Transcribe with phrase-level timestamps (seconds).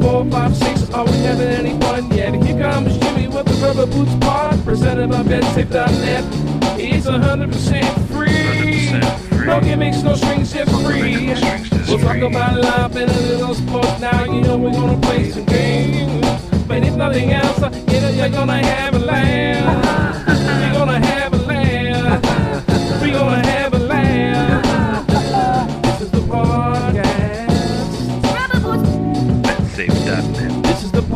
[0.00, 0.90] four, five, six.
[0.90, 2.34] Are we having any fun yet?
[2.42, 6.24] Here comes Jimmy with the rubber boots pod, presented by BedSafe.net.
[6.80, 8.90] It's a hundred percent free.
[9.44, 11.28] No gimmicks, no strings, just free.
[11.88, 14.00] We'll talk about life and a little sports.
[14.00, 16.26] Now you know we're gonna play some games.
[16.66, 20.28] But if nothing else, uh, you know you're gonna have a laugh.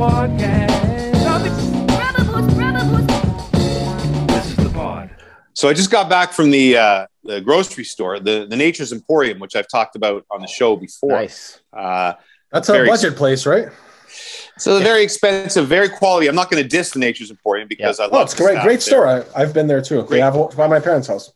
[0.02, 0.72] podcast.
[1.44, 1.62] This-
[4.28, 5.10] This is the pod.
[5.54, 9.38] So I just got back from the uh, the grocery store, the the Nature's Emporium,
[9.38, 11.12] which I've talked about on the show before.
[11.12, 11.60] Nice.
[11.72, 12.14] Uh,
[12.50, 13.68] That's a Very budget place, right?
[14.58, 16.26] so very expensive, very quality.
[16.28, 18.12] I'm not going to diss the Nature's Emporium because I love.
[18.14, 18.60] Oh, it's great.
[18.62, 19.06] Great store.
[19.06, 20.02] I, I've been there too.
[20.02, 20.10] Great.
[20.18, 21.32] They have one by my parents' house.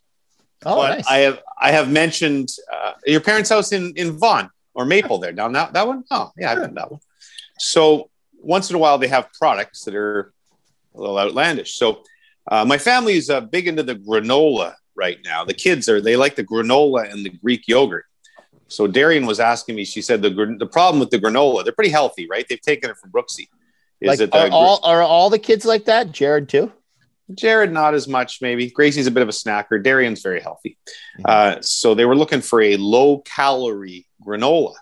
[0.65, 1.07] Oh, but nice.
[1.07, 5.31] I have I have mentioned uh, your parents' house in in Vaughan or Maple there
[5.31, 6.03] down that that one.
[6.11, 6.99] Oh yeah, I've been that one.
[7.59, 8.09] So
[8.47, 10.33] once in a while they have products that are
[10.95, 11.73] a little outlandish.
[11.75, 12.03] So
[12.49, 15.43] uh, my family is uh, big into the granola right now.
[15.43, 18.05] The kids are they like the granola and the Greek yogurt.
[18.69, 19.85] So Darian was asking me.
[19.85, 22.45] She said the the problem with the granola, they're pretty healthy, right?
[22.47, 23.47] They've taken it from Brooksy.
[23.99, 26.11] Is like, it are all are all the kids like that?
[26.11, 26.71] Jared too.
[27.33, 28.71] Jared, not as much, maybe.
[28.71, 29.83] Gracie's a bit of a snacker.
[29.83, 30.77] Darian's very healthy.
[31.19, 31.25] Mm-hmm.
[31.25, 34.75] Uh, so they were looking for a low calorie granola.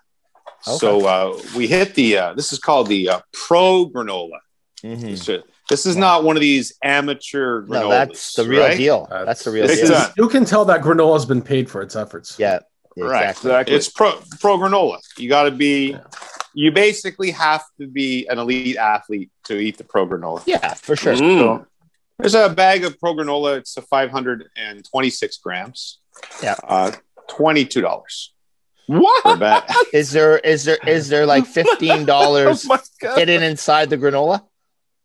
[0.65, 4.39] So uh, we hit the, uh, this is called the uh, pro granola.
[4.83, 5.17] Mhm.
[5.17, 7.69] So This is not one of these amateur granolas.
[7.69, 8.77] No, that's the real right?
[8.77, 9.07] deal.
[9.09, 9.91] That's- That's the real deal.
[9.93, 12.35] a- You can tell that granola has been paid for its efforts.
[12.37, 12.59] yeah,
[12.97, 13.29] Right.
[13.31, 13.75] exactly.
[13.75, 14.99] It's pro, pro granola.
[15.17, 15.97] You got to be,
[16.53, 20.41] you basically have to be an elite athlete to eat the pro granola.
[20.45, 21.15] Yeah, for sure.
[21.15, 21.65] So
[22.19, 23.57] there's a bag of pro granola.
[23.57, 25.99] It's a 526 grams.
[26.43, 26.55] Yeah.
[26.63, 26.91] Uh,
[27.29, 28.29] $22
[28.87, 29.23] What?
[29.23, 29.63] per bag.
[29.93, 33.17] Is there is there is there like fifteen dollars my god!
[33.17, 34.43] hidden inside the granola?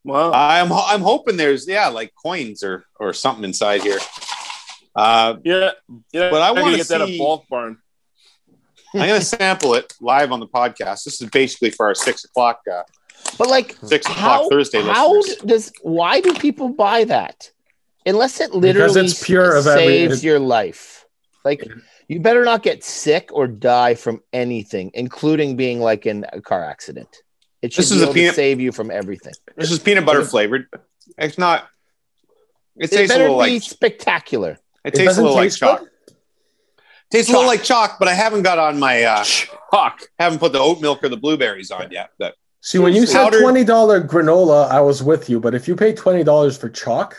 [0.04, 3.98] Well, I'm I'm hoping there's yeah like coins or or something inside here.
[4.94, 5.70] Uh, yeah,
[6.12, 6.30] yeah.
[6.30, 7.78] But I wanna get that see- at Bulk Barn.
[8.92, 11.04] I'm gonna sample it live on the podcast.
[11.04, 12.82] This is basically for our six o'clock uh,
[13.38, 15.36] But like, six o'clock how Thursday how listeners.
[15.46, 17.50] does why do people buy that?
[18.04, 21.06] Unless it literally it's pure of every- saves it- your life.
[21.44, 21.66] Like,
[22.10, 26.64] you better not get sick or die from anything, including being like in a car
[26.64, 27.08] accident.
[27.62, 29.34] It should This be is a able peanut- to save you from everything.
[29.56, 30.66] This is peanut butter flavored.
[31.18, 31.68] It's not.
[32.76, 34.52] It It tastes a little be like spectacular.
[34.52, 35.80] it It tastes a doesn't little like chalk.
[35.80, 35.88] good?
[37.12, 39.24] Tastes a little like chalk, but I haven't got on my uh,
[39.70, 40.02] Fuck.
[40.18, 42.10] haven't put the oat milk or the blueberries on yet.
[42.18, 45.38] But See, when you said twenty dollar granola, I was with you.
[45.38, 47.16] But if you pay twenty dollars for chalk,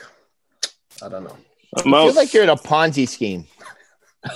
[1.01, 1.37] I don't know.
[1.77, 2.05] I'm I out.
[2.07, 3.45] feel like you're in a Ponzi scheme.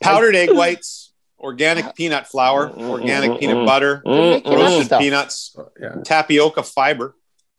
[0.00, 5.96] powdered egg whites, organic peanut flour, organic peanut butter, They're making up roasted peanuts, Yeah,
[6.04, 7.16] tapioca fiber,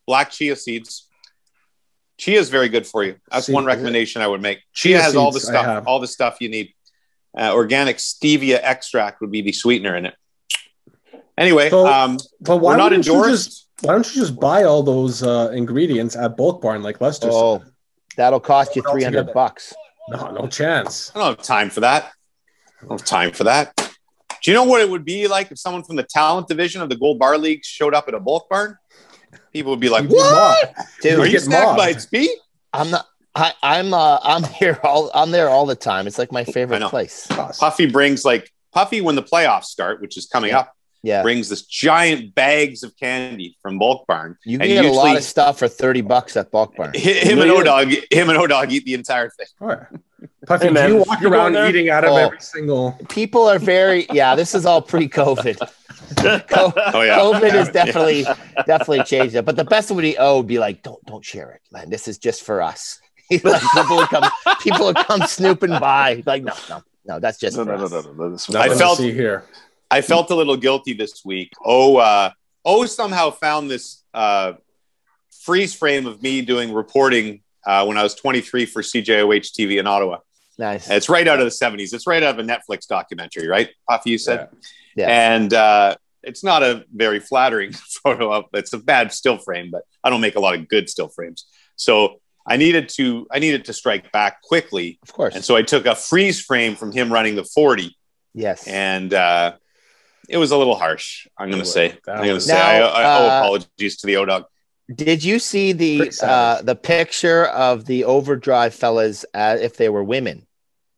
[0.07, 1.07] black chia seeds.
[2.17, 3.15] Chia is very good for you.
[3.31, 4.59] That's See, one recommendation I would make.
[4.71, 6.73] Chia, Chia has all the stuff, all the stuff you need.
[7.35, 10.13] Uh, organic stevia extract would be the sweetener in it.
[11.35, 13.45] Anyway, So, um, but why we're not endorsed.
[13.49, 17.31] just why don't you just buy all those uh, ingredients at Bulk Barn like Lester?
[17.31, 17.35] said?
[17.35, 17.63] Oh,
[18.15, 19.73] that'll cost you Put it all three hundred bucks.
[20.09, 21.11] No, no chance.
[21.15, 22.11] I don't have time for that.
[22.81, 23.75] I don't have time for that.
[24.41, 26.89] Do you know what it would be like if someone from the talent division of
[26.89, 28.77] the Gold Bar League showed up at a bulk barn?
[29.53, 30.31] People would be like, "What?
[30.75, 30.87] mobbed.
[31.01, 31.77] Dude, Are you get snack mobbed.
[31.77, 32.31] bites, Pete?"
[32.73, 33.05] I'm not.
[33.35, 36.05] I, I'm uh, I'm here all I'm there all the time.
[36.07, 37.25] It's like my favorite place.
[37.59, 40.59] Puffy brings like Puffy when the playoffs start, which is coming Yeah.
[40.59, 40.73] up,
[41.05, 44.37] Yeah, brings this giant bags of candy from Bulk Barn.
[44.45, 46.93] you and can get a lot of stuff for thirty bucks at Bulk Barn.
[46.95, 47.57] Hi- Him and Yeah.
[47.61, 49.47] Odog, him and Odog eat the entire thing.
[49.59, 49.87] All right.
[50.47, 51.67] Puffy, Hey, do you walk around there?
[51.69, 52.15] eating out of Oh.
[52.15, 52.97] every single?
[53.09, 54.35] People are very yeah.
[54.35, 55.57] This is all pre-COVID.
[56.47, 57.71] Co- Oh yeah, COVID has Yeah.
[57.85, 58.23] definitely
[58.65, 59.43] definitely changed it.
[59.43, 61.89] But the best would be oh, would be like don't don't share it, man.
[61.89, 62.99] This is just for us.
[63.31, 64.31] like people would come
[64.61, 66.23] people would come snooping by.
[66.25, 67.91] Like no no no, that's just No, for no, no, us.
[67.91, 68.59] no, no, no.
[68.61, 69.43] I felt- see here.
[69.89, 71.51] I felt a little guilty this week.
[71.63, 72.31] Oh, uh,
[72.65, 74.53] oh, somehow found this uh,
[75.41, 79.87] freeze frame of me doing reporting uh, when I was 23 for CJOH TV in
[79.87, 80.17] Ottawa.
[80.57, 80.89] Nice.
[80.89, 81.93] It's right out of the 70s.
[81.93, 83.69] It's right out of a Netflix documentary, right?
[83.89, 84.49] Puffy, you said.
[84.95, 85.07] Yeah.
[85.07, 87.71] And uh, it's not a very flattering
[88.03, 88.45] photo of.
[88.53, 91.45] It's a bad still frame, but I don't make a lot of good still frames.
[91.75, 95.35] So I needed to I needed to strike back quickly, Of course.
[95.35, 97.95] and so I took a freeze frame from him running the 40
[98.33, 98.67] yes.
[98.67, 99.53] and uh,
[100.29, 101.27] it was a little harsh.
[101.37, 101.97] I'm going to say.
[102.07, 102.59] I'm going to was- say.
[102.59, 104.45] I, Now, I owe uh, apologies to the ODOG.
[104.93, 110.03] Did you see the uh, the picture of the overdrive fellas uh, if they were
[110.03, 110.45] women?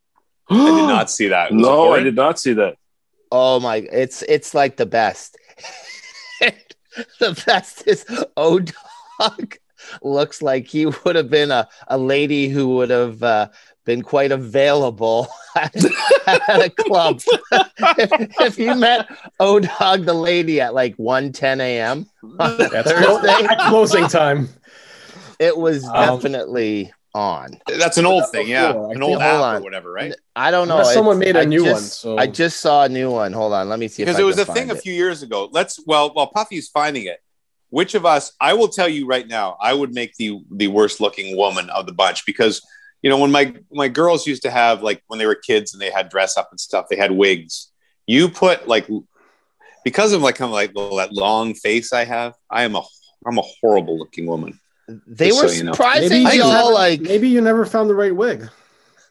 [0.49, 1.51] I did not see that.
[1.51, 2.77] Was No, I did not see that.
[3.31, 3.77] Oh my!
[3.77, 5.37] It's it's like the best.
[7.19, 8.05] the best is
[8.35, 9.57] O Dog
[10.01, 13.49] looks like he would have been a, a lady who would have uh,
[13.85, 15.73] been quite available at,
[16.27, 17.21] at a club.
[17.51, 18.11] if,
[18.41, 19.07] if you met
[19.39, 22.05] O Dog the lady at like 1 10 a.m.
[22.37, 24.49] That's Thursday, closing time.
[25.39, 27.57] it was Um, definitely on.
[27.67, 28.73] That's an old thing, yeah.
[28.73, 29.55] I an old hold app on.
[29.57, 30.13] or whatever, right?
[30.35, 30.79] I don't know.
[30.79, 33.31] Unless someone It's- made a I new one, so- I just saw a new one.
[33.31, 35.23] Hold on, let me see Because it was can a thing find a few years
[35.23, 35.47] ago.
[35.51, 37.19] Let's well, while Puffy's finding it,
[37.69, 38.33] which of us?
[38.41, 41.85] I will tell you right now, I would make the the worst looking woman of
[41.85, 42.61] the bunch because
[43.01, 45.81] you know when my my girls used to have like when they were kids and
[45.81, 47.71] they had dress up and stuff, they had wigs.
[48.07, 48.87] You put like
[49.83, 52.83] because of like kind of like that long face I have, I am a
[53.25, 54.59] I'm a horrible looking woman.
[55.07, 55.73] They were so you know.
[56.43, 58.49] all never- like maybe you never found the right wig.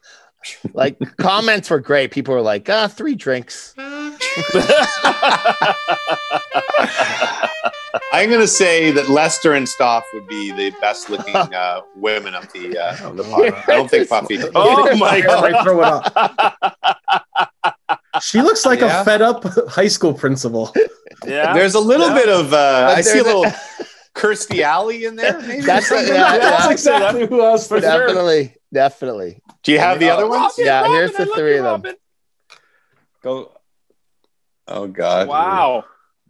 [0.74, 2.10] like comments were great.
[2.10, 3.74] People were like, ah, three drinks.
[8.12, 12.34] I'm going to say that Lester and Stoff would be the best looking uh, women
[12.34, 13.52] of the, uh, of the pod.
[13.68, 14.38] I don't think Puffy.
[14.54, 15.62] Oh my I might god.
[15.64, 17.74] throw it up.
[18.22, 19.00] She looks like Yeah.
[19.00, 20.72] a fed up high school principal.
[21.26, 21.52] Yeah.
[21.54, 22.14] There's a little Yeah.
[22.14, 23.44] bit of, uh, But I see a little
[24.14, 25.40] Kirstie Alley in there.
[25.40, 26.58] Maybe That's Something yeah, like that.
[26.60, 27.90] That's exactly who I was For thinking.
[27.98, 28.06] sure.
[28.06, 29.42] definitely, definitely.
[29.64, 30.52] Do you have the other ones?
[30.58, 31.82] Robin, Yeah, Robin, here's the three you, of them.
[31.82, 31.96] Robin.
[33.22, 33.52] Go.
[34.68, 35.28] Oh God!
[35.28, 35.84] Wow.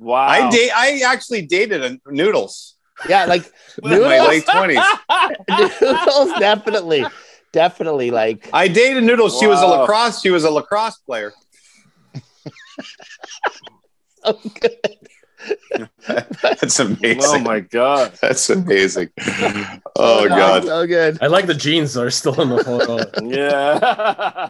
[0.04, 0.26] Wow.
[0.28, 0.70] I date.
[0.74, 2.74] I actually dated a Noodles
[3.08, 3.50] Yeah, like
[3.82, 4.78] in my late twenties.
[5.50, 7.04] noodles, definitely,
[7.52, 8.10] definitely.
[8.10, 9.38] Like I dated Noodles.
[9.40, 10.20] She was a lacrosse.
[10.20, 11.32] She was a lacrosse player.
[14.24, 14.98] so good.
[16.42, 17.20] That's amazing.
[17.22, 18.12] Oh my god.
[18.22, 19.10] That's amazing.
[19.96, 20.64] Oh God.
[20.64, 21.18] so good.
[21.20, 22.96] I like the jeans that are still in the photo.
[23.26, 24.48] Yeah.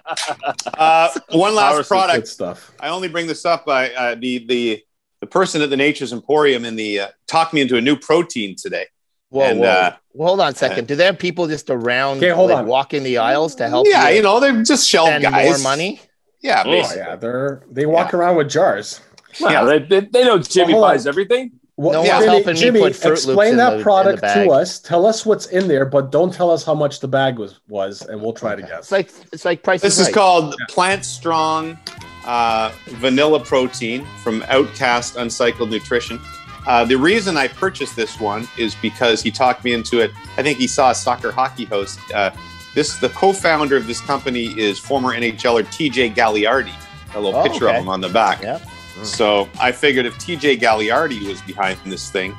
[0.79, 2.29] Uh, one last Ours is Good product.
[2.29, 2.73] stuff.
[2.79, 4.83] I only bring this up by uh, the the
[5.25, 8.55] the person at the Nature's Emporium in the uh, talked me into a new protein
[8.57, 8.85] today.
[9.31, 9.67] Whoa, And, whoa.
[9.69, 10.87] uh, Well, hold on a second.
[10.87, 12.67] Do they have people just around, Okay, hold like, on.
[12.67, 15.49] walking the aisles to help yeah, you you know they're just shelf spend guys.
[15.49, 16.01] more money?
[16.43, 17.03] Yeah, Oh, basically.
[17.03, 19.01] yeah, they're they walk around with jars.
[19.41, 21.11] Yeah, they, they, they know Jimmy Well, buys on.
[21.13, 21.53] everything.
[21.77, 23.79] Well, No one's Jimmy, helping me Jimmy, put Fruit Loops explain in that the- in
[23.79, 24.47] the product bag.
[24.47, 24.79] to us.
[24.79, 28.03] Tell us what's in there, but don't tell us how much the bag was was,
[28.03, 28.93] and we'll try to It's guess.
[28.93, 29.81] like it's like price.
[29.81, 30.15] This is is Right.
[30.15, 31.79] called Plant Strong
[32.25, 36.21] uh, Vanilla Protein from Outcast Upcycled Nutrition.
[36.67, 40.11] Uh, the reason I purchased this one is because he talked me into it.
[40.39, 41.99] I think he saw a soccer hockey host.
[42.15, 42.31] Uh,
[42.75, 46.73] this the co-founder of this company is former NHLer TJ Galiardi.
[47.15, 47.77] A little Oh, picture okay.
[47.77, 48.43] of him on the back.
[48.43, 48.63] Yep.
[49.05, 52.35] So I figured if TJ Galiardi was behind this thing,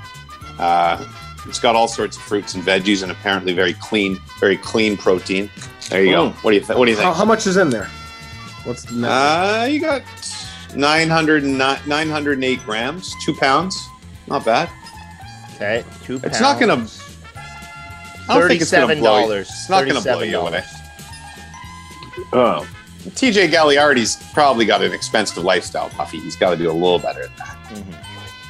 [0.60, 1.06] uh,
[1.48, 5.50] it's got all sorts of fruits and veggies and apparently very clean, very clean protein.
[5.90, 6.30] There you go.
[6.32, 6.34] Mm.
[6.44, 7.06] What do you th- What do you think?
[7.06, 7.90] How, how much is in there?
[8.66, 9.10] What's the net?
[9.12, 10.02] Uh, you got
[10.76, 13.88] 900 908 grams, two pounds.
[14.28, 14.70] Not bad.
[15.56, 16.20] Okay, two.
[16.20, 16.26] pounds.
[16.34, 16.88] It's not gonna-
[18.28, 19.22] I don't think it's gonna Thirty-seven blow you.
[19.24, 19.50] dollars.
[19.50, 20.64] It's not gonna blow you away.
[22.34, 22.68] Oh.
[23.12, 26.20] TJ Galiardi's probably got an expensive lifestyle, Puffy.
[26.20, 27.58] He's got to do a little better than that.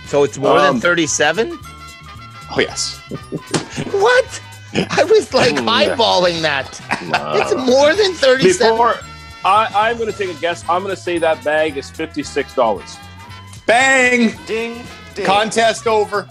[0.07, 1.59] So it's more than Um, thirty-seven.
[2.51, 2.99] Oh yes.
[3.91, 4.41] What?
[4.91, 5.67] I was like Mm.
[5.97, 6.79] eyeballing that.
[7.41, 8.73] It's more than thirty-seven.
[8.73, 8.95] Before
[9.45, 12.97] I, I'm going to take a guess, I'm going to say that bag is $56.
[13.65, 14.35] Bang!
[14.45, 14.83] Ding,
[15.13, 15.25] ding.
[15.25, 16.23] Contest over.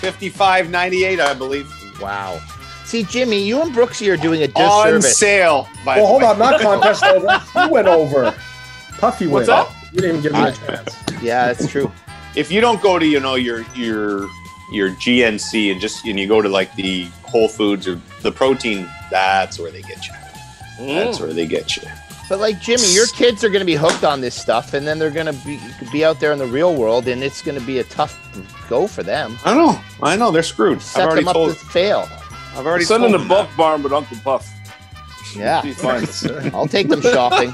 [0.00, 1.70] 55.98, I believe.
[2.00, 2.40] Wow.
[2.84, 5.68] See, Jimmy, you and Brooksy are doing a On sale.
[5.84, 6.32] By well, hold the way.
[6.32, 7.42] on, not contest over.
[7.66, 8.34] You went over.
[8.98, 9.46] Puffy went.
[9.46, 9.70] What's up?
[9.92, 10.96] You didn't give me I- a chance.
[11.22, 11.92] Yeah, that's true.
[12.36, 14.28] if you don't go to you know your your
[14.72, 18.88] your GNC and just and you go to like the Whole Foods or the protein,
[19.10, 20.12] that's where they get you.
[20.86, 21.20] That's Mm.
[21.22, 21.82] where they get you.
[22.28, 24.98] But like Jimmy, your kids are going to be hooked on this stuff, and then
[24.98, 25.58] they're going to be
[25.90, 28.18] be out there in the real world, and it's going to be a tough
[28.68, 29.36] go for them.
[29.46, 29.80] I know.
[30.02, 30.76] I know they're screwed.
[30.76, 31.54] I've Set already them up told.
[31.56, 32.06] to fail.
[32.54, 34.46] I've already Send told in the them Buff Barn with Uncle Puff.
[35.34, 35.62] Yeah,
[36.54, 37.48] I'll take them shopping.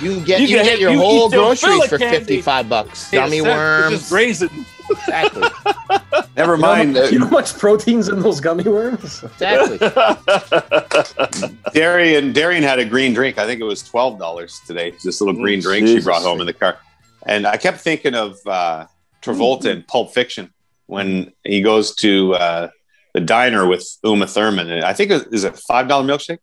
[0.00, 3.10] You can get You you, can can get your you whole groceries for fifty-five bucks.
[3.12, 4.65] Yeah, Gummy Seth, Just worms, grazing.
[4.98, 6.28] Exactly, that.
[6.36, 6.96] Never You know, mind.
[6.96, 9.22] how, uh, you know how much protein's in those gummy worms?
[9.40, 9.78] exactly.
[11.72, 13.38] Darian Darian had a green drink.
[13.38, 14.92] I think it was twelve dollars today.
[15.02, 16.78] This little green Mm, drink she brought home in the car,
[17.24, 18.86] and I kept thinking of uh,
[19.22, 20.52] Travolta in Pulp Fiction
[20.86, 22.68] when he goes to uh,
[23.14, 26.38] the diner with Uma Thurman, and I think it, is it five dollar milkshake?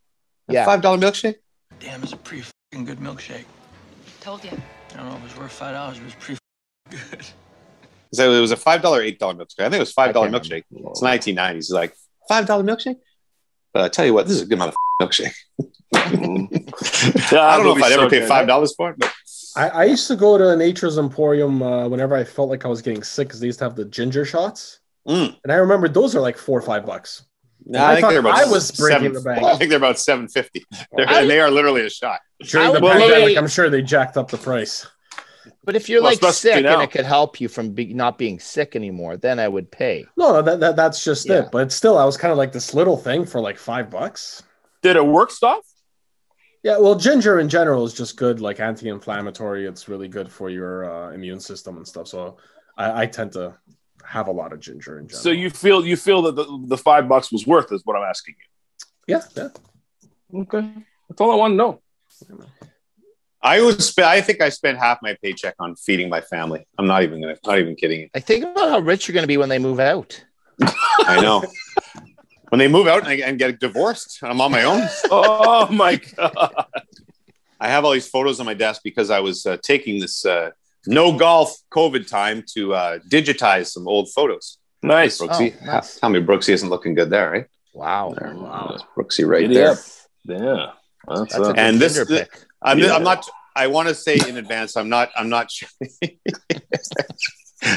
[0.48, 0.64] Yeah.
[0.64, 1.36] five dollar milkshake.
[1.80, 2.44] Damn, it's a pretty
[2.84, 3.44] good milkshake.
[4.20, 4.50] Told you.
[4.92, 6.38] I don't know if it was worth five dollars, but it was pretty
[7.10, 7.26] good.
[8.14, 9.60] So it was a five dollar, eight dollar milkshake.
[9.60, 10.64] I think it was five dollar I can't milkshake.
[10.70, 11.66] It's nineteen nineties.
[11.68, 11.94] He's like
[12.28, 12.96] five dollar milkshake.
[13.72, 15.34] But I tell you what, this is a good amount of milkshake.
[15.94, 16.10] I
[17.56, 19.12] don't know if I'd ever pay five dollars for it, but
[19.56, 22.82] I, I used to go to Nature's Emporium uh, whenever I felt like I was
[22.82, 25.36] getting sick because they used to have the ginger shots, Mm.
[25.44, 27.24] and I remember those are like four or five bucks.
[27.66, 29.42] No, I I, think they're about I was breaking seven, the bank.
[29.44, 30.64] I think they're about seven fifty.
[30.98, 32.20] I- They are literally a shot.
[32.42, 34.86] During the would pandemic, I'm sure they jacked up the price.
[35.64, 36.80] But if you're Well, like sick and now.
[36.80, 40.04] it could help you from be, not being sick anymore, then I would pay.
[40.16, 41.44] No, no, that, that that's just Yeah.
[41.44, 41.48] it.
[41.52, 44.42] But still, I was kind of like this little thing for like five bucks.
[44.82, 45.60] Did it work, stuff?
[46.62, 49.66] Yeah, well, ginger in general is just good, like anti-inflammatory.
[49.66, 52.08] It's really good for your uh, immune system and stuff.
[52.08, 52.38] So
[52.76, 53.54] I, I tend to
[54.04, 55.22] have a lot of ginger in general.
[55.22, 58.02] So you feel you feel that the, the five bucks was worth is what I'm
[58.08, 58.86] asking you.
[59.14, 59.48] yeah, yeah.
[60.42, 60.68] Okay,
[61.08, 61.80] that's all I want to know.
[63.44, 63.88] I was.
[63.92, 66.66] Sp- I think I spent half my paycheck on feeding my family.
[66.78, 67.36] I'm not even gonna.
[67.46, 68.08] Not even kidding.
[68.14, 70.24] I think about how rich you're going to be when they move out.
[71.06, 71.44] I know.
[72.48, 74.88] when they move out and, I, and get divorced, I'm on my own.
[75.10, 76.66] Oh my god!
[77.60, 80.50] I have all these photos on my desk because I was uh, taking this uh,
[80.86, 84.58] no golf COVID time to uh, digitize some old photos.
[84.82, 85.18] Nice.
[85.20, 85.98] Brooksy, Oh, nice.
[85.98, 87.46] tell me Brooksy isn't looking good there, right?
[87.74, 88.14] Wow.
[88.18, 88.34] There.
[88.34, 88.68] Wow.
[88.70, 89.70] That's Brooksy right Giddy there.
[89.72, 89.78] up.
[90.24, 90.66] Yeah,
[91.06, 92.44] that's, That's a good And this- Tinder the- pic.
[92.64, 92.94] I'm, Yeah.
[92.94, 93.28] I'm not.
[93.56, 94.76] I want to say in advance.
[94.76, 95.10] I'm not.
[95.16, 95.50] I'm not.
[95.50, 95.68] sure.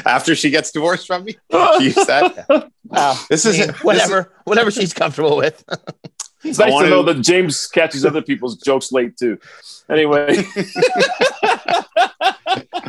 [0.04, 1.36] After she gets divorced from me,
[1.78, 2.70] she used that.
[2.84, 3.18] Wow.
[3.30, 5.64] This I is mean, whatever, whatever she's comfortable with.
[6.44, 9.38] it's nice wanna- to know that James catches other people's jokes late too.
[9.90, 10.44] Anyway,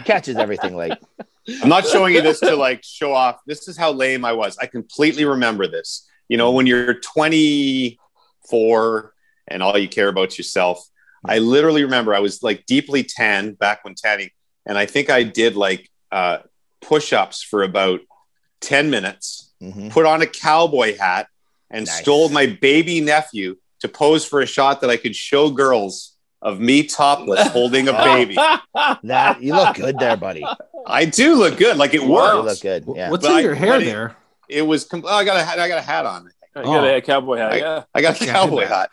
[0.06, 0.94] Catches everything late.
[1.62, 3.39] I'm not showing you this to like show off.
[3.46, 4.58] This is how lame I was.
[4.58, 6.08] I completely remember this.
[6.27, 9.13] You know, when you're 24
[9.48, 10.84] and all you care about yourself.
[11.26, 14.30] I literally remember I was like deeply tan back when tanning,
[14.66, 16.40] and I think I did like uh,
[16.82, 18.00] push-ups for about
[18.62, 19.52] 10 minutes.
[19.62, 19.92] Mhm.
[19.92, 21.28] Put on a cowboy hat
[21.70, 22.00] and Nice.
[22.00, 26.60] stole my baby nephew to pose for a shot that I could show girls of
[26.60, 28.36] me topless holding a baby.
[29.04, 30.46] That you look good there, buddy.
[30.88, 31.78] I do look good.
[31.78, 32.46] Like it You works.
[32.46, 32.86] look good.
[32.96, 33.10] Yeah.
[33.12, 34.16] What's But in I- your hair but it- there?
[34.48, 36.32] it was com- oh, I got a hat, I got a hat on.
[36.56, 37.52] I got a cowboy hat.
[37.54, 38.90] I- yeah, I got a cowboy hat.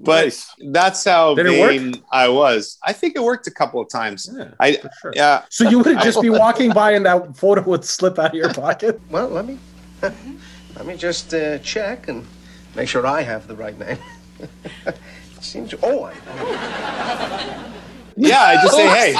[0.00, 0.54] But Nice.
[0.70, 2.78] that's how Did vain I was.
[2.84, 4.30] I think it worked a couple of times.
[4.32, 5.12] Yeah, I for sure.
[5.16, 5.42] yeah.
[5.50, 8.52] So you would just be walking by and that photo would slip out of your
[8.54, 9.00] pocket?
[9.10, 9.58] Well, let me
[10.02, 12.24] let me just uh, check and
[12.76, 13.98] make sure I have the right name.
[15.40, 15.74] Seems.
[15.82, 16.14] Oh, I.
[18.16, 19.14] Yeah, I just say, hey,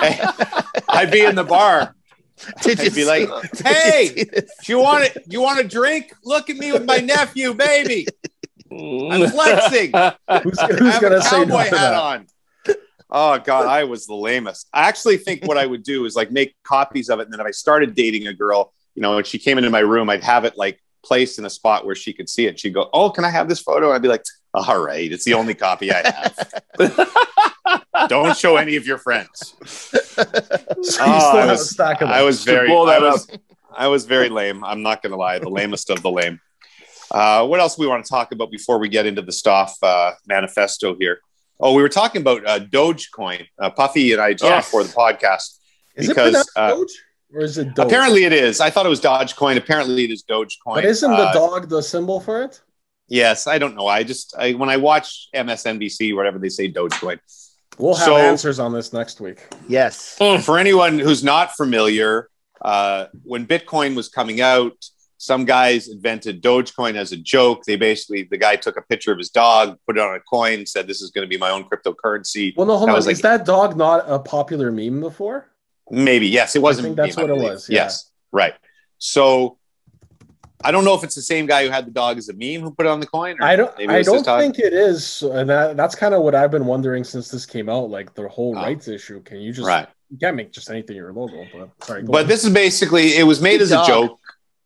[0.00, 0.24] hey,
[0.88, 1.94] I'd be in the bar.
[2.62, 3.28] Did I'd be like,
[3.64, 5.24] hey, see do you want it?
[5.28, 6.12] You want a drink?
[6.24, 8.06] Look at me with my nephew, baby.
[9.12, 9.92] I'm flexing.
[10.42, 11.94] Who's, who's gonna say no to hat that?
[11.94, 12.26] on.
[13.10, 14.68] Oh god, I was the lamest.
[14.72, 17.40] I actually think what I would do is like make copies of it, and then
[17.40, 20.24] if I started dating a girl, you know, when she came into my room, I'd
[20.24, 22.58] have it like placed in a spot where she could see it.
[22.58, 25.34] She'd go, "Oh, can I have this photo?" I'd be like, "All right, it's the
[25.34, 26.52] only copy I have.
[28.08, 32.42] Don't show any of your friends." So you Oh, I was- stack of I was
[32.44, 33.28] very, I was,
[33.74, 34.64] I was very lame.
[34.64, 36.40] I'm not going to lie, the lamest of the lame.
[37.10, 40.12] Uh, what else we want to talk about before we get into the Stoff uh,
[40.26, 41.20] manifesto here?
[41.60, 43.46] Oh, we were talking about uh, Dogecoin.
[43.58, 44.66] Uh, Puffy and I just Yes.
[44.66, 45.58] before the podcast.
[45.96, 46.90] Is because, it uh, Doge
[47.32, 47.86] or is it Doge?
[47.86, 48.60] Apparently, it is.
[48.60, 49.56] I thought it was Dogecoin.
[49.56, 50.74] Apparently, it is Dogecoin.
[50.74, 52.60] but isn't the Uh, dog the symbol for it?
[53.08, 53.86] Yes, I don't know.
[53.86, 57.18] I just I, when I watch MSNBC, whatever they say, Dogecoin.
[57.78, 59.46] We'll have so- answers on this next week.
[59.68, 60.16] Yes.
[60.44, 62.28] For anyone who's not familiar,
[62.62, 64.72] uh, when Bitcoin was coming out,
[65.18, 67.64] some guys invented Dogecoin as a joke.
[67.64, 70.66] They basically, the guy took a picture of his dog, put it on a coin,
[70.66, 72.96] said, "This is going to be my own cryptocurrency." Well, no, hold on.
[73.00, 75.48] like- Is that dog not a popular meme before?
[75.90, 76.96] Maybe yes, it wasn't.
[76.96, 77.84] that's meme, what it was, yeah.
[77.84, 78.54] Yes, right.
[78.98, 79.58] So
[80.64, 82.62] I don't know if it's the same guy who had the dog as a meme
[82.62, 83.36] who put it on the coin.
[83.40, 83.72] or I don't.
[83.88, 87.28] I don't think it is, and that, that's kind of what I've been wondering since
[87.30, 87.88] this came out.
[87.90, 88.62] Like the whole Oh.
[88.62, 89.22] rights issue.
[89.22, 89.86] Can you just right.
[90.10, 91.46] you can't make just anything your logo?
[91.54, 92.28] But sorry, But on.
[92.28, 94.18] this is basically it was made Good as a joke.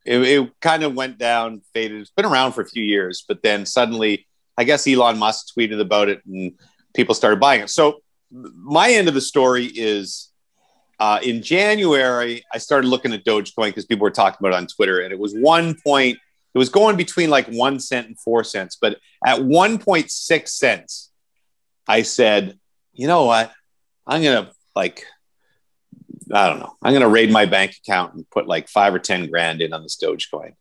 [0.05, 2.01] It, it kind of went down, faded.
[2.01, 4.27] It's been around for a few years, but then suddenly,
[4.57, 6.53] I guess Elon Musk tweeted about it, and
[6.95, 7.71] people started buying it.
[7.71, 10.31] So my end of the story is
[10.99, 14.67] uh, in January, I started looking at Dogecoin because people were talking about it on
[14.67, 16.19] Twitter, and it was one point.
[16.53, 20.53] It was going between like one cent and four cents, but at one point six
[20.53, 21.11] cents,
[21.89, 22.59] I said,
[22.93, 23.51] "You know what?
[24.07, 25.07] I'm gonna like."
[26.33, 26.77] I don't know.
[26.83, 29.73] I'm going to raid my bank account and put like five or ten grand in
[29.73, 30.55] on this Dogecoin,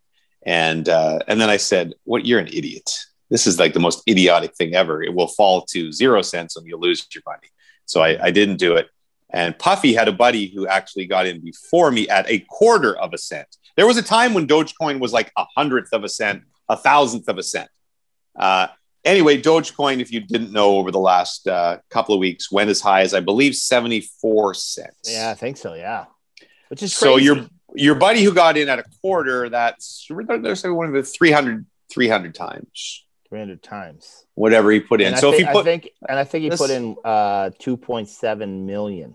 [0.46, 2.26] and uh, and then I said, "What?
[2.26, 2.90] You're an idiot.
[3.30, 5.04] This is like the most idiotic thing ever.
[5.04, 7.50] It will fall to zero cents and you'll lose your money."
[7.86, 8.88] So I, I didn't do it.
[9.32, 13.14] And Puffy had a buddy who actually got in before me at a quarter of
[13.14, 13.48] a cent.
[13.76, 17.28] There was a time when Dogecoin was like a hundredth of a cent, a thousandth
[17.30, 17.70] of a cent.
[18.38, 18.68] Uh,
[19.06, 22.82] Anyway, Dogecoin, if you didn't know, over the last uh, couple of weeks, went as
[22.82, 25.10] high as I believe seventy four cents.
[25.10, 25.74] Yeah, I think so.
[25.74, 26.06] Yeah,
[26.68, 30.88] which is So your your buddy who got in at a quarter, that's there's one
[30.88, 34.25] of the 300, 300 times 300 times.
[34.34, 35.08] whatever he put in.
[35.08, 36.72] And I so if think, he put I think, and I think he This- put
[36.72, 39.13] in uh 2.7 million.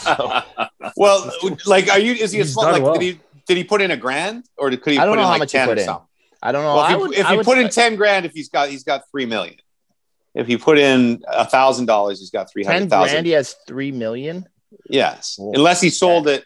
[0.00, 0.42] So,
[0.96, 1.32] well,
[1.66, 2.12] like, are you?
[2.12, 2.70] Is he a He's small?
[2.72, 2.92] Like, well.
[2.94, 5.22] did he did he put in a grand or could he I don't put know
[5.22, 5.86] in how like much he ten put or in.
[5.86, 6.07] something?
[6.42, 6.76] I don't know.
[6.76, 8.68] Well, if you, would, if I he would- put in ten grand, if he's got
[8.68, 9.56] he's got three million.
[10.34, 13.56] If you put in a thousand dollars, he's got three 10 hundred grand, he has
[13.66, 14.46] 3 million.
[14.88, 16.44] Yes, Oh, unless he sold it.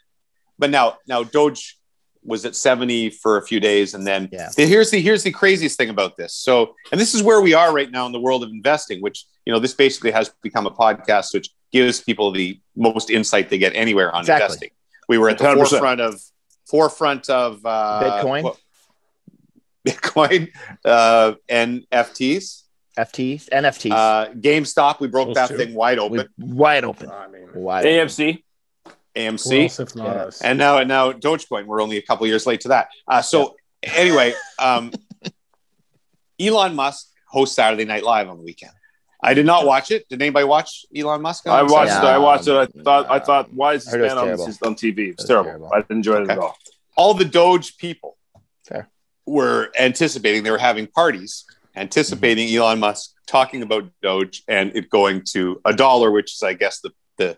[0.59, 1.79] But now, now Doge
[2.25, 4.49] was at seventy for a few days, and then Yeah.
[4.57, 6.33] here's the here's the craziest thing about this.
[6.35, 9.03] So, and this is where we are right now in the world of investing.
[9.03, 13.51] Which you know, this basically has become a podcast which gives people the most insight
[13.51, 14.45] they get anywhere on Exactly.
[14.45, 14.71] investing.
[15.09, 15.69] We were at the 100%.
[15.69, 16.21] forefront of
[16.71, 18.43] forefront of uh, Bitcoin?
[18.45, 18.57] what-
[19.87, 20.49] Bitcoin
[20.85, 22.63] uh, and FTs.
[22.99, 23.91] FTs, NFTs.
[23.91, 25.57] Uh, GameStop, we broke Those that two.
[25.57, 26.29] thing wide We- open.
[26.39, 27.11] wide open.
[27.11, 27.85] I mean, Wide.
[27.87, 28.43] AMC.
[28.85, 29.63] who AMC.
[29.65, 30.23] else if not Yeah.
[30.25, 30.43] us?
[30.43, 31.67] and now and now Dogecoin.
[31.67, 32.89] We're only a couple years late to that.
[33.09, 34.93] Uh, so anyway, um,
[36.41, 38.73] Elon Musk hosts Saturday Night Live on the weekend.
[39.23, 40.09] I did not watch it.
[40.09, 41.47] Did anybody watch Elon Musk?
[41.47, 42.09] I watched Saturday?
[42.13, 42.15] it.
[42.15, 42.53] I watched it.
[42.55, 42.83] I Yeah.
[42.83, 43.11] thought.
[43.11, 43.53] I thought.
[43.53, 45.11] Why is this Heard man on, this on TV?
[45.11, 45.45] It's was terrible.
[45.51, 45.71] terrible.
[45.73, 46.57] I didn't enjoy it at all.
[46.97, 48.19] All the Doge people Fair.
[49.27, 50.43] Were anticipating.
[50.43, 51.45] They were having parties,
[51.77, 52.59] anticipating Mm-hmm.
[52.63, 56.81] Elon Musk talking about Doge and it going to a dollar, which is, I guess,
[56.81, 57.37] the the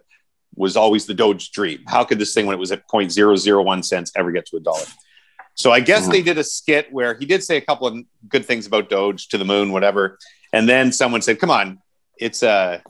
[0.57, 1.81] was always the Doge dream.
[1.89, 4.85] How could this thing, when it was at 0.001 cents, ever get to a dollar?
[5.57, 6.13] So I guess Mhm.
[6.13, 7.99] they did a skit where he did say a couple of
[8.29, 10.19] good things about Doge to the moon, whatever.
[10.53, 11.79] And then someone said, "Come on,
[12.19, 12.83] it's a,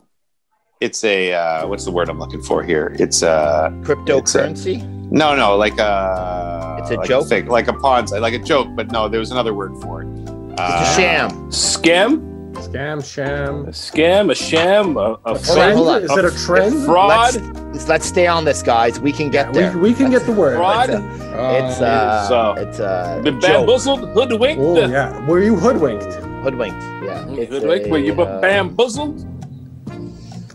[0.81, 2.95] it's a, uh, what's the word I'm looking for here?
[2.99, 4.83] It's a, Cryptocurrency.
[5.11, 7.29] no, no, like a, It's a like joke?
[7.29, 8.69] thing, like a Ponzi, like a joke.
[8.75, 10.09] But no, there was another word for it.
[10.09, 11.31] It's Uh, a sham.
[11.51, 12.31] Scam.
[12.55, 13.65] Scam, sham.
[13.67, 14.31] A scam.
[14.31, 14.97] A sham.
[14.97, 15.77] A, a A trend?
[15.77, 16.03] hold on.
[16.05, 16.85] Is it a trend?
[16.85, 17.35] fraud.
[17.73, 19.01] Let's, let's stay on this, guys.
[19.01, 19.77] We can get we, there.
[19.77, 20.57] we can get the word.
[20.57, 20.91] Fraud.
[20.91, 23.51] It's Uh, uh, So- it's uh, Been joke.
[23.67, 24.63] bamboozled, hoodwinked.
[24.63, 25.27] oh yeah.
[25.27, 26.05] Were you hoodwinked?
[26.45, 26.81] hoodwinked.
[27.03, 27.89] Yeah, It's Hoodwinked.
[27.91, 29.27] Were you a, uh, bamboozled?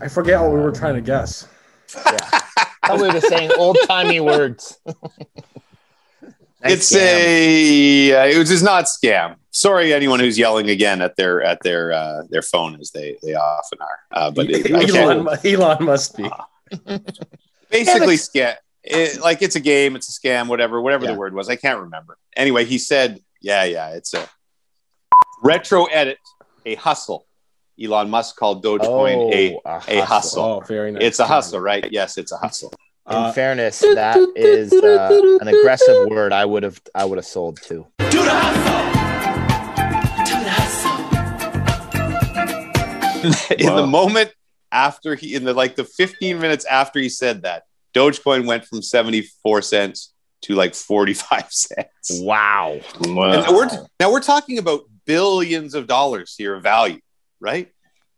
[0.00, 1.46] I forget what we were trying to guess.
[1.94, 2.16] Yeah.
[2.82, 4.78] I thought we were just saying old timey words.
[6.62, 6.98] Nice it's scam.
[6.98, 9.36] a, uh, it was just not scam.
[9.50, 13.34] Sorry, anyone who's yelling again at their at their uh, their phone as they they
[13.34, 13.98] often are.
[14.12, 16.28] Uh, but it, Elon, Elon must be.
[17.70, 18.54] basically scam.
[18.82, 21.12] It, like it's a game, it's a scam, whatever, whatever Yeah.
[21.12, 21.48] the word was.
[21.48, 22.16] I can't remember.
[22.36, 24.28] Anyway, he said, "Yeah, yeah, it's a
[25.42, 26.18] retro edit,
[26.66, 27.26] a hustle."
[27.82, 29.58] Elon Musk called Dogecoin a.
[29.64, 30.42] a a hustle.
[30.44, 31.02] Oh, very nice.
[31.02, 31.90] It's a hustle, right?
[31.90, 32.72] Yes, it's a hustle.
[33.10, 36.32] In Uh, fairness, that is uh, an aggressive word.
[36.32, 37.86] I would have, I would have sold too.
[42.40, 43.86] in the Wow.
[43.86, 44.32] moment
[44.72, 48.80] after he in the like the 15 minutes after he said that dogecoin went from
[48.82, 52.80] 74 cents to like 45 cents Wow.
[53.02, 53.44] and Wow.
[53.52, 53.68] we're
[53.98, 57.00] now we're talking about billions of dollars here of value
[57.40, 57.68] right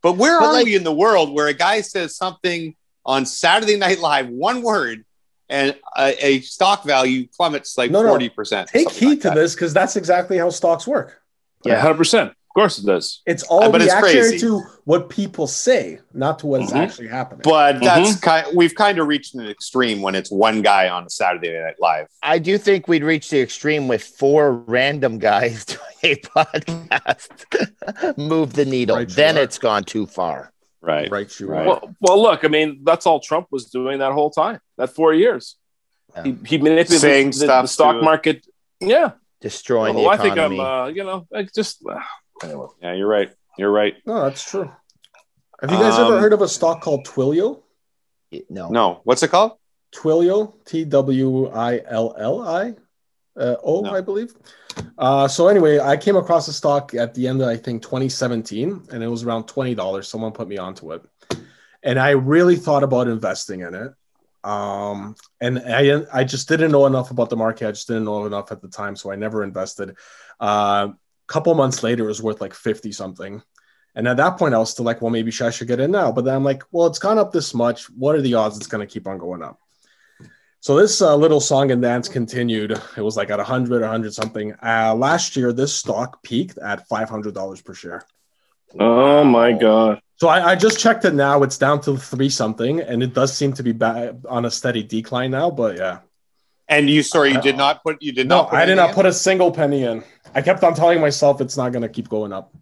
[0.03, 3.27] but where But are like- we in the world where a guy says something on
[3.27, 5.05] saturday night live one word
[5.49, 8.15] and a, a stock value plummets like No, no.
[8.17, 9.35] 40% Take heed like to that.
[9.35, 11.21] this because that's exactly how stocks work.
[11.65, 12.31] Yeah, hundred percent.
[12.31, 13.23] Of course it does.
[13.25, 14.47] It's all Uh, but it's reactionary crazy.
[14.47, 16.77] to what people say, not to what's Mhm.
[16.77, 17.41] actually happening.
[17.45, 18.21] but that's Mm-hmm.
[18.21, 21.77] kind we've kind of reached an extreme when it's one guy on a saturday night
[21.81, 28.17] live I do think we'd reach the extreme with four random guys doing a podcast.
[28.19, 28.97] Move the needle.
[28.97, 29.43] Right, then are.
[29.43, 30.52] it's gone too far.
[30.83, 31.67] Right right, you Right.
[31.67, 32.45] Well, well, look.
[32.45, 34.59] I mean, that's all Trump was doing that whole time.
[34.79, 35.57] That four years.
[36.15, 36.25] Yeah.
[36.25, 38.47] He, he manipulated Saying the, the, stuff the stock to- market.
[38.81, 39.13] Yeah.
[39.41, 40.59] Destroying Well, the I think I'm.
[40.61, 41.85] Uh, you know, I just.
[41.89, 41.99] Uh,
[42.43, 42.67] anyway.
[42.83, 43.33] Yeah, you're right.
[43.59, 43.95] You're right.
[44.07, 44.71] No, that's true.
[45.61, 47.63] Have you guys ever Um, heard of a stock called Twilio?
[48.51, 48.69] no.
[48.69, 49.53] No, what's it called?
[49.95, 52.75] Twilio, T W I L L I
[53.37, 53.95] uh, O, No.
[53.95, 54.35] I believe.
[54.99, 58.89] Uh, so anyway, I came across the stock at the end of I think 2017,
[58.91, 60.09] and it was around twenty dollars.
[60.09, 61.03] Someone put me onto it,
[61.83, 63.93] and I really thought about investing in it.
[64.45, 67.69] Um, and I I just didn't know enough about the market.
[67.69, 69.97] I just didn't know enough at the time, so I never invested.
[70.41, 73.43] Uh, a couple months later, it was worth like fifty something.
[73.95, 76.13] And at that point, I was still like, well, maybe I should get in now.
[76.13, 77.91] But then I'm like, well, it's gone up this much.
[77.91, 79.61] What are the odds it's going to keep on going up?
[80.63, 82.71] So this uh, little song and dance continued.
[82.97, 84.55] It was like at 100, 100 something.
[84.63, 88.05] Uh, last year, this stock peaked at $500 per share.
[88.79, 90.01] Oh my god.
[90.19, 91.43] So I, I just checked it now.
[91.43, 94.85] It's down to three something, and it does seem to be back on a steady
[94.85, 95.51] decline now.
[95.51, 95.99] But yeah,
[96.69, 98.01] And you, sorry, you did not put.
[98.01, 98.51] You did no, not.
[98.51, 98.95] Put I did not in?
[98.95, 100.05] put a single penny in.
[100.33, 102.55] I kept on telling myself it's not going to keep going up.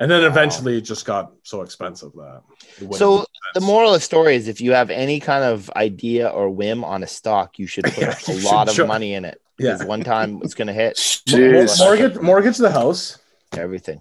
[0.00, 2.42] And then eventually it just got so expensive that.
[2.80, 6.28] it So the moral of the story is if you have any kind of idea
[6.28, 8.86] or whim on a stock, you should put Yeah, a you lot should of try.
[8.86, 9.40] money in it.
[9.58, 9.72] Yeah.
[9.72, 10.94] Because one time it's gonna hit
[11.28, 11.78] Jeez.
[11.80, 13.18] mortgage, mortgage the house.
[13.56, 14.00] everything.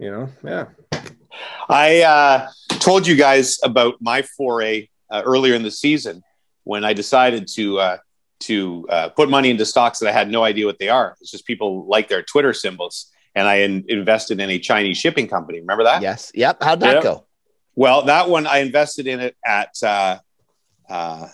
[0.00, 0.66] You know, yeah.
[1.68, 2.48] I uh,
[2.80, 6.22] told you guys about my foray uh, earlier in the season
[6.64, 7.96] when I decided to uh,
[8.40, 11.16] to uh, put money into stocks that I had no idea what they are.
[11.20, 15.28] It's just people like their Twitter symbols, and I in- invested in a Chinese shipping
[15.28, 15.60] company.
[15.60, 16.02] Remember that?
[16.02, 16.30] Yes.
[16.34, 16.62] Yep.
[16.62, 17.02] How'd that Yep.
[17.02, 17.26] go?
[17.76, 20.18] Well, that one I invested in it at uh,
[20.88, 21.28] uh,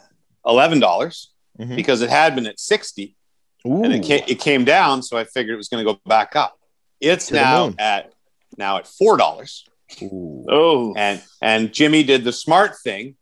[0.44, 1.74] eleven dollars Mhm.
[1.76, 3.16] because it had been at sixty,
[3.64, 4.06] and it Ooh.
[4.08, 6.58] came, it came down, so I figured it was going to go back up.
[7.00, 8.12] It's To now at
[8.58, 9.64] now at four dollars.
[10.02, 13.16] Oh, and and Jimmy did the smart thing,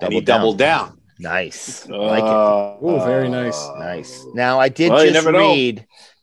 [0.00, 0.80] and he Doubled down.
[0.86, 1.00] doubled down.
[1.18, 1.86] Nice.
[1.88, 2.28] I like it.
[2.28, 3.58] Uh, Oh, very nice.
[3.78, 4.24] Nice.
[4.34, 5.52] Now I did Well, just never know.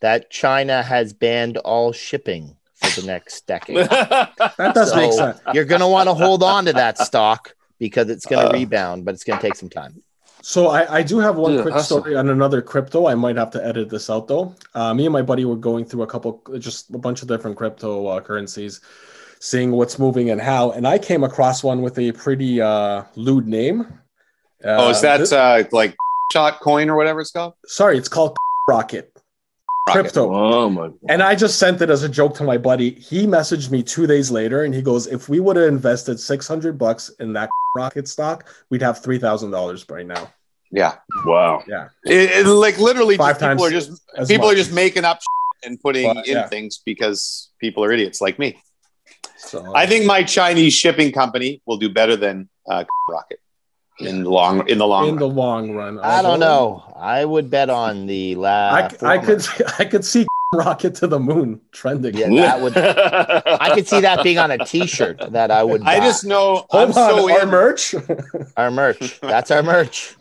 [0.04, 3.78] Read that China has banned all shipping for the next decade.
[3.78, 5.40] That does So- make sense.
[5.54, 8.54] You're gonna want to hold on to that stock because it's gonna Uh.
[8.54, 10.02] rebound, but it's gonna take some time.
[10.46, 12.02] So I, I do have one Yeah, quick awesome.
[12.02, 13.08] story on another crypto.
[13.08, 14.54] I might have to edit this out though.
[14.76, 17.56] Uh, me and my buddy were going through a couple, just a bunch of different
[17.56, 18.82] crypto uh, currencies,
[19.40, 20.72] seeing what's moving and how.
[20.72, 23.82] And I came across one with a pretty uh, lewd name.
[24.66, 25.96] Uh, oh, is that this- uh, like
[26.34, 27.54] shot coin or whatever it's called?
[27.66, 27.98] sorry?
[27.98, 28.36] It's called
[28.68, 29.13] Rocket
[29.90, 30.34] Crypto.
[30.34, 30.90] Oh my!
[31.10, 32.92] And I just sent it as a joke to my buddy.
[32.92, 36.48] He messaged me two days later, and he goes, "If we would have invested six
[36.48, 40.32] hundred bucks in that rocket stock, we'd have three thousand dollars right now."
[40.72, 41.64] Yeah, Wow.
[41.68, 44.54] Yeah, it, it- like literally, Five just people are times just people much.
[44.54, 45.20] are just making up
[45.64, 46.48] and putting Well, in yeah.
[46.48, 48.58] things because people are idiots like me.
[49.38, 53.40] so I think my Chinese shipping company will do better than uh, Rocket
[54.00, 55.20] in the long in the long in run.
[55.20, 56.94] the long run, I don't although- know.
[56.96, 59.04] I would bet on the last.
[59.04, 59.46] I, I could
[59.80, 62.16] I could see rocket to the moon trending.
[62.16, 62.78] Yeah, that would.
[62.78, 65.82] I could see that being on a T-shirt that I would.
[65.86, 67.96] I just know Hold I'm on, so our in, merch.
[68.58, 69.20] our merch.
[69.22, 70.16] That's our merch.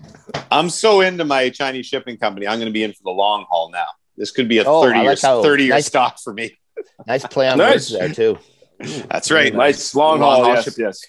[0.50, 2.46] I'm so into my Chinese shipping company.
[2.46, 3.86] I'm going to be in for the long haul now.
[4.16, 6.32] This could be a Oh, I 30 year like how 30 year nice- stock for
[6.32, 6.58] me.
[7.06, 7.90] Nice play on Nice.
[7.90, 8.38] words there too.
[9.08, 9.54] That's right.
[9.54, 10.44] nice long Long haul.
[10.46, 10.74] haul Yes, ship.
[10.78, 11.00] yes.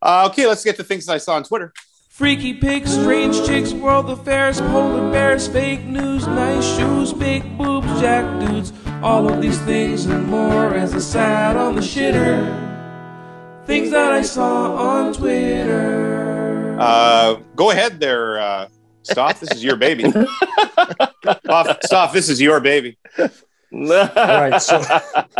[0.00, 1.72] Uh, okay, let's get to things that I saw on Twitter.
[2.12, 8.38] Freaky pigs, strange chicks, world affairs, polar bears, fake news, nice shoes, big boobs, jack
[8.38, 8.70] dudes.
[9.02, 12.44] All of these things and more as I sat on the shitter.
[13.64, 16.76] Things that I saw on Twitter.
[16.78, 18.68] Uh, go ahead there, uh,
[19.04, 19.40] Stoff.
[19.40, 20.04] This is your baby.
[20.10, 22.98] Stoff, Stoff, this is your baby.
[23.18, 23.30] All
[23.72, 24.82] right, so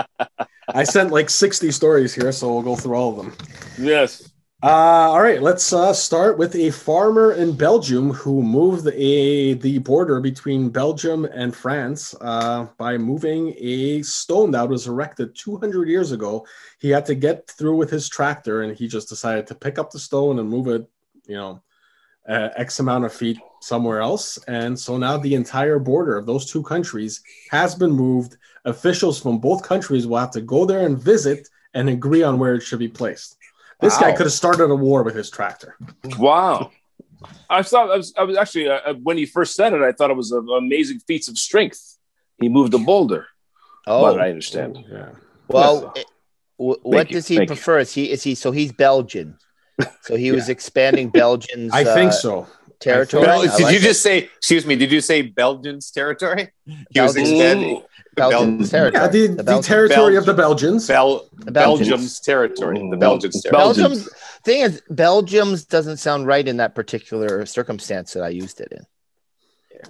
[0.68, 3.36] I sent like 60 stories here, so we'll go through all of them.
[3.78, 4.32] yes.
[4.64, 9.78] Uh, all right, let's uh, start with a farmer in Belgium who moved a the
[9.78, 16.12] border between Belgium and France uh, by moving a stone that was erected 200 years
[16.12, 16.46] ago.
[16.78, 19.90] He had to get through with his tractor, and he just decided to pick up
[19.90, 20.88] the stone and move it,
[21.26, 21.60] you know,
[22.28, 24.38] x amount of feet somewhere else.
[24.46, 27.20] And so now the entire border of those two countries
[27.50, 28.36] has been moved.
[28.64, 32.54] Officials from both countries will have to go there and visit and agree on where
[32.54, 33.38] it should be placed.
[33.82, 35.76] This guy could have started a war with his tractor.
[36.18, 36.70] Wow.
[37.50, 39.92] I thought I was, I was actually uh, uh, when he first said it, I
[39.92, 41.98] thought it was an amazing feats of strength.
[42.40, 43.26] He moved a boulder.
[43.86, 44.84] Oh, But I understand.
[44.90, 45.10] Yeah.
[45.48, 46.06] well, it-
[46.56, 47.56] wh- what you, does he thank you.
[47.56, 47.80] prefer?
[47.80, 49.36] Is he is he so he's Belgian?
[50.02, 51.72] So he was expanding Belgian's.
[51.72, 52.46] I think uh, so.
[52.82, 53.24] Territory.
[53.26, 53.82] Bel- did like you it.
[53.82, 56.50] just say, excuse me, did you say Belgians territory?
[56.66, 57.30] He was Belgians.
[57.30, 57.82] expanding
[58.16, 59.02] Belgian's Bel- territory?
[59.02, 59.66] Yeah, the, The the, Belgians.
[59.66, 60.86] territory of the Belgians.
[60.88, 61.88] Bel- The Belgians.
[61.88, 62.78] Belgium's territory.
[62.78, 63.00] The Mm.
[63.00, 63.62] Belgians territory.
[63.64, 64.08] Belgium's
[64.44, 68.84] thing is Belgium's doesn't sound right in that particular circumstance that I used it in.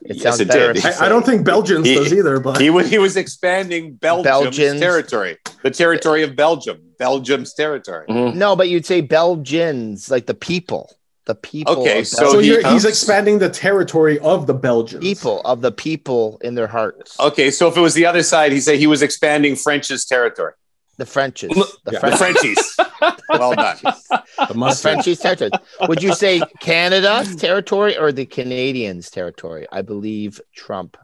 [0.04, 0.72] It Yes, sounds it better.
[0.72, 0.84] did.
[0.86, 4.24] I, I don't think Belgians He- does either, but He was he was expanding Belgium's
[4.56, 4.80] Belgians.
[4.80, 8.06] territory, the territory of Belgium, Belgium's territory.
[8.08, 10.90] No, but you'd say Belgians, like the people,
[11.26, 11.80] the people.
[11.82, 15.02] Okay, so so he he's expanding the territory of the Belgians.
[15.02, 17.18] people of the people in their hearts.
[17.20, 20.52] Okay, so if it was the other side, he said he was expanding French's territory.
[20.98, 22.00] The Frenches, the Yeah.
[22.00, 22.76] The Frenchies.
[23.30, 23.78] well done.
[23.82, 24.78] The the.
[24.80, 25.50] Frenchies territory.
[25.88, 29.66] Would you say Canada's territory or the Canadians' territory?
[29.72, 30.96] I believe Trump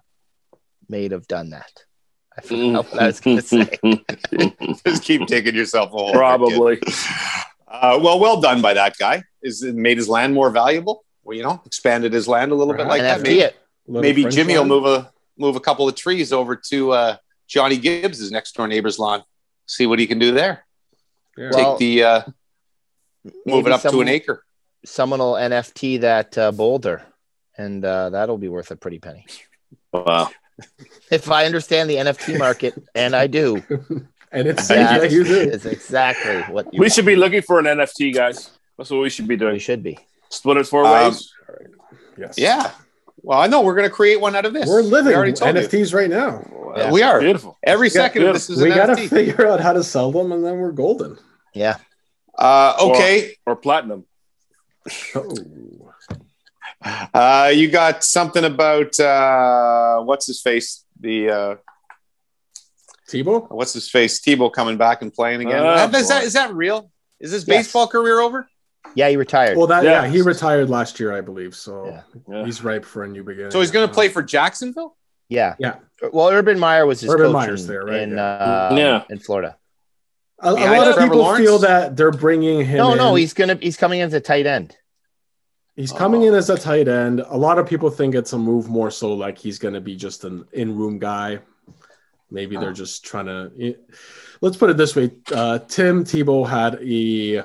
[0.89, 1.85] may have done that.
[2.37, 3.79] I forgot what I was going to say.
[4.87, 6.13] Just keep taking yourself a hole.
[6.13, 6.81] Probably.
[7.71, 9.23] Uh, well, well done by that guy.
[9.43, 11.05] Is it made his land more valuable?
[11.23, 13.23] Well, you know, expanded his land a little bit like that.
[13.23, 13.57] Maybe, it.
[13.87, 14.69] Maybe Jimmy land.
[14.69, 18.67] will move a move a couple of trees over to uh, Johnny Gibbs's next door
[18.67, 19.23] neighbor's lawn.
[19.67, 20.65] See what he can do there.
[21.37, 21.51] Yeah.
[21.53, 22.23] Well, Take the uh,
[23.47, 24.45] move it up to an acre.
[24.85, 27.03] Someone will NFT that uh, boulder,
[27.57, 29.27] and uh, that'll be worth a pretty penny.
[29.93, 30.31] Wow.
[31.09, 33.63] If I understand the NFT market, and I do,
[34.31, 35.39] And it's That yeah, you do.
[35.41, 38.51] is exactly what you We should be looking for an NFT, guys.
[38.79, 39.59] That's what we should be We doing.
[39.59, 39.99] should be.
[40.31, 41.33] Split it four Um, ways.
[42.17, 42.39] Yes.
[42.39, 42.71] Yeah.
[43.23, 44.69] Well, I know we're going to create one out of this.
[44.69, 45.63] We're living We already told you.
[45.63, 46.47] NFTs right now.
[46.77, 46.91] Yeah.
[46.93, 47.21] We are.
[47.21, 47.59] Beautiful.
[47.65, 50.45] Every Yeah, second of this is we gotta figure out how to sell them, and
[50.45, 51.19] then we're golden.
[51.55, 51.79] Yeah.
[52.39, 53.35] Uh, okay.
[53.47, 54.05] Or platinum.
[55.15, 55.35] Oh.
[57.13, 60.85] Uh, you got something about uh, what's his face?
[61.01, 61.55] The uh,
[63.11, 63.51] Tebow?
[63.51, 64.21] what's his face?
[64.21, 65.57] Tebow coming back and playing again.
[65.61, 66.27] Oh, is that boy.
[66.27, 66.91] is that real?
[67.19, 67.57] Is his Yes.
[67.67, 68.49] baseball career over?
[68.95, 69.57] Yeah, he retired.
[69.57, 70.03] Well, that Yeah.
[70.05, 70.09] yeah.
[70.09, 71.55] he retired last year, I believe.
[71.55, 72.01] So Yeah.
[72.29, 72.45] Yeah.
[72.45, 73.51] he's ripe for a new beginning.
[73.51, 74.97] So he's going to play for Jacksonville.
[75.29, 75.55] yeah.
[75.59, 75.77] Yeah.
[76.13, 78.01] Well, Urban Meyer was his Urban coach Meyer's in, there, right?
[78.03, 78.25] in, Yeah.
[78.25, 79.03] uh, Yeah.
[79.11, 79.57] in Florida.
[80.41, 81.45] A, a lot of Trevor people Lawrence?
[81.45, 82.79] feel that they're bringing him.
[82.79, 84.77] No, no, he's gonna he's coming in as a tight end.
[85.75, 87.21] He's coming in as a tight end.
[87.29, 89.95] A lot of people think it's a move more so like he's going to be
[89.97, 91.41] just an in-room guy.
[92.31, 93.75] Maybe they're just trying to.
[94.41, 97.43] Let's put it this way: uh, Tim Tebow had a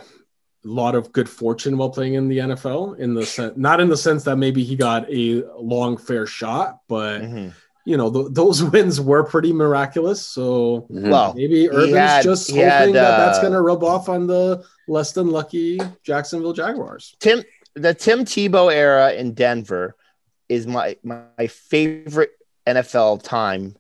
[0.65, 2.97] lot of good fortune while playing in the NFL.
[2.99, 6.80] In the sense, not in the sense that maybe he got a long fair shot,
[6.88, 7.54] but Mhm.
[7.86, 10.21] you know th- those wins were pretty miraculous.
[10.26, 14.08] So Well, maybe Urban's had- just hoping had, that that's uh, going to rub off
[14.10, 17.15] on the less than lucky Jacksonville Jaguars.
[17.19, 17.43] Tim
[17.76, 19.95] the Tim Tebow era in Denver
[20.47, 22.32] is my my favorite
[22.67, 23.76] NFL time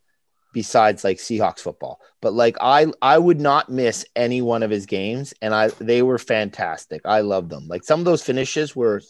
[0.53, 1.99] besides like Seahawks football.
[2.21, 6.01] But like I I would not miss any one of his games and I they
[6.01, 7.01] were fantastic.
[7.03, 7.67] I loved them.
[7.67, 9.01] Like some of those finishes were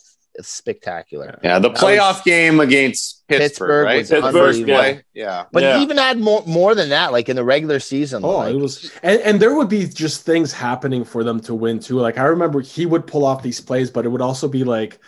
[0.42, 1.40] spectacular.
[1.44, 3.98] Yeah, the playoff was- game against Pittsburgh, Pittsburgh right?
[4.00, 4.74] was The unbelievable.
[4.74, 5.04] play.
[5.14, 5.46] Yeah.
[5.52, 5.78] But Yeah.
[5.78, 8.24] he even had more more than that like in the regular season.
[8.24, 11.54] Oh, like, it was, and, and there would be just things happening for them to
[11.54, 12.00] win too.
[12.00, 15.00] Like I remember he would pull off these plays, but it would also be like,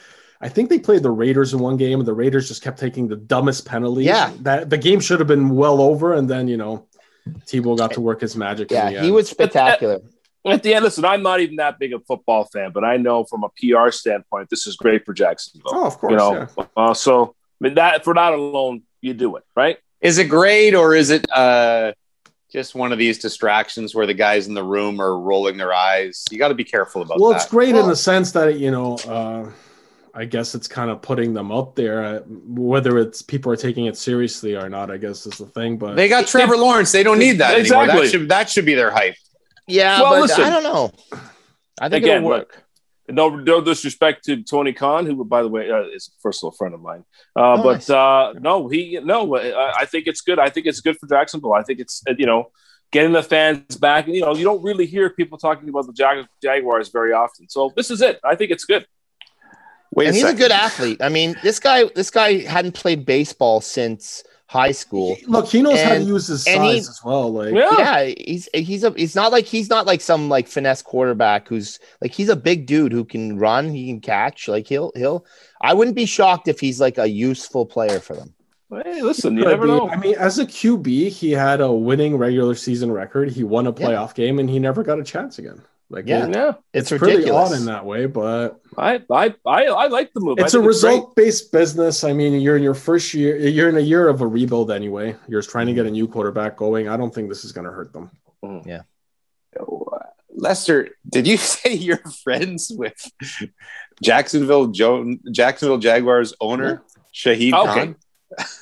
[0.45, 3.07] I think they played the Raiders in one game, and the Raiders just kept taking
[3.07, 4.05] the dumbest penalties.
[4.05, 4.31] Yeah.
[4.41, 6.87] that the game should have been well over, and then you know,
[7.47, 8.69] Tebow got to work his magic.
[8.69, 9.13] yeah, he end.
[9.13, 9.99] was spectacular.
[10.45, 13.23] At the end, listen, I'm not even that big a football fan, but I know
[13.23, 15.71] from a PR standpoint, this is great for Jacksonville.
[15.73, 16.11] Oh, of course.
[16.11, 16.65] you know, yeah.
[16.77, 19.77] uh, so I mean, that for that alone, you do it, right?
[20.01, 21.93] Is it great or is it uh,
[22.51, 26.23] just one of these distractions where the guys in the room are rolling their eyes?
[26.29, 27.37] You got to be careful about Well, that.
[27.41, 29.49] it's great in the sense that you know, uh,
[30.17, 32.03] I guess it's kind of putting them up there.
[32.03, 35.77] Uh, whether it's people are taking it seriously or not, I guess is the thing.
[35.77, 36.91] But They got Trevor Lawrence.
[36.93, 37.83] They don't need that anymore.
[37.83, 38.05] Exactly.
[38.05, 39.15] That should that should be their hype.
[39.67, 40.43] Yeah, Well, but listen.
[40.45, 40.91] I don't know.
[41.81, 42.63] I think Again, it'll work.
[43.09, 46.73] No, no disrespect to Tony Khan, who, by the way, uh, is a personal friend
[46.73, 47.03] of mine.
[47.35, 47.89] Uh, Oh, but nice.
[47.89, 49.35] uh, no, he no.
[49.35, 50.39] I, I think it's good.
[50.39, 51.53] I think it's good for Jacksonville.
[51.53, 52.51] I think it's uh, you know
[52.91, 54.07] getting the fans back.
[54.07, 57.49] You know, you don't really hear people talking about the Jag- Jaguars very often.
[57.49, 58.19] So this is it.
[58.23, 58.85] I think it's good.
[59.95, 61.01] Wait and a he's a good athlete.
[61.01, 65.17] I mean, this guy this guy hadn't played baseball since high school.
[65.27, 67.33] look, he knows how to use his and he- size as well.
[67.33, 67.77] Like, Yeah.
[68.05, 71.79] Yeah, he's he's a he's not like he's not like some like finesse quarterback who's
[72.01, 74.47] like he's a big dude who can run, he can catch.
[74.47, 75.25] Like he'll he'll
[75.61, 78.33] I wouldn't be shocked if he's like a useful player for them.
[78.83, 79.71] Hey, listen, you never be.
[79.71, 79.89] know.
[79.89, 83.31] I mean, as a QB, he had a winning regular season record.
[83.31, 83.75] He won a Yeah.
[83.87, 85.61] playoff game, and he never got a chance again.
[85.89, 86.25] Like, Yeah.
[86.27, 87.51] it- Yeah, it's, It's pretty ridiculous.
[87.51, 90.39] odd in that way, but I I I, I like the move.
[90.39, 92.03] It's a result-based business.
[92.03, 93.37] I mean, you're in your first year.
[93.37, 95.15] You're in a year of a rebuild anyway.
[95.27, 96.89] You're trying to get a new quarterback going.
[96.89, 98.09] I don't think this is going to hurt them.
[98.43, 98.65] Mm.
[98.65, 98.81] Yeah.
[100.37, 102.93] Lester, did you say you're friends with
[104.03, 107.85] Jacksonville Joe Jacksonville Jaguars owner Shahid oh, Okay.
[107.85, 107.95] Khan?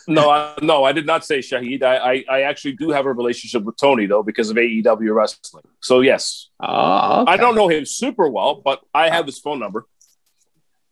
[0.07, 1.81] No, I, no, I did not say Shahid.
[1.83, 5.63] I, I I actually do have a relationship with Tony though because of AEW wrestling.
[5.81, 9.86] So yes, Oh, I don't know him super well, but I have his phone number.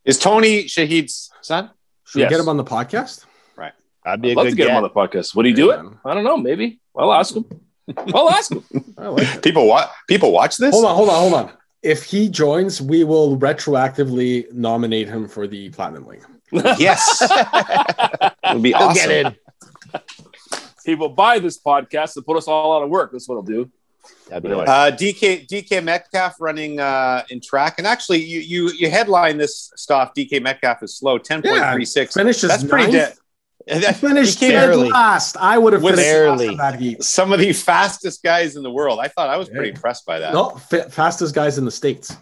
[0.04, 1.70] Is Tony Shahid's son?
[2.06, 2.30] Should Yes.
[2.30, 3.24] we get him on the podcast?
[3.56, 3.72] Right,
[4.04, 5.34] that'd be I'd a love good to get him on the podcast.
[5.36, 5.92] Would he do Yeah, it?
[6.04, 6.36] I don't know.
[6.36, 7.44] Maybe I'll ask him.
[8.14, 8.64] I'll ask him.
[8.96, 9.42] Like.
[9.42, 9.88] People watch.
[10.08, 10.72] People watch this.
[10.74, 11.52] Hold on, hold on, hold on.
[11.82, 16.24] If he joins, we will retroactively nominate him for the Platinum League.
[16.52, 18.94] Yes, it would be He'll awesome.
[19.08, 20.00] get in.
[20.84, 23.12] He will buy this podcast and put us all out of work.
[23.12, 23.70] That's what he'll do.
[24.28, 24.64] That'd be Anyway.
[24.66, 29.72] Uh, DK DK Metcalf running uh, in track, and actually, you you you headline this
[29.76, 30.12] stuff.
[30.14, 32.14] DK Metcalf is slow, ten point three six.
[32.14, 33.16] Finishes That's pretty ninth.
[33.66, 33.80] dead.
[33.82, 34.90] That- Finished he dead barely.
[34.90, 35.36] last.
[35.36, 36.48] I would have finished barely.
[36.48, 37.02] last that heat.
[37.04, 38.98] some of the fastest guys in the world.
[38.98, 40.32] I thought I was pretty impressed by that.
[40.34, 42.16] No, fa- fastest guys in the states.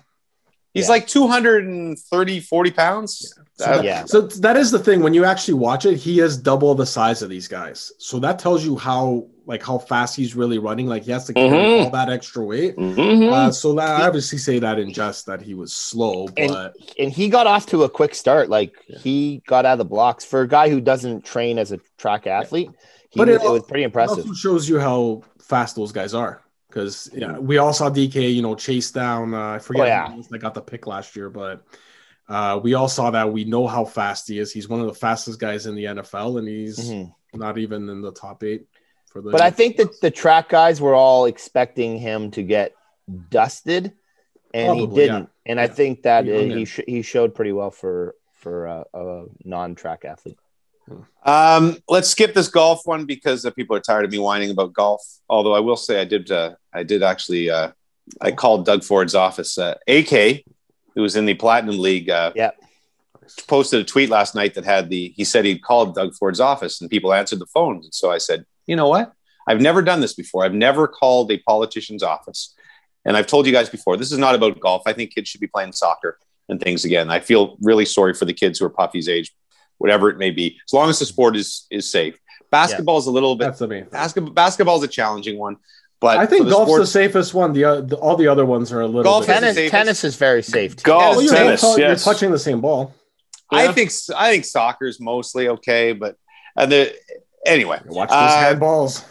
[0.72, 0.90] He's Yeah.
[0.92, 3.34] like 230, 40 pounds.
[3.58, 4.04] So, Uh, that, yeah.
[4.06, 5.02] so that is the thing.
[5.02, 7.92] When you actually watch it, he is double the size of these guys.
[7.98, 10.86] So that tells you how like how fast he's really running.
[10.86, 11.84] Like he has to carry Mhm.
[11.86, 12.76] all that extra weight.
[12.76, 13.32] Mhm.
[13.32, 17.10] Uh, so that I obviously say that in jest that he was slow, but and
[17.12, 18.48] he got off to a quick start.
[18.48, 21.80] Like he got out of the blocks for a guy who doesn't train as a
[21.98, 22.70] track athlete.
[23.10, 24.18] He But was, it it, was pretty it impressive.
[24.18, 26.42] also shows you how fast those guys are.
[26.70, 29.34] Because yeah, we all saw DK, you know, chase down.
[29.34, 30.22] Uh, I forget Oh, yeah.
[30.30, 31.64] that got the pick last year, but
[32.28, 33.32] uh, we all saw that.
[33.32, 34.52] We know how fast he is.
[34.52, 37.12] He's one of the fastest guys in the NFL, and he's Mhm.
[37.34, 38.66] not even in the top eight
[39.06, 39.30] for the.
[39.30, 42.72] But I think that the track guys were all expecting him to get
[43.30, 43.92] dusted,
[44.54, 45.12] and he Probably, yeah.
[45.12, 45.30] didn't.
[45.46, 48.84] And I think that He uh, he sh- he showed pretty well for for uh,
[48.94, 50.38] a non-track athlete.
[51.24, 54.72] Um, let's skip this golf one because uh, people are tired of me whining about
[54.72, 55.02] golf.
[55.28, 57.72] Although I will say I did, uh, I did actually, uh,
[58.20, 59.58] I called Doug Ford's office.
[59.58, 60.44] Uh, AK,
[60.94, 62.50] who was in the Platinum League, uh, Yeah.
[63.46, 65.12] posted a tweet last night that had the.
[65.16, 67.86] He said he'd called Doug Ford's office and people answered the phones.
[67.86, 69.12] And so I said, you know what?
[69.46, 70.44] I've never done this before.
[70.44, 72.54] I've never called a politician's office.
[73.04, 74.82] And I've told you guys before, this is not about golf.
[74.86, 77.10] I think kids should be playing soccer and things again.
[77.10, 79.32] I feel really sorry for the kids who are Puffy's age,
[79.80, 82.16] whatever it may be, as long as the sport is is safe.
[82.50, 83.84] Basketball is a little bit that's the main.
[83.84, 84.32] basketball.
[84.32, 85.56] Basketball is a challenging one,
[86.00, 87.52] but I think the golf's the safest one.
[87.52, 89.02] The, uh, the all the other ones are a little.
[89.04, 89.70] Golf bit Tennis, safest.
[89.70, 90.76] tennis is very safe.
[90.76, 90.82] too.
[90.84, 92.94] Golf, Well, you're, tennis, both- you're touching the same ball.
[93.52, 96.16] I think I think soccer is mostly okay, but
[96.56, 96.94] uh, the
[97.46, 99.04] anyway, Watch those Uh, handballs.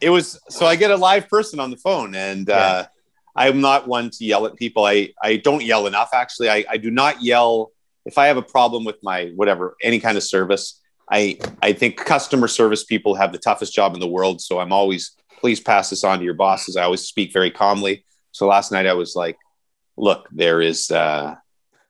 [0.00, 2.86] it was so I get a live person on the phone, and uh,
[3.34, 4.84] I'm not one to yell at people.
[4.84, 6.10] I I don't yell enough.
[6.14, 7.70] Actually, I I do not yell
[8.06, 10.80] if I have a problem with my whatever any kind of service.
[11.10, 14.40] I I think customer service people have the toughest job in the world.
[14.40, 16.76] So I'm always please pass this on to your bosses.
[16.76, 18.04] I always speak very calmly.
[18.32, 19.36] So last night I was like,
[19.96, 20.90] look, there is.
[20.90, 21.34] Uh,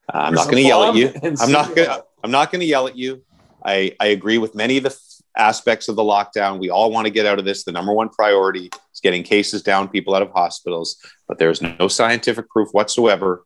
[0.08, 1.12] I'm not going to yell at you.
[1.40, 2.00] I'm not going.
[2.24, 3.22] I'm not going to yell at you.
[3.64, 4.98] I I agree with many of the f-
[5.36, 6.58] aspects of the lockdown.
[6.58, 7.64] We all want to get out of this.
[7.64, 10.96] The number one priority is getting cases down, people out of hospitals.
[11.28, 13.44] But there is no scientific proof whatsoever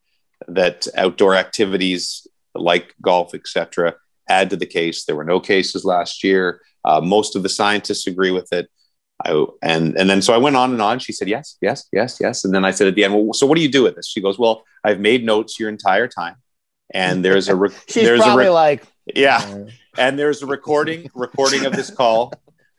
[0.48, 3.94] that outdoor activities like golf, etc.,
[4.28, 5.04] add to the case.
[5.04, 6.60] There were no cases last year.
[6.84, 8.68] Uh, most of the scientists agree with it.
[9.24, 10.98] I, and and then so I went on and on.
[10.98, 12.44] She said yes, yes, yes, yes.
[12.44, 14.08] And then I said at the end, well, so what do you do with this?
[14.08, 16.36] She goes, well, I've made notes your entire time,
[16.94, 18.82] and there's a rec- She's there's a probably rec- like,
[19.14, 19.66] yeah, uh,
[19.98, 22.32] and there's a recording recording of this call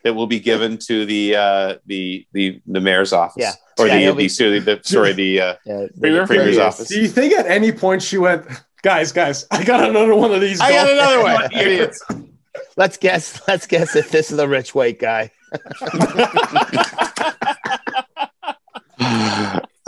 [0.03, 3.51] that will be given to the uh, the the the mayor's office Yeah.
[3.77, 6.25] or Yeah, the, the, be- sorry the sorry the uh, uh, Premier?
[6.25, 6.87] premier's office.
[6.87, 8.45] Do you think at any point she went,
[8.83, 10.59] guys, guys, I got another one of these.
[10.61, 12.03] I got another one, idiots.
[12.77, 13.41] Let's guess.
[13.47, 15.31] Let's guess if this is the rich white guy.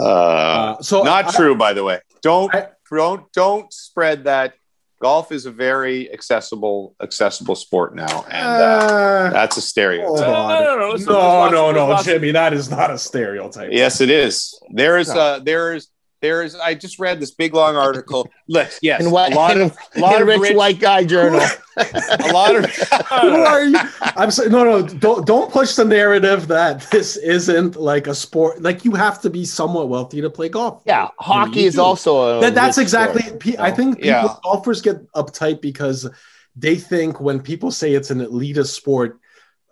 [0.00, 2.00] Uh, so not I- true, by the way.
[2.22, 4.54] Don't I- don't don't spread that.
[5.00, 10.26] Golf is a very accessible accessible sport now, and uh, Uh, that's a hold stereotype.
[10.26, 10.48] No, on.
[10.48, 13.70] no, no, no, listen, no, no, no, Jimmy, that is not a stereotype.
[13.72, 14.58] Yes, it is.
[14.70, 15.20] There is No.
[15.20, 15.88] uh there is
[16.24, 16.54] there is.
[16.56, 18.28] I just read this big long article.
[18.48, 19.32] Look, yes, In what?
[19.32, 21.40] a lot of a lot of rich, rich, white guy journal.
[21.76, 23.78] a lot of Who are you?
[24.00, 24.48] I'm sorry.
[24.48, 28.62] No, no, don't don't push the narrative that this isn't like a sport.
[28.62, 30.82] Like you have to be somewhat wealthy to play golf.
[30.86, 31.82] yeah, hockey you is do.
[31.82, 33.22] also a That, that's rich exactly.
[33.22, 33.40] sport.
[33.40, 34.34] pe- I think people, Yeah.
[34.42, 36.08] golfers get uptight because
[36.56, 39.18] they think when people say it's an elitist sport.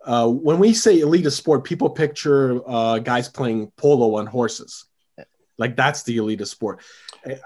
[0.05, 4.87] Uh, when we say elitist sport, people picture uh, guys playing polo on horses.
[5.59, 6.81] Like that's the elitist sport.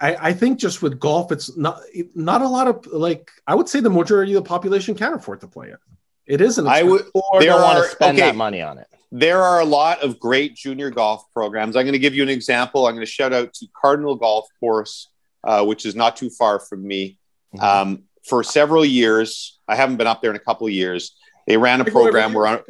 [0.00, 1.80] I, I think just with golf, it's not
[2.14, 5.40] not a lot of like I would say the majority of the population can't afford
[5.40, 5.78] to play it.
[6.26, 6.66] It isn't.
[6.66, 7.06] I would.
[7.14, 8.28] Or There don't want to spend okay.
[8.28, 8.88] that money on it.
[9.12, 11.76] There are a lot of great junior golf programs.
[11.76, 12.86] I'm going to give you an example.
[12.86, 15.08] I'm going to shout out to Cardinal Golf Course,
[15.44, 17.18] uh, which is not too far from me.
[17.54, 17.62] Mhm.
[17.62, 21.16] Um, for several years, I haven't been up there in a couple of years.
[21.46, 22.60] They ran a program where on,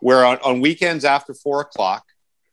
[0.00, 2.04] where on, on weekends after four o'clock,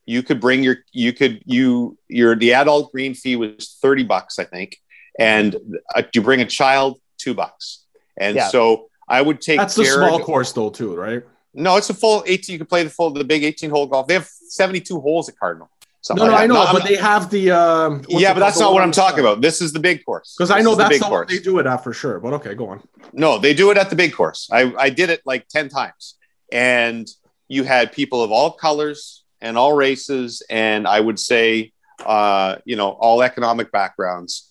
[0.06, 4.38] you could bring your you could you your the adult green fee was thirty bucks,
[4.38, 4.76] I think,
[5.18, 5.56] and
[5.94, 7.84] uh, you bring a child two bucks.
[8.16, 8.48] And Yeah.
[8.48, 11.22] so I would take That's the small course though, too, right?
[11.52, 12.52] no, it's a full 18.
[12.52, 14.06] You can play the full, the big 18 hole golf.
[14.08, 15.70] They have 72 holes at Cardinal.
[16.10, 17.50] No, no, I know, but they have the.
[17.50, 19.40] Um, yeah, but that's not what I'm talking about.
[19.40, 20.34] This is the big course.
[20.36, 21.30] Because I know is the that's big the course.
[21.30, 22.20] they do it at for sure.
[22.20, 22.82] But okay, go on.
[23.14, 24.50] No, they do it at the big course.
[24.52, 26.16] I, I did it like 10 times.
[26.52, 27.08] And
[27.48, 30.42] you had people of all colors and all races.
[30.50, 31.72] And I would say,
[32.04, 34.50] uh, you know, all economic backgrounds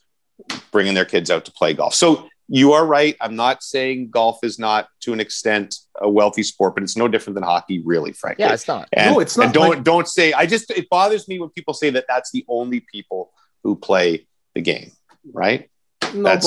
[0.71, 1.93] bringing their kids out to play golf.
[1.95, 3.15] So you are right.
[3.21, 7.07] I'm not saying golf is not to an extent a wealthy sport, but it's no
[7.07, 8.43] different than hockey, really, frankly.
[8.45, 8.87] Yeah, it's not.
[8.93, 10.33] And, No, it's not And don't like- don't say.
[10.33, 13.31] I just it bothers me when people say that that's the only people
[13.63, 14.91] who play the game,
[15.33, 15.69] right?
[16.13, 16.45] No, That's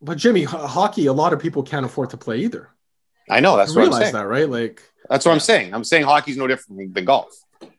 [0.00, 2.70] but but Jimmy, ho- hockey, a lot of people can't afford to play either.
[3.30, 4.14] I know that's You what I'm realize saying.
[4.14, 4.48] that, right?
[4.48, 5.74] Like, That's what I'm saying.
[5.74, 7.32] I'm saying hockey's no different than golf.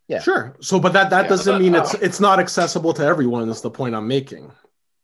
[0.07, 0.21] Yeah.
[0.21, 0.55] sure.
[0.61, 1.29] So, but that that Yeah.
[1.29, 3.49] doesn't mean uh, it's it's not accessible to everyone.
[3.49, 4.51] Is the point I'm making?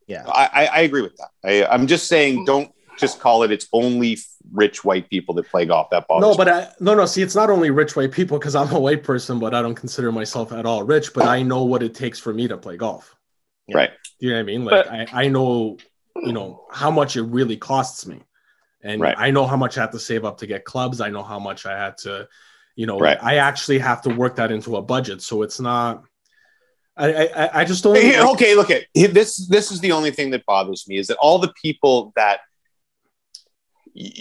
[0.06, 0.24] Yeah.
[0.26, 1.28] I, I, I agree with that.
[1.44, 2.44] I, I'm just saying hmm.
[2.44, 4.18] don't just call it it's only
[4.52, 5.90] rich white people that play golf.
[5.90, 7.06] That bothers No, but I, no, no.
[7.06, 9.74] See, it's not only rich white people because I'm a white person, but I don't
[9.74, 11.12] consider myself at all rich.
[11.12, 13.14] But I know what it takes for me to play golf.
[13.72, 13.90] right.
[14.20, 14.64] Do you know what I mean?
[14.64, 15.76] Like But- I, I know,
[16.22, 18.20] you know, how much it really costs me,
[18.84, 19.16] and Right.
[19.18, 21.00] I know how much I have to save up to get clubs.
[21.00, 22.28] I know how much I had to,
[22.76, 23.18] you know, Right.
[23.20, 25.22] I actually have to work that into a budget.
[25.22, 26.04] So it's not.
[26.96, 27.96] I I, I- just don't.
[27.96, 29.48] Hey, okay, look at this.
[29.48, 32.40] This is the only thing that bothers me is that all the people that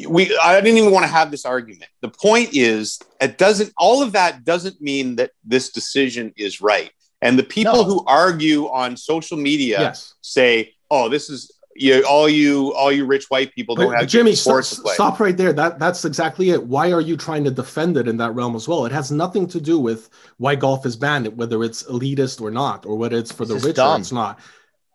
[0.08, 1.90] we I didn't even want to have this argument.
[2.02, 3.74] The point is, it doesn't.
[3.78, 6.92] All of that doesn't mean that this decision is right.
[7.22, 7.84] And the people No.
[7.84, 10.14] who argue on social media Yes.
[10.22, 12.04] say, "Oh, this is you.
[12.08, 14.82] All you, all you rich white people don't But have Jimmy, good stop, sports to
[14.82, 15.54] play." stop right there.
[15.54, 16.64] That that's exactly it.
[16.66, 18.86] Why are you trying to defend it in that realm as well?
[18.86, 22.86] It has nothing to do with why golf is banned, whether it's elitist or not,
[22.86, 24.40] or whether it's for the rich just or it's not.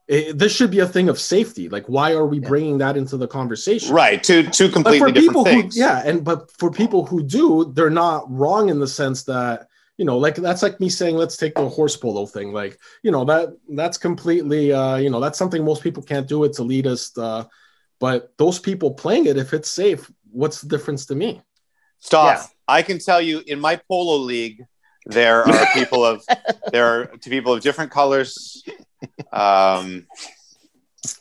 [0.08, 1.68] It- this should be a thing of safety.
[1.68, 2.48] Like, why are we Yeah.
[2.48, 3.94] bringing that into the conversation?
[3.94, 5.74] Right, two two But completely for people different things.
[5.76, 9.67] who, yeah, and but for people who do, they're not wrong in the sense that
[9.98, 12.52] you know, like that's like me saying, let's take the horse polo thing.
[12.52, 16.44] Like, you know, that that's completely, uh, you know, that's something most people can't do.
[16.44, 17.20] It's elitist.
[17.22, 17.46] Uh,
[17.98, 21.42] but those people playing it, if it's safe, what's the difference to me?
[21.98, 22.36] Stop.
[22.38, 22.44] Yeah.
[22.68, 24.64] I can tell you in my polo league,
[25.04, 26.24] there are people of
[26.70, 28.62] there are two people of different colors.
[29.32, 30.06] Um,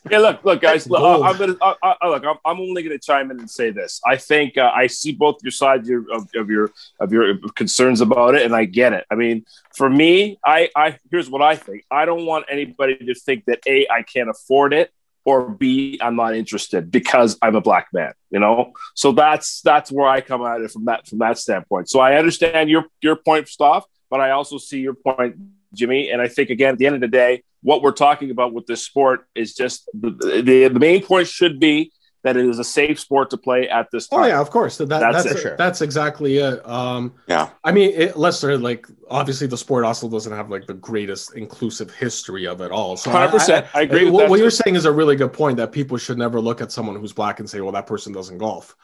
[0.09, 0.89] Yeah, look, look, guys.
[0.89, 2.25] Look, I, I'm gonna I, I, look.
[2.25, 4.01] I'm, I'm only gonna chime in and say this.
[4.05, 8.01] I think uh, I see both your sides your, of, of your of your concerns
[8.01, 9.05] about it, and I get it.
[9.11, 11.85] I mean, for me, I, I here's what I think.
[11.91, 14.91] I don't want anybody to think that a I can't afford it,
[15.25, 18.13] or b I'm not interested because I'm a black man.
[18.31, 21.89] You know, so that's that's where I come at it from that from that standpoint.
[21.89, 25.35] So I understand your your point, Stoff, but I also see your point,
[25.77, 26.09] Jimmy.
[26.09, 28.65] And I think again, at the end of the day, what we're talking about with
[28.65, 30.11] this sport is just the,
[30.43, 31.91] the, the main point should be
[32.23, 34.19] that it is a safe sport to play at this time.
[34.23, 34.77] Oh yeah, of course.
[34.77, 35.41] That, That's that's it.
[35.41, 35.55] Sure.
[35.55, 36.67] that's exactly it.
[36.67, 37.49] Um, Yeah.
[37.63, 41.93] I mean, it, Lester, like obviously the sport also doesn't have like the greatest inclusive
[41.93, 42.97] history of it all.
[42.97, 43.67] So I- 100%.
[43.73, 45.97] I agree with what, that what you're saying is a really good point that people
[45.97, 48.75] should never look at someone who's black and say, "Well, that person doesn't golf,"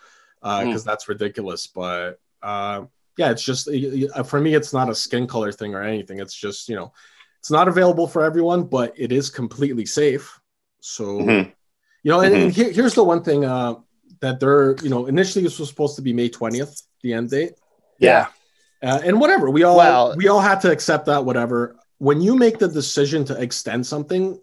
[0.42, 0.90] because Hmm.
[0.90, 1.68] that's ridiculous.
[1.68, 2.84] But uh,
[3.18, 6.20] yeah, it's just uh, for me, it's not a skin color thing or anything.
[6.20, 6.92] It's just you know,
[7.40, 10.40] it's not available for everyone, but it is completely safe.
[10.82, 11.52] So Mhm.
[12.04, 13.76] you know, and, and here, here's the one thing uh,
[14.22, 17.54] that they're you know initially this was supposed to be May 20th, the end date.
[18.00, 18.28] Yeah.
[18.82, 22.36] Uh, and whatever we all Well- we all had to accept that whatever when you
[22.36, 24.38] make the decision to extend something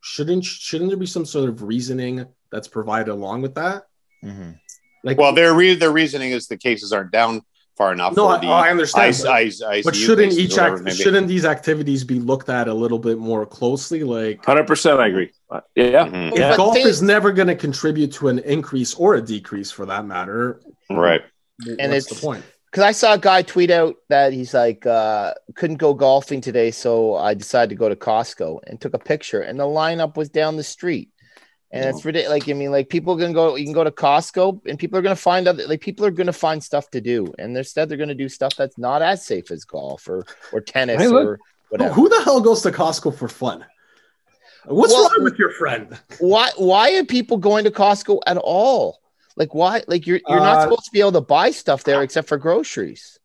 [0.00, 3.84] shouldn't shouldn't there be some sort of reasoning that's provided along with that
[4.24, 4.58] Mhm.
[5.02, 7.42] like well, their re- their reasoning is the cases aren't down
[7.80, 8.14] far enough.
[8.14, 11.28] no for I, the oh, I understand IC- but, IC- but shouldn't each act shouldn't
[11.28, 15.00] these activities be looked at a little bit more closely like 100%.
[15.00, 15.30] I agree.
[15.74, 16.06] Yeah.
[16.06, 16.36] Mhm.
[16.36, 16.56] Yeah.
[16.56, 20.04] Golf things- is never going to contribute to an increase or a decrease for that
[20.04, 20.60] matter
[20.90, 21.22] Right.
[21.66, 25.34] and it's- the point Because I saw a guy tweet out that he's like, uh,
[25.56, 29.40] couldn't go golfing today, so I decided to go to Costco and took a picture,
[29.40, 31.08] and the lineup was down the street.
[31.72, 32.40] And it's ridiculous.
[32.40, 35.02] Like, I mean, like people can go, you can go to Costco and people are
[35.02, 37.32] going to find other, like people are going to find stuff to do.
[37.38, 40.60] And instead they're going to do stuff that's not as safe as golf or, or
[40.60, 41.26] tennis Hey, look.
[41.28, 41.94] or whatever.
[41.94, 43.64] who the hell goes to costco for fun
[44.66, 49.00] what's Well- wrong with your friend why why are people going to Costco at all?
[49.36, 49.82] Like why?
[49.86, 52.36] Like you're you're not Uh, supposed to be able to buy stuff there except for
[52.36, 53.18] groceries.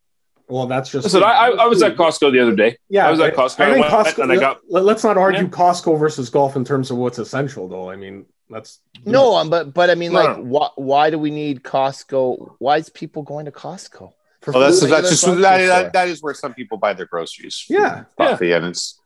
[0.48, 2.78] well that's just Listen, I, I, I was at Costco the other day.
[2.90, 3.60] Yeah, I was at Costco.
[3.62, 4.24] I, I think Costco.
[4.24, 5.48] and I got let, us not argue Yeah.
[5.50, 7.90] Costco versus golf in terms of what's essential, though.
[7.90, 10.44] I mean, that's No, um, but but I mean, No, like, no.
[10.44, 12.56] why why do we need Costco?
[12.60, 14.14] Why is people going to Costco?
[14.42, 14.92] For Well, that's food.
[14.92, 17.66] that's just that, that, that is where some people buy their groceries.
[17.70, 18.04] Yeah.
[18.18, 19.00] Coffee, and it's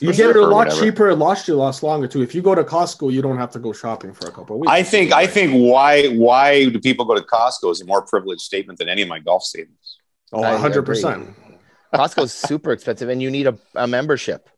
[0.00, 0.80] you get it a lot whatever.
[0.80, 1.08] cheaper.
[1.08, 2.22] It lasts you lasts longer too.
[2.22, 4.60] If you go to Costco, you don't have to go shopping for a couple of
[4.60, 4.70] weeks.
[4.70, 8.42] I think I think why why do people go to Costco is a more privileged
[8.42, 9.98] statement than any of my golf statements.
[10.32, 11.34] oh, I hundred percent.
[11.94, 14.48] Costco's super expensive, and you need a, a membership.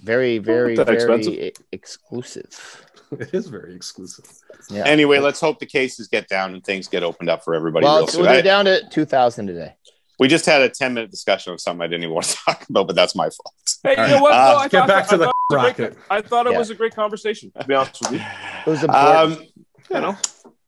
[0.00, 1.52] Very, very, very expensive.
[1.72, 2.84] exclusive.
[3.18, 4.24] It is very exclusive.
[4.70, 4.84] Yeah.
[4.86, 7.98] Anyway, let's hope the cases get down and things get opened up for everybody well,
[8.00, 8.22] real soon.
[8.24, 9.74] they're I- down to two thousand today.
[10.18, 12.68] we just had a ten minute discussion of something I didn't even want to talk
[12.68, 13.54] about, but that's my fault.
[13.82, 14.32] Hey, you know what?
[14.32, 14.56] Uh, though?
[14.58, 16.52] I Get thought- back to I the thought it was a great- I thought it
[16.52, 16.58] Yeah.
[16.58, 17.52] was a great conversation.
[17.60, 18.26] To be honest with you,
[18.66, 19.16] It was important.
[19.40, 19.46] Um,
[19.90, 20.16] you know,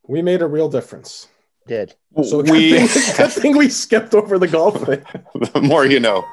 [0.08, 1.28] We made a real difference.
[1.66, 5.02] did So we good thing, good thing we skipped over the golf thing.
[5.52, 6.24] the more you know.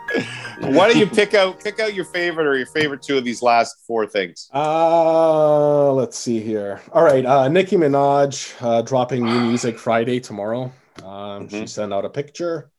[0.59, 3.41] Why don't you pick out pick out your favorite or your favorite two of these
[3.41, 4.49] last four things?
[4.53, 6.81] Uh, let's see here.
[6.91, 10.71] All right, uh, Nicki Minaj uh, dropping new music Friday tomorrow.
[11.03, 11.69] Um, She Mhm.
[11.69, 12.71] sent out a picture,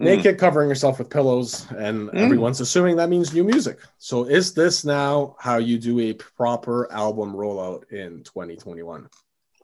[0.00, 0.04] Mm.
[0.04, 2.14] naked, covering herself with pillows, and Mm.
[2.14, 3.78] everyone's assuming that means new music.
[3.98, 9.08] So, is this now how you do a proper album rollout in 2021?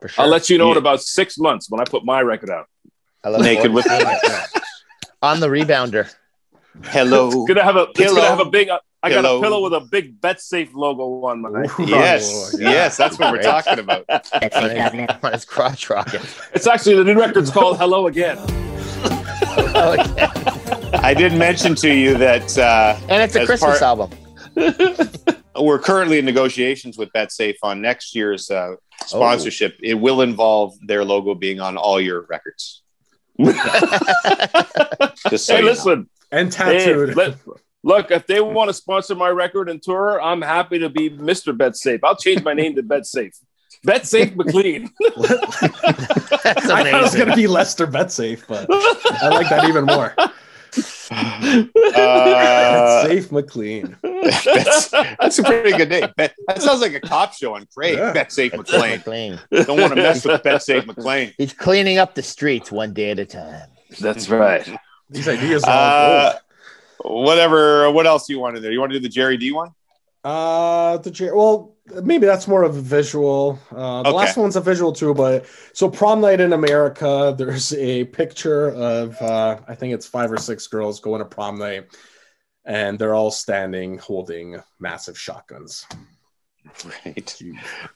[0.00, 0.24] For sure.
[0.24, 2.66] I'll let you know in about six months when I put my record out.
[3.24, 3.86] I look Naked with-
[5.22, 6.12] on the rebounder.
[6.84, 7.28] Hello.
[7.28, 7.86] It's gonna have a.
[7.96, 8.68] It's gonna have a big.
[9.02, 11.48] I got a pillow with a big Bet Safe logo on my.
[11.48, 12.70] Ooh, Yes, yeah.
[12.70, 14.04] yes, that's what we're talking about.
[14.10, 14.20] on
[14.70, 16.22] his, on his crotch rocket.
[16.54, 18.36] It's actually the new record's called Hello Again.
[19.78, 20.32] Oh, yeah.
[21.02, 24.10] I did mention to you that uh, And it's a Christmas part- album.
[25.60, 28.74] we're currently in negotiations with BetSafe on next year's uh,
[29.04, 29.76] sponsorship.
[29.82, 32.82] It will involve their logo being on all your records.
[35.30, 36.06] Just so hey, you know.
[36.44, 36.62] Listen.
[36.62, 37.16] And Hey, tattooed.
[37.16, 37.36] let-
[37.82, 41.56] look, if they want to sponsor my record and tour, I'm happy to be Mr.
[41.56, 42.00] Bet Safe.
[42.04, 43.32] I'll change my name to Bet Safe.
[43.84, 44.90] Bet Safe McLean.
[45.16, 45.30] That's
[45.60, 50.14] I thought it was going to be Lester Betsafe, but I like that even more.
[51.10, 53.96] Uh, Safe McLean.
[54.02, 56.08] that's, that's a pretty good name.
[56.16, 57.96] Bet- That sounds like a cop show on Crave.
[57.98, 58.12] Yeah.
[58.12, 58.90] BetSafe McLean.
[58.98, 59.40] McLean.
[59.52, 61.32] Don't want to mess with BetSafe McLean.
[61.38, 63.68] He's cleaning up the streets one day at a time.
[64.00, 64.68] That's right.
[65.10, 66.32] These ideas are Uh,
[67.04, 67.90] whatever.
[67.90, 68.72] What else do you want to do?
[68.72, 69.70] You want to do the Jerry D one?
[70.24, 73.60] Uh, the Jer- well, maybe that's more of a visual.
[73.70, 74.16] Uh, the Okay.
[74.16, 79.20] last one's a visual too, but so prom night in America, there's a picture of
[79.22, 81.86] uh, I think it's five or six girls going to prom night,
[82.64, 85.86] and they're all standing holding massive shotguns.
[87.04, 87.40] Right.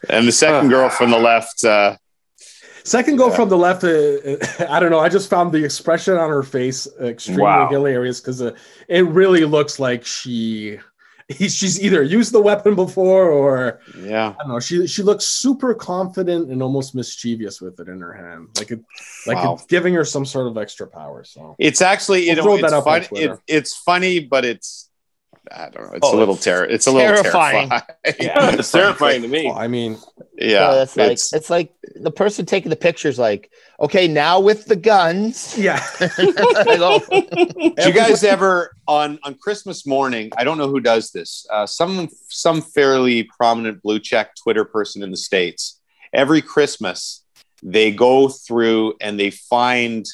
[0.09, 1.65] And the second girl from the left.
[1.65, 1.97] Uh,
[2.91, 3.37] Second girl Yeah.
[3.37, 4.99] from the left, uh, I don't know.
[4.99, 7.69] I just found the expression on her face extremely Wow.
[7.69, 8.51] hilarious because uh,
[8.89, 10.79] it really looks like she,
[11.31, 14.35] she's either used the weapon before or yeah.
[14.37, 14.59] I don't know.
[14.61, 18.81] She she looks super confident and almost mischievous with it in her hand, like it,
[19.25, 19.55] like Wow.
[19.55, 21.23] it's giving her some sort of extra power.
[21.23, 24.90] So It's actually We'll throw it's that up on fun, it, it's funny, but it's
[25.51, 25.93] I don't know.
[25.95, 26.65] It's Oh, a little it's terror.
[26.65, 27.69] It's a little terrifying.
[27.71, 27.97] terrifying.
[28.21, 29.47] Yeah, it's terrifying to me.
[29.47, 29.99] well, I mean,
[30.39, 34.41] Yeah, So it's like it's- it's like the person taking the pictures, like, okay, now
[34.41, 35.57] with the guns.
[35.59, 35.83] yeah.
[36.01, 40.31] Like, oh, Do you guys ever on on Christmas morning?
[40.37, 41.47] I don't know who does this.
[41.51, 45.81] Uh, some some fairly prominent blue check Twitter person in the states.
[46.13, 47.25] Every Christmas,
[47.63, 50.07] they go through and they find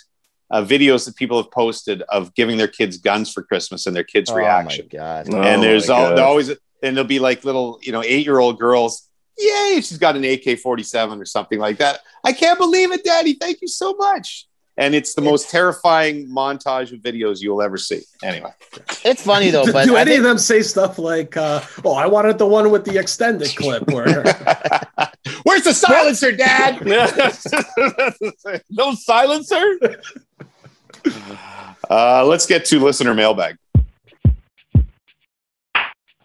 [0.51, 4.05] uh, videos that people have posted of giving their kids guns for Christmas and their
[4.05, 4.89] kids' oh reaction.
[4.93, 5.29] my god.
[5.33, 6.19] Oh and there's my all, God.
[6.19, 6.59] there always and
[6.97, 9.09] there'll be like little you know eight year old girls.
[9.39, 9.77] Yay!
[9.83, 12.01] She's got an AK forty seven or something like that.
[12.25, 13.35] I can't believe it, Daddy.
[13.35, 14.47] Thank you so much.
[14.79, 18.03] And it's the most terrifying montage of videos you'll ever see.
[18.23, 18.51] Anyway,
[19.07, 21.63] It's funny though, do, but do I any think- of them say stuff like, uh,
[21.83, 23.87] "Oh, I wanted the one with the extended clip"?
[23.89, 24.07] Where
[25.67, 26.85] where's the silencer, Dad?
[28.71, 29.79] no silencer.
[31.91, 33.57] Uh, let's get to listener mailbag.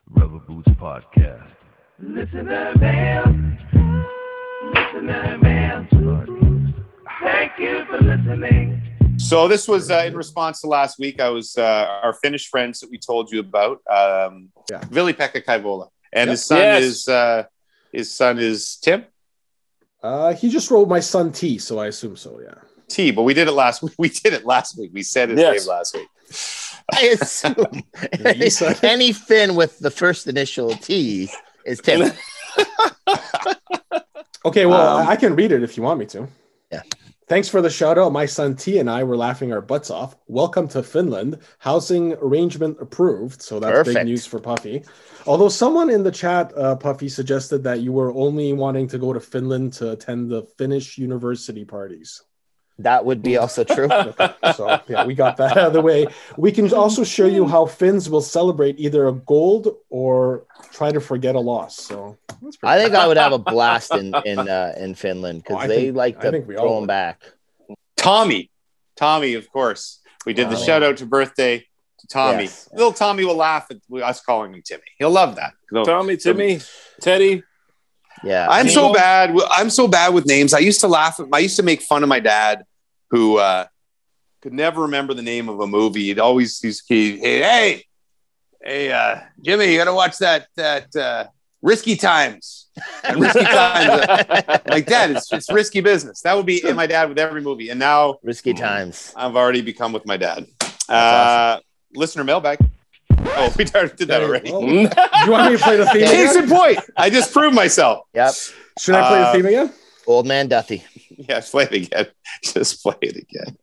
[0.09, 1.47] Rubber Boots Podcast.
[1.99, 3.25] Listener mail.
[4.73, 5.85] Listener mail.
[7.21, 8.81] Thank you for listening.
[9.17, 11.19] So this was uh, in response to last week.
[11.21, 14.81] I was uh, our Finnish friends that we told you about, um, Yeah.
[14.89, 16.31] Vili Pekka Kaivola, and Yep.
[16.31, 16.83] his son Yes.
[16.83, 17.43] is uh,
[17.93, 19.05] his son is Tim
[20.03, 22.39] uh, he just wrote my son T, so I assume so.
[22.41, 22.55] Yeah.
[22.87, 23.11] T.
[23.11, 23.93] But we did it last week.
[23.99, 24.91] We did it last week.
[24.93, 25.65] We said his Yes.
[25.65, 26.07] name last week.
[26.93, 27.83] I assume
[28.35, 28.83] You said it.
[28.83, 31.29] any Finn with the first initial T
[31.65, 32.11] is Tim.
[34.43, 36.27] Okay, well, Um, I I can read it if you want me to.
[36.71, 36.81] Yeah.
[37.31, 38.11] Thanks for the shout out.
[38.11, 40.17] My son T and I were laughing our butts off.
[40.27, 41.37] Welcome to Finland.
[41.59, 43.41] Housing arrangement approved.
[43.41, 44.83] So that's big news for Puffy.
[45.25, 49.13] Although someone in the chat, uh, Puffy, suggested that you were only wanting to go
[49.13, 52.21] to Finland to attend the Finnish university parties.
[52.79, 53.87] That would be also true.
[54.55, 56.07] So yeah, we got that out of the way.
[56.37, 60.99] We can also show you how Finns will celebrate either a gold or try to
[60.99, 61.77] forget a loss.
[61.77, 65.53] So that's I think I would have a blast in in uh, in Finland Oh,
[65.55, 67.21] because I they think- like to think we all throw them back.
[67.97, 68.49] Tommy,
[68.95, 69.99] Tommy, of course.
[70.25, 70.61] We did the Wow.
[70.63, 71.59] shout out to birthday
[71.99, 72.43] to Tommy.
[72.43, 72.69] Yes.
[72.73, 74.83] Little Tommy will laugh at us calling him Timmy.
[74.97, 75.53] He'll love that.
[75.85, 76.59] Tommy, Timmy,
[76.99, 77.43] Teddy.
[78.23, 78.73] Yeah, I'm Timo.
[78.73, 79.35] so bad.
[79.49, 80.53] I'm so bad with names.
[80.53, 81.19] I used to laugh.
[81.19, 82.63] At, I used to make fun of my dad,
[83.09, 83.65] who uh,
[84.41, 86.03] could never remember the name of a movie.
[86.05, 87.85] He'd always he's he, hey hey
[88.63, 91.27] hey uh, Jimmy, you got to watch that that uh,
[91.61, 92.67] Risky Times.
[93.03, 96.21] And risky Times, uh, like Dad, It's it's risky business.
[96.21, 97.69] That would be in my dad with every movie.
[97.69, 99.13] And now risky times.
[99.15, 100.47] I've already become with my dad.
[100.87, 101.59] Uh,
[101.93, 102.59] listener mailbag.
[103.23, 104.51] Oh, we already did that already.
[104.51, 104.89] Well, you
[105.31, 108.07] want me to play the theme Case in point, I just proved myself.
[108.13, 108.33] Yep,
[108.79, 109.73] Should I play the Uh, theme again?
[110.07, 110.83] old man Duffy.
[111.09, 112.07] Yeah, play it again.
[112.43, 113.57] Just play it again.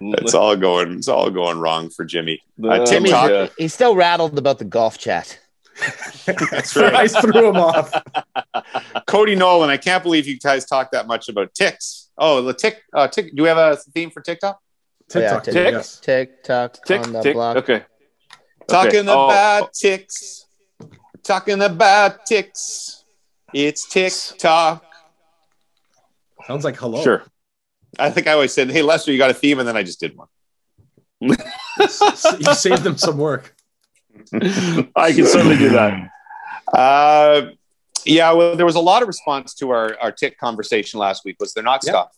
[0.18, 0.92] It's all going.
[0.98, 2.40] It's all going wrong for Jimmy.
[2.62, 5.38] Uh, Tim Timmy's Talk- he's still rattled about the golf chat.
[6.26, 6.94] That's right.
[6.94, 7.92] I threw him off.
[9.06, 12.10] Cody Nolan, I can't believe you guys talk that much about ticks.
[12.16, 13.34] Oh, the tick, uh, tick.
[13.34, 14.60] Do we have a theme for TikTok?
[15.08, 16.00] TikTok, tick- too, tick- yes.
[16.00, 17.34] TikTok Tick, on the tick.
[17.34, 17.56] block.
[17.58, 17.82] Okay.
[18.68, 20.46] Talking Oh, about ticks.
[21.22, 23.04] Talking about ticks.
[23.52, 24.84] It's tick TikTok.
[26.46, 27.02] Sounds like hello.
[27.02, 27.22] Sure.
[27.98, 30.00] I think I always said, "Hey Lester, you got a theme," and then I just
[30.00, 30.28] did one.
[31.80, 33.54] You saved them some work.
[34.94, 36.10] I can certainly do that.
[36.72, 37.50] Uh,
[38.04, 41.36] yeah, well, there was a lot of response to our our tick conversation last week.
[41.40, 41.90] Was there not, Yeah.
[41.92, 42.10] Scott?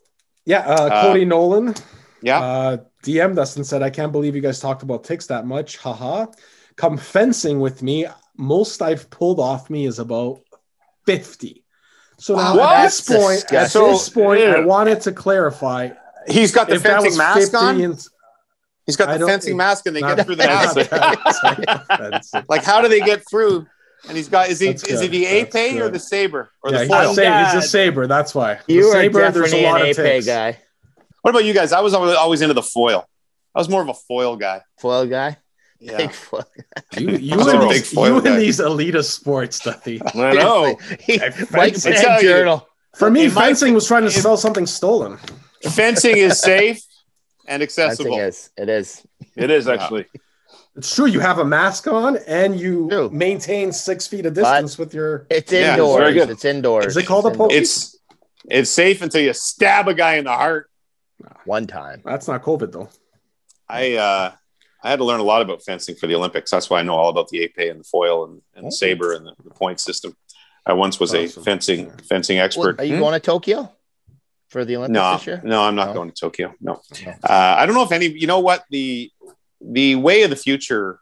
[0.44, 1.74] Yeah, uh, Uh, Cody Nolan
[2.22, 2.76] Yeah.
[3.06, 5.76] DM'd us and said, I can't believe you guys talked about ticks that much.
[5.78, 6.26] Haha.
[6.76, 8.06] Come fencing with me.
[8.36, 10.40] Most I've pulled off me is about
[11.06, 11.62] 50.
[12.18, 13.82] So now Wow, at this that's point, at disgusting.
[13.82, 15.90] this point, I wanted to clarify
[16.28, 17.80] He's got the fencing mask on.
[17.80, 18.06] and
[18.84, 20.46] He's got the fencing mask, and they get through the
[22.22, 22.48] mask.
[22.48, 23.66] Like, how do they get through?
[24.08, 26.78] And he's got is he That's is he the épée or the saber or yeah,
[26.78, 27.10] the he's foil?
[27.10, 28.06] a, sa- he's a oh, saber.
[28.06, 28.58] That's why.
[28.68, 30.26] You the are saber, there's a definitely lot an of épée ticks.
[30.26, 30.58] guy,
[31.26, 31.72] What about you guys?
[31.72, 33.04] I was always always into the foil.
[33.52, 34.60] I was more of a foil guy.
[34.78, 35.38] foil guy.
[35.80, 35.96] Yeah.
[35.96, 36.44] Big foil.
[36.96, 38.34] You, you, I'm in, big these, foil you guy.
[38.34, 40.00] in these elitist sports, Duffy.
[40.14, 40.78] I know.
[41.00, 42.20] He, I Mike's you.
[42.20, 42.68] Journal.
[42.96, 45.18] For me, In my- fencing was trying to in- sell something stolen.
[45.68, 46.80] Fencing is safe
[47.48, 48.18] and Fencing accessible.
[48.20, 48.50] is.
[48.56, 49.04] It is.
[49.34, 50.06] It is actually.
[50.76, 51.06] It's true.
[51.06, 53.10] You have a mask on and you True.
[53.10, 55.26] maintain six feet of distance with your.
[55.28, 55.98] It's Yeah, it's indoors.
[55.98, 56.30] very good.
[56.30, 56.86] It's indoors.
[56.86, 57.50] Is it called a It's poke?
[57.50, 57.68] indoors.
[57.72, 57.96] It's
[58.48, 60.70] it's safe until you stab a guy in the heart.
[61.44, 62.02] One time.
[62.04, 62.88] That's not COVID though.
[63.68, 64.32] I uh,
[64.82, 66.50] I had to learn a lot about fencing for the Olympics.
[66.50, 69.12] That's why I know all about the épée and the foil and, and the saber
[69.12, 70.16] and the, the point system.
[70.66, 71.42] I once was a Awesome.
[71.44, 72.80] fencing fencing Well, expert.
[72.80, 73.00] are you Hmm?
[73.02, 73.72] going to Tokyo
[74.48, 75.40] for the Olympics No, this year?
[75.44, 75.94] no, I'm not No?
[75.94, 76.54] going to Tokyo.
[76.60, 77.10] No, No.
[77.24, 78.06] uh, I don't know if any.
[78.06, 79.10] You know what the
[79.60, 81.00] the way of the future.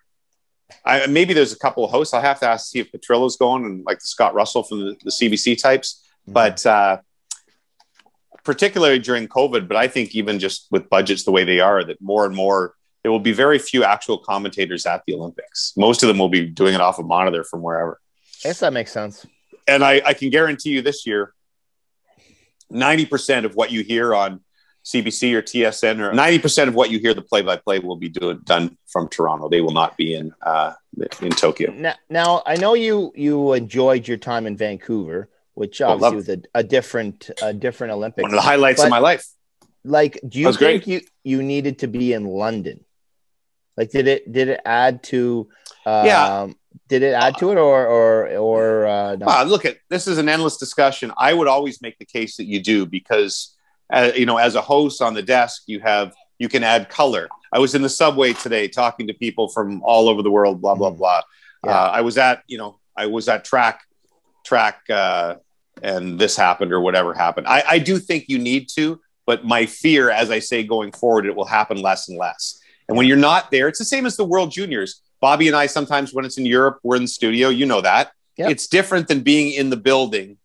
[0.84, 2.14] I, maybe there's a couple of hosts.
[2.14, 4.96] I'll have to ask see if Petrillo's going and like the Scott Russell from the,
[5.04, 6.02] the CBC types.
[6.22, 6.32] Mm-hmm.
[6.32, 6.98] But uh,
[8.44, 12.00] particularly during COVID, but I think even just with budgets the way they are, that
[12.00, 15.74] more and more there will be very few actual commentators at the Olympics.
[15.76, 18.00] Most of them will be doing it off a monitor from wherever.
[18.44, 19.26] I guess that makes sense.
[19.68, 21.34] And I, I can guarantee you this year,
[22.72, 24.40] 90% of what you hear on
[24.84, 28.08] CBC or TSN or 90% of what you hear the play by play will be
[28.08, 29.48] doing, done from Toronto.
[29.48, 30.74] They will not be in uh,
[31.22, 31.72] in Tokyo.
[31.72, 36.28] Now, now I know you you enjoyed your time in Vancouver, which obviously love was
[36.28, 38.22] a, a different a different Olympics.
[38.22, 39.24] One of the highlights But- of my life.
[39.84, 40.86] like do you think great.
[40.86, 42.76] you you needed to be in london
[43.76, 45.48] like did it did it add to
[45.84, 46.46] um Yeah.
[46.88, 48.10] did it add to it or or
[48.48, 49.26] or uh no?
[49.26, 51.12] Wow, look at this is an endless discussion.
[51.28, 53.54] I would always make the case that you do because,
[53.92, 56.08] uh, you know, as a host on the desk, you have
[56.42, 57.28] you can add color.
[57.52, 60.60] I was in the subway today talking to people from all over the world.
[60.60, 60.98] Blah blah Mhm.
[60.98, 61.20] blah.
[61.64, 61.70] Yeah.
[61.80, 63.76] Uh, I was at you know I was at track
[64.44, 65.36] track uh,
[65.82, 67.46] and this happened or whatever happened.
[67.46, 71.26] I, I do think you need to, but my fear, as I say, going forward,
[71.26, 72.60] it will happen less and less.
[72.88, 75.00] And when you're not there, it's the same as the World Juniors.
[75.20, 77.48] Bobby and I sometimes, when it's in Europe, we're in the studio.
[77.48, 78.12] You know that.
[78.36, 78.50] Yep.
[78.50, 80.36] It's different than being in the building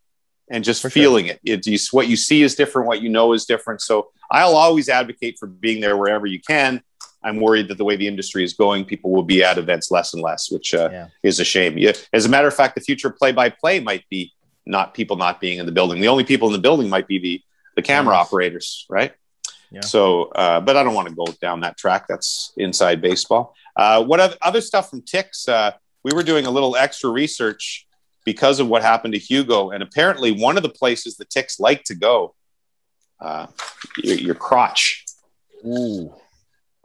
[0.50, 1.02] and just For sure.
[1.02, 1.40] feeling it.
[1.44, 2.88] It's you, what you see is different.
[2.88, 3.82] What you know is different.
[3.82, 6.82] So I'll always advocate for being there wherever you can.
[7.22, 10.14] I'm worried that the way the industry is going, people will be at events less
[10.14, 11.06] and less, which uh, Yeah.
[11.22, 11.76] is a shame.
[11.76, 11.92] Yeah.
[12.12, 14.32] As a matter of fact, the future play-by-play might be
[14.66, 16.00] not people not being in the building.
[16.00, 17.42] The only people in the building might be the
[17.76, 19.12] the camera operators, right?
[19.70, 19.80] Yeah.
[19.82, 22.06] So, uh, but I don't want to go down that track.
[22.08, 23.54] That's inside baseball.
[23.76, 25.48] Uh, what other stuff from ticks?
[25.48, 25.70] Uh,
[26.02, 27.86] we were doing a little extra research
[28.24, 31.84] because of what happened to Hugo, and apparently one of the places the ticks like
[31.84, 32.34] to go,
[33.20, 33.46] uh,
[34.02, 35.04] your, your crotch.
[35.64, 36.12] Ooh.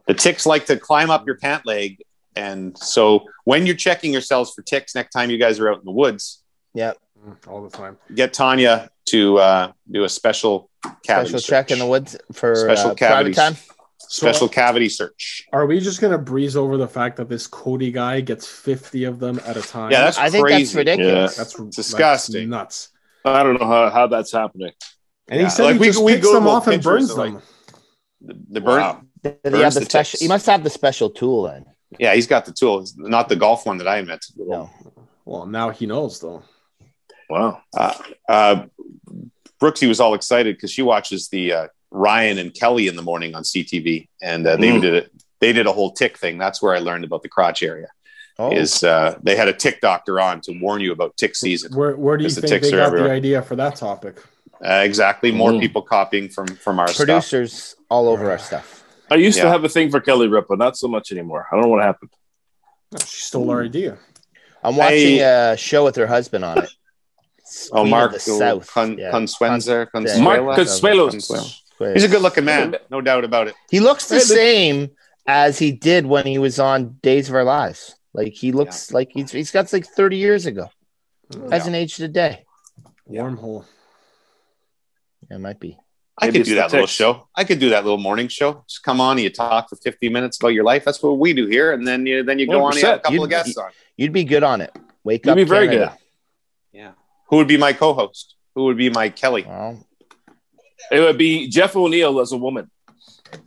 [0.06, 2.02] The ticks like to climb up your pant leg,
[2.36, 5.84] and so when you're checking yourselves for ticks next time you guys are out in
[5.84, 6.42] the woods,
[6.74, 6.98] Yep.
[7.26, 7.96] Mm, All the time.
[8.14, 10.70] get Tanya to uh, do a special
[11.02, 13.36] cavity Special check in the woods for Special uh, private cavities.
[13.36, 13.56] time.
[13.98, 15.46] special cavity search.
[15.52, 19.18] Are we just gonna breeze over the fact that this Cody guy gets 50 of
[19.18, 19.90] them at a time?
[19.90, 20.78] Yeah, that's I think that's crazy.
[20.78, 21.36] ridiculous.
[21.36, 22.50] that's like, disgusting.
[22.50, 22.90] nuts.
[23.24, 24.72] I don't know how, how that's happening.
[25.28, 27.16] And Yeah, he said like he we- just we picks them off and burns of,
[27.16, 27.34] them.
[27.34, 27.44] like-
[28.20, 28.80] The, the burn.
[28.80, 29.02] Wow.
[29.22, 30.18] Did he have the, the special?
[30.20, 31.64] He must have the special tool then.
[31.98, 32.80] Yeah, he's got the tool.
[32.80, 34.36] It's not the golf one that I invented.
[34.36, 34.70] No.
[35.24, 36.42] Well, now he knows though.
[37.28, 37.60] Wow.
[37.76, 37.94] Uh,
[38.28, 38.66] uh,
[39.60, 43.34] Brooksie was all excited because she watches the uh, Ryan and Kelly in the morning
[43.34, 44.80] on CTV, and uh, they Mm.
[44.82, 45.12] did it.
[45.40, 46.38] They did a whole tick thing.
[46.38, 47.88] That's where I learned about the crotch area.
[48.38, 51.74] Oh, Is uh, they had a tick doctor on to warn you about tick season?
[51.74, 53.08] Where where do you Because the think ticks they got everywhere.
[53.08, 54.22] the idea for that topic?
[54.64, 55.30] Uh, exactly.
[55.32, 55.60] More Mm.
[55.60, 56.98] people copying from from our stuff.
[57.06, 58.75] producers all over our stuff.
[59.10, 61.46] I used to have a thing for Kelly Ripa, not so much anymore.
[61.50, 62.10] I don't know what happened.
[62.92, 63.98] No, she stole our idea.
[64.62, 66.70] I'm watching I- a show with her husband on it.
[67.70, 68.66] Oh, Queen Mark of South.
[68.68, 69.12] Con, Yeah.
[69.12, 69.86] Consuenza.
[69.94, 70.44] Consuela?
[70.44, 71.60] Mark Consuelos.
[71.94, 73.54] He's a good looking man, no doubt about it.
[73.70, 74.90] He looks the same
[75.28, 77.94] as he did when he was on Days of Our Lives.
[78.12, 80.68] Like he looks like he's he's got like 30 years ago.
[81.36, 82.44] Oh, Hasn't aged a day.
[83.08, 83.64] Wormhole.
[85.30, 85.78] Yeah, it might be.
[86.18, 87.28] I Maybe could do that little show.
[87.34, 88.64] I could do that little morning show.
[88.68, 90.82] Just come on, and you talk for 50 minutes about your life.
[90.84, 91.72] That's what we do here.
[91.72, 93.56] And then you then you go on and you have a couple You'd- of guests
[93.58, 93.70] on.
[93.98, 94.74] You'd be good on it.
[95.04, 95.36] Wake You'd up.
[95.36, 95.98] be very Canada.
[96.72, 96.92] Yeah.
[97.28, 98.34] Who would be my co-host?
[98.54, 99.44] Who would be my Kelly?
[99.46, 99.84] Well,
[100.90, 102.70] It would be Jeff O'Neill as a woman.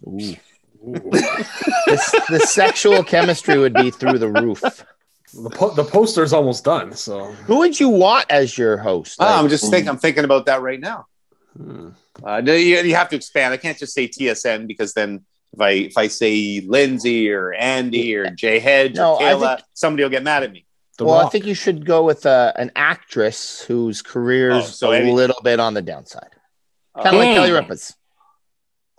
[0.07, 0.35] ooh.
[0.83, 4.61] the, the sexual chemistry would be through the roof.
[4.61, 6.93] The, po- the poster's almost done.
[6.93, 9.17] So Who would you want as your host?
[9.19, 9.89] Oh, I'm just thinking.
[9.89, 11.05] I'm thinking about that right now.
[11.57, 11.89] Hmm.
[12.23, 13.53] Uh, you, you have to expand.
[13.53, 15.23] I can't just say TSN because then
[15.53, 19.55] if I if I say Lindsay or Andy or Jay Hedge No, or I Kayla,
[19.57, 20.65] think- somebody will get mad at me.
[20.97, 24.75] the well, I think you should go with uh, an actress whose career Oh, is
[24.77, 26.29] so a any- little bit on the downside.
[26.95, 27.35] Kind of like.
[27.35, 27.95] Kelly Ripa's.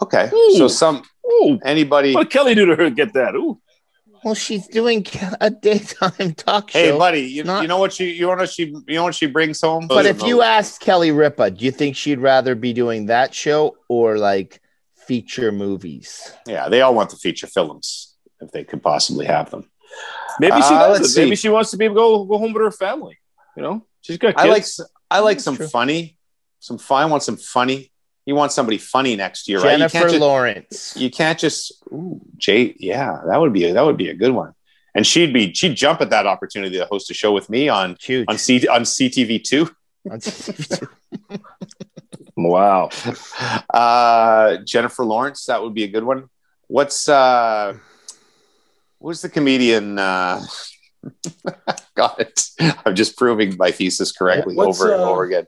[0.03, 0.57] Okay, Ooh.
[0.57, 2.15] so some Ooh, anybody.
[2.15, 3.35] what did Kelly do to her get that?
[3.35, 3.61] Ooh,
[4.25, 5.07] Well, she's doing
[5.41, 6.79] a daytime talk show.
[6.79, 9.15] Hey, buddy, you, Not- you know what she you know what she you know what
[9.15, 9.87] she brings home.
[9.89, 13.77] But if you asked Kelly Ripa, do you think she'd rather be doing that show
[13.89, 14.61] or like
[15.07, 16.33] feature movies?
[16.47, 19.71] yeah, they all want the feature films if they could possibly have them.
[20.39, 21.17] maybe she Uh, does.
[21.17, 23.19] Maybe she wants to be go go home with her family.
[23.57, 24.43] You know, she's got kids.
[24.45, 25.67] I like s- I like That's some true.
[25.67, 26.17] funny,
[26.61, 27.03] some fun.
[27.03, 27.90] I want some funny.
[28.27, 29.73] You wants somebody funny next year, right?
[29.73, 30.97] You Jennifer can't just, Lawrence.
[30.97, 32.75] you can't just ooh, Jay.
[32.79, 34.55] Yeah, that would be a, that would be a good one.
[34.95, 37.97] And she'd be she'd jump at that opportunity to host a show with me on
[38.01, 38.27] Huge.
[38.29, 39.71] on C on CTV two.
[42.37, 42.91] wow.
[43.73, 46.29] Uh, Jennifer Lawrence, that would be a good one.
[46.67, 47.77] What's uh,
[48.99, 49.99] what's the comedian?
[49.99, 50.43] Uh,
[51.95, 52.43] got it.
[52.85, 55.47] I'm just proving my thesis correctly What's, over and uh, over again.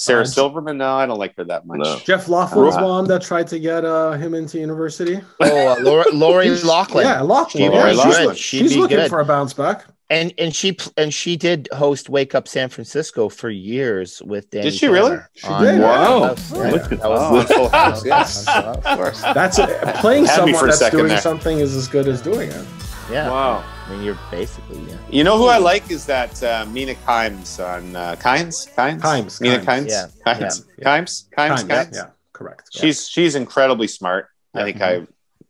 [0.00, 0.78] Sarah uh, Silverman?
[0.78, 1.80] No, I don't like her that much.
[1.80, 1.98] No.
[2.04, 5.20] Jeff Laughlin's Uh, mom that tried to get uh, him into university.
[5.40, 7.04] oh, uh, Laura, Lori Loughlin.
[7.06, 7.50] Yeah, Loughlin.
[7.64, 8.26] She'd Lori Yeah, Loughlin.
[8.28, 8.36] good.
[8.38, 9.10] She'd She's be looking good.
[9.10, 9.84] for a bounce back.
[10.08, 14.70] and and she and she did host Wake Up San Francisco for years with Danny.
[14.70, 15.18] Did she really?
[15.34, 15.80] She did.
[15.80, 16.28] Wow.
[16.28, 16.52] House.
[16.52, 16.78] Yeah, yeah.
[16.78, 18.48] that was- yes.
[18.48, 19.22] of course.
[19.22, 19.58] That's.
[20.00, 21.20] Playing someone that's doing there.
[21.20, 22.64] something is as good as doing it.
[23.10, 23.64] Yeah, Wow.
[23.90, 24.96] I mean, you're basically yeah.
[25.10, 29.40] You know who I like is that uh, Mina Kimes on uh, Kimes Kimes Kimes,
[29.40, 29.64] Mina Kimes.
[29.64, 30.84] Kimes Yeah, Kimes yeah.
[31.00, 31.94] Kimes Kimes Time, yeah, Kimes.
[31.94, 32.68] yeah, correct.
[32.72, 34.28] She's she's incredibly smart.
[34.54, 34.64] I Yeah.
[34.66, 35.06] think I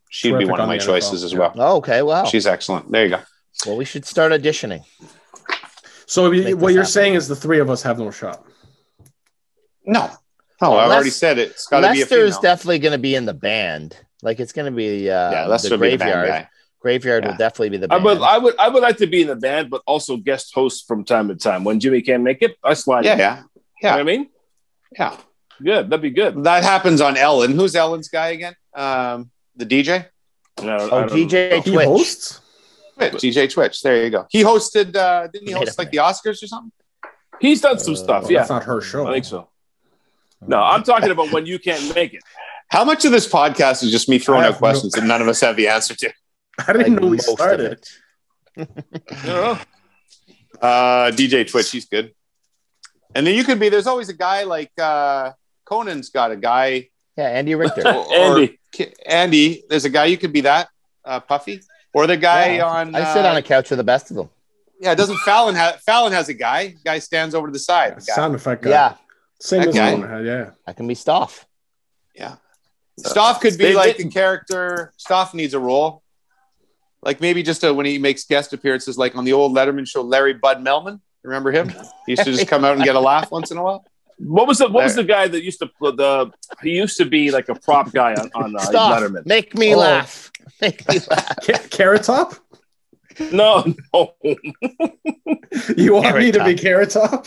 [0.09, 1.39] she'd be one of on my choices NFL, as yeah.
[1.39, 1.53] well.
[1.57, 2.25] Oh, okay, wow.
[2.25, 2.91] She's excellent.
[2.91, 3.21] There you go.
[3.67, 4.85] well, we should start auditioning.
[6.07, 6.93] So Make what you're happen.
[6.93, 8.43] saying is the three of us have no shot.
[9.85, 10.11] No,
[10.61, 11.51] no, Well, I've Les- already said it.
[11.51, 12.43] It's got to be a Lester is female.
[12.43, 13.97] definitely going to be in the band.
[14.23, 16.49] Like it's going to be uh, yeah, Lester the would be the band graveyard.
[16.81, 16.89] Guy.
[16.89, 17.31] Graveyard Yeah.
[17.31, 19.37] will definitely be the I would, I would, I would like to be in the
[19.37, 21.65] band, but also guest host from time to time.
[21.65, 23.05] When Jimmy can't make it, I slide.
[23.05, 23.19] Yeah, in.
[23.19, 23.49] yeah, You know
[23.83, 24.29] yeah, what I mean,
[24.99, 25.17] yeah.
[25.63, 25.91] good.
[25.91, 26.43] That'd be good.
[26.45, 27.53] That happens on Ellen.
[27.53, 28.55] Who's Ellen's guy again?
[28.75, 30.07] Um, the DJ.
[30.63, 31.61] No, oh, DJ know.
[31.63, 31.87] He Twitch.
[31.87, 32.41] hosts.
[32.97, 33.81] Twitch, DJ Twitch.
[33.83, 34.27] There you go.
[34.29, 34.95] He hosted.
[34.95, 36.73] Uh, didn't he Wait host like the Oscars or something?
[37.41, 38.23] He's done some Uh, stuff.
[38.25, 39.07] Well, yeah, That's not her show.
[39.07, 39.49] I think so.
[40.47, 42.21] No, I'm talking about when you can't make it.
[42.69, 45.23] How much of this podcast is just me throwing out have no- questions that none
[45.23, 46.13] of us have the answer to?
[46.67, 47.81] I didn't Like know we started.
[48.57, 49.59] it.
[50.61, 52.13] Uh, DJ Twitch, he's good.
[53.15, 53.71] And then you could be.
[53.71, 55.33] There's always a guy like uh,
[55.65, 56.89] Conan's got a guy.
[57.17, 57.83] Yeah, Andy Richter.
[57.87, 58.59] or- or Andy.
[58.71, 59.63] Ki- Andy.
[59.69, 60.05] There's a guy.
[60.07, 60.69] You could be that
[61.05, 61.63] uh, Puffy
[61.95, 62.95] or the guy Yeah, on.
[62.95, 64.29] I sit uh, on a couch with the best of them.
[64.81, 66.75] Yeah, doesn't Fallon have Fallon has a guy?
[66.85, 67.97] Guy stands over to the side.
[67.97, 68.03] The.
[68.03, 68.71] Sound effect guy.
[68.71, 68.95] Yeah,
[69.41, 70.07] Same That as guy.
[70.07, 70.51] Had, yeah.
[70.67, 71.47] I can be Stoff.
[72.15, 72.37] Yeah.
[72.99, 74.93] Stoff could be like didn't- a character.
[74.99, 76.00] Stoff needs a role.
[77.03, 80.03] Like maybe just a, when he makes guest appearances, like on the old Letterman show,
[80.03, 81.01] Larry Bud Melman.
[81.23, 81.69] Remember him?
[82.07, 83.85] He used to just come out and get a laugh once in a while.
[84.19, 86.31] What was the What was the guy that used to the?
[86.63, 89.01] He used to be like a prop guy on on uh, Stoff.
[89.01, 89.25] Letterman.
[89.27, 89.79] Make me Oh.
[89.79, 90.31] laugh.
[90.61, 91.37] Make me laugh.
[91.43, 92.35] Ca- Carrot Top?
[93.33, 94.15] No, no,
[95.77, 96.47] You want Carrot me to Top.
[96.47, 97.27] be Carrot Top?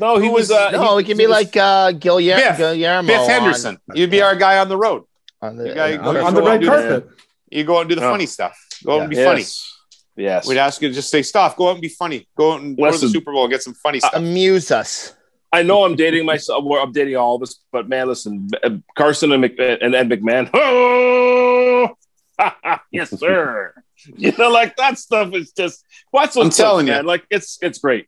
[0.00, 0.18] no.
[0.18, 0.48] He was.
[0.48, 2.36] was- Uh, No, he- it can be was- like uh, Guillermo.
[2.36, 2.56] Biff.
[2.58, 3.78] Guillermo Biff on- Henderson.
[3.94, 5.04] You'd be our guy on the road.
[5.42, 7.08] on the- You guy- uh, On, on the red I'll carpet.
[7.50, 8.10] You go out and do the Oh.
[8.10, 8.58] funny stuff.
[8.84, 9.26] Go out and be yes.
[9.26, 10.24] funny.
[10.24, 10.46] Yes.
[10.46, 11.56] We'd ask you to just say, "Stop!
[11.56, 12.28] Go out and be funny.
[12.36, 15.14] Go out and go to the Super Bowl and get some funny stuff." amuse us.
[15.52, 16.64] I know I'm dating myself.
[16.64, 20.48] We're updating all of us, but man, listen, uh, Carson and, Mc, and Ed McMahon.
[20.54, 21.90] Oh,
[22.92, 23.74] yes, sir.
[24.16, 27.02] you know, like that stuff is just What's those I'm telling clips, you.
[27.02, 27.06] man.
[27.06, 28.06] Like it's it's great.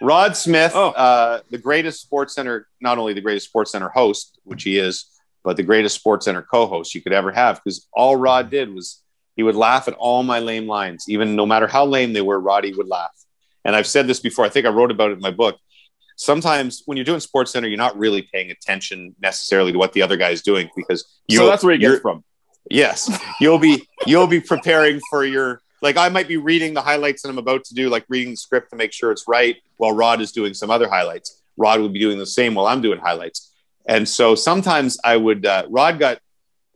[0.00, 0.90] Rod Smith, Oh.
[0.90, 5.06] uh, the greatest Sports Center, not only the greatest Sports Center host, which he is,
[5.44, 9.02] but the greatest Sports Center co-host you could ever have, because all Rod did was
[9.36, 12.38] he would laugh at all my lame lines, even no matter how lame they were.
[12.38, 13.14] Roddy would laugh,
[13.64, 14.44] and I've said this before.
[14.44, 15.56] I think I wrote about it in my book.
[16.16, 20.02] sometimes when you're doing Sports Center, you're not really paying attention necessarily to what the
[20.02, 21.38] other guy is doing because you.
[21.38, 22.24] So that's where you get from.
[22.70, 23.10] Yes,
[23.40, 27.28] you'll be you'll be preparing for your like I might be reading the highlights that
[27.28, 30.20] I'm about to do, like reading the script to make sure it's right, while Rod
[30.20, 31.42] is doing some other highlights.
[31.56, 33.52] Rod would be doing the same while I'm doing highlights,
[33.86, 35.44] and so sometimes I would.
[35.44, 36.18] Uh, Rod got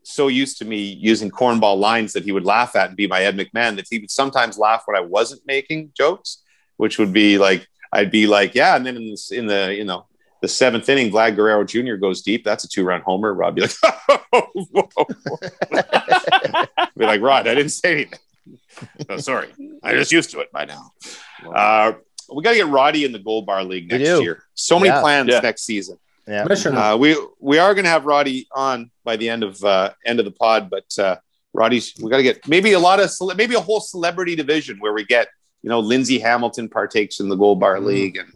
[0.03, 3.23] so used to me using cornball lines that he would laugh at and be my
[3.23, 6.43] Ed McMahon that he would sometimes laugh when I wasn't making jokes,
[6.77, 9.85] which would be like I'd be like, yeah, and then in the, in the you
[9.85, 10.07] know
[10.41, 11.95] the seventh inning, Vlad Guerrero Jr.
[11.97, 12.45] goes deep.
[12.45, 13.35] That's a two run homer.
[13.35, 13.73] Rod be like,
[14.33, 14.89] whoa.
[16.97, 18.19] be like, Rod, I didn't say anything.
[19.09, 19.49] Oh, sorry,
[19.83, 20.93] I'm just used to it by now.
[21.45, 21.93] Uh,
[22.33, 24.43] we got to get Roddy in the Gold Bar League next year.
[24.55, 25.01] So many Yeah.
[25.01, 25.41] plans Yeah.
[25.41, 25.99] next season.
[26.29, 26.43] Yeah.
[26.43, 26.79] Commissioner.
[26.79, 30.18] Uh, we we are going to have Roddy on by the end of uh, end
[30.18, 31.16] of the pod, but uh,
[31.55, 34.79] Roddy's we got to get maybe a lot of cele- maybe a whole celebrity division
[34.79, 35.29] where we get
[35.62, 38.33] you know Lindsay Hamilton partakes in the Gold Bar League and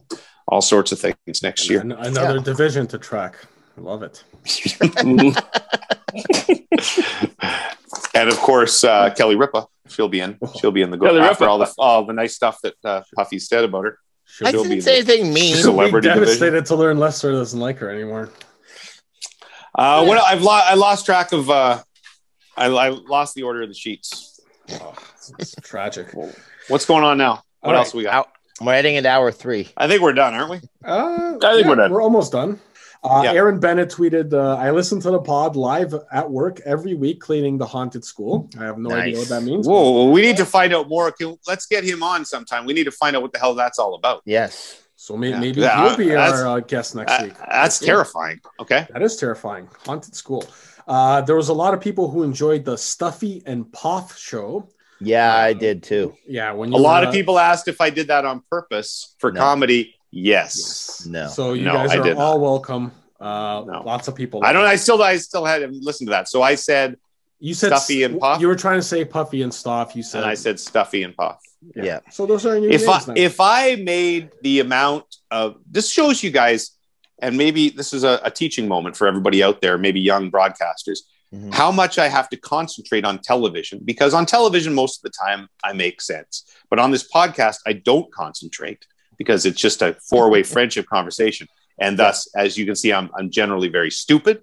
[0.49, 1.81] all sorts of things next year.
[1.81, 3.37] An- another division to track.
[3.77, 4.23] I love it.
[8.15, 10.39] and of course, uh, Kelly Ripa, she'll be in.
[10.59, 11.51] She'll be in the Kelly goal after Ripa.
[11.51, 13.99] all the all the nice stuff that uh, Puffy said about her.
[14.35, 15.55] She'll, I She'll be didn't say the- anything mean.
[15.57, 16.25] So- she'll be Celebrity division.
[16.25, 18.31] devastated to learn Lester doesn't like her anymore.
[19.75, 21.49] Uh, what I've lo- I lost track of.
[21.51, 21.83] Uh,
[22.57, 24.41] I, I lost the order of the sheets.
[25.39, 26.09] It's tragic.
[26.69, 27.45] What's going on now?
[27.61, 27.79] What All right.
[27.79, 28.29] else we got?
[28.61, 29.69] We're heading into hour three.
[29.77, 30.57] I think we're done, aren't we?
[30.85, 31.93] Uh, I think we're done.
[31.93, 32.59] We're almost done.
[33.05, 33.33] Uh, Yeah.
[33.33, 37.59] Aaron Bennett tweeted, uh, "I listen to the pod live at work every week, cleaning
[37.59, 38.49] the haunted school.
[38.61, 39.67] I have no idea what that means.
[39.67, 41.11] Whoa, we need to find out more.
[41.11, 42.65] Can, let's get him on sometime.
[42.65, 44.23] We need to find out what the hell that's all about.
[44.25, 44.77] Yes.
[44.95, 45.41] So may- Yeah.
[45.41, 47.33] maybe Yeah, he'll be our uh, guest next Uh, week.
[47.51, 48.41] that's terrifying.
[48.61, 48.87] Okay.
[48.93, 49.69] That is terrifying.
[49.85, 50.45] Haunted school.
[50.87, 54.69] Uh, there was a lot of people who enjoyed the Stuffy and Poth show.
[55.01, 56.15] Yeah, I did too.
[56.29, 59.33] Yeah, when A lot uh, of people asked if I did that on purpose for
[59.33, 59.41] No.
[59.41, 59.97] comedy.
[60.13, 60.57] Yes.
[60.57, 61.07] Yes.
[61.07, 61.27] No.
[61.29, 62.93] So you No, guys I are did all welcome.
[63.21, 63.83] Uh, No.
[63.85, 64.45] Lots of people.
[64.45, 64.65] I don't.
[64.65, 65.03] I still.
[65.03, 66.29] I still had to listen to that.
[66.29, 66.97] So I said,
[67.41, 68.41] You said Stuffy and Puff?
[68.41, 69.97] You were trying to say Puffy and Stuff.
[69.97, 70.23] You said.
[70.23, 71.41] and I said stuffy and puff.
[71.75, 72.01] Yeah.
[72.11, 73.07] So those are your if I names.
[73.07, 73.17] then.
[73.17, 76.73] if I made the amount of this shows you guys,
[77.21, 80.99] and maybe this is a, a teaching moment for everybody out there, maybe young broadcasters,
[81.33, 81.55] Mhm.
[81.55, 85.49] how much I have to concentrate on television because on television most of the time
[85.65, 88.85] I make sense, but on this podcast I don't concentrate
[89.23, 91.47] because it's just a four way friendship conversation,
[91.79, 94.43] and thus, as you can see, I'm I'm generally very stupid,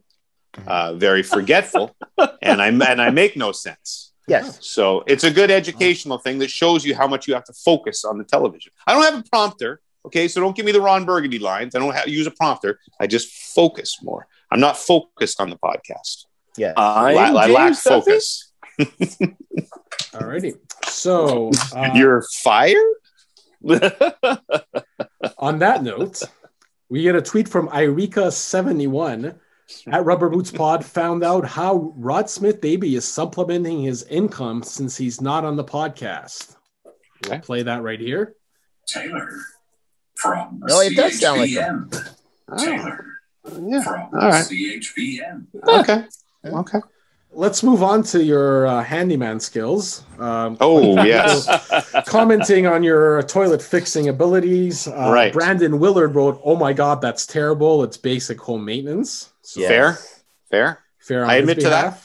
[0.66, 1.96] uh, very forgetful,
[2.42, 4.14] and I and I make no sense.
[4.30, 4.60] Yes.
[4.62, 8.06] So it's a good educational thing that shows you how much you have to focus
[8.06, 8.72] on the television.
[8.86, 10.28] I don't have a prompter, okay?
[10.28, 11.76] So don't give me the Ron Burgundy lines.
[11.76, 12.80] I don't have, use a prompter.
[13.00, 14.28] I just focus more.
[14.52, 16.26] I'm not focused on the podcast.
[16.58, 16.74] Yeah.
[16.78, 18.12] I, I'm I lack James Duffy.
[18.12, 18.52] focus.
[20.14, 20.54] Alrighty.
[20.86, 22.96] So uh, You're fired?
[25.38, 26.24] on that note,
[26.89, 29.36] we get a tweet from Irika71
[29.88, 34.97] at Rubber Boots Pod found out how Rod Smith Baby is supplementing his income since
[34.97, 36.55] he's not on the podcast.
[37.28, 38.36] We'll play that right here.
[38.88, 39.30] Taylor
[40.16, 42.16] from No, it does sound like CHVN.
[42.51, 43.05] Oh, Taylor
[43.45, 43.82] yeah.
[43.84, 44.45] from All right.
[44.45, 45.45] CHVN.
[45.68, 46.05] Okay.
[46.45, 46.80] Okay.
[47.32, 50.04] Let's move on to your uh, handyman skills.
[50.18, 51.48] Um, Oh, yes.
[52.08, 54.88] commenting on your toilet fixing abilities.
[54.88, 55.32] Uh, Right.
[55.32, 57.84] Brandon Willard wrote, "Oh my God, that's terrible.
[57.84, 59.68] It's basic home maintenance." So Yeah.
[59.68, 59.98] Fair.
[60.50, 60.80] Fair.
[61.00, 61.24] fair.
[61.24, 62.02] On I his admit to that.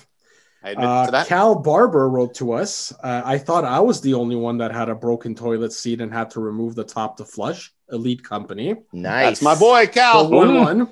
[0.63, 1.27] I admit Uh, to that.
[1.27, 2.93] Cal Barber wrote to us.
[3.03, 6.13] Uh, I thought I was the only one that had a broken toilet seat and
[6.13, 7.73] had to remove the top to flush.
[7.91, 8.77] Elite company.
[8.93, 9.25] Nice.
[9.41, 10.31] That's my boy, So Cal.
[10.31, 10.89] one one.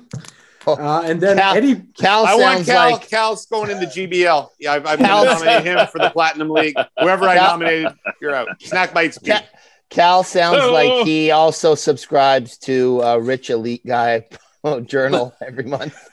[0.67, 1.83] Uh, and then Cal- Eddie.
[1.99, 2.93] Cal I want Cal.
[2.93, 4.49] like Cal's going into GBL.
[4.59, 6.77] Yeah, I've, I've nominated him for the Platinum League.
[6.99, 8.49] Whoever I nominated, you're out.
[8.61, 9.19] Snack bites.
[9.25, 9.45] Ca-
[9.91, 14.27] Cal sounds like he also subscribes to uh, Rich Elite Guy
[14.65, 15.93] Oh, journal every month.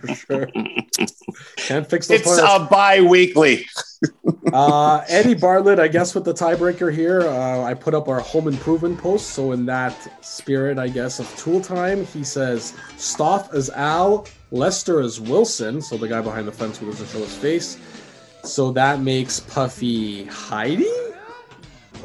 [0.00, 0.48] for sure.
[1.56, 2.64] Can't fix those It's toilets.
[2.64, 3.66] a bi-weekly.
[4.52, 8.46] Uh, Eddie Bartlett, I guess with the tiebreaker here, uh, I put up our home
[8.46, 9.30] improvement post.
[9.30, 15.00] So in that spirit, I guess of tool time, he says Stoff as Al, Lester
[15.00, 15.80] as Wilson.
[15.80, 17.78] So the guy behind the fence who doesn't show his face.
[18.44, 20.86] So that makes Puffy Heidi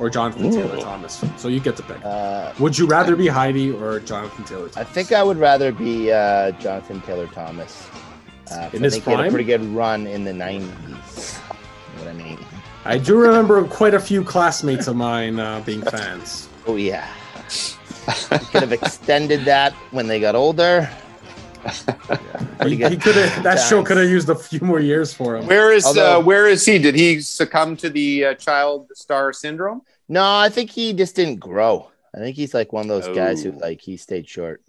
[0.01, 1.23] or Jonathan Taylor Thomas.
[1.37, 2.03] So you get to pick.
[2.03, 4.67] Uh, Would you rather be Heidi or Jonathan Taylor?
[4.69, 4.77] Thomas?
[4.77, 7.87] I think I would rather be uh, Jonathan Taylor Thomas.
[8.51, 9.31] Uh, In I his think he had a prime?
[9.31, 11.37] pretty good run in the 90s.
[11.99, 12.39] What I mean?
[12.83, 16.49] I do remember quite a few classmates of mine uh, being fans.
[16.65, 17.07] Oh, yeah.
[17.49, 20.89] He could have extended that when they got older.
[22.59, 25.35] Pretty He, he could have that show could have used a few more years for
[25.37, 25.45] him.
[25.45, 26.79] Where is Although- uh, where is he?
[26.79, 29.83] Did he succumb to the uh, child star syndrome?
[30.11, 31.89] No, I think he just didn't grow.
[32.13, 33.57] I think he's like one of those guys who Oh.
[33.59, 34.61] like he stayed short.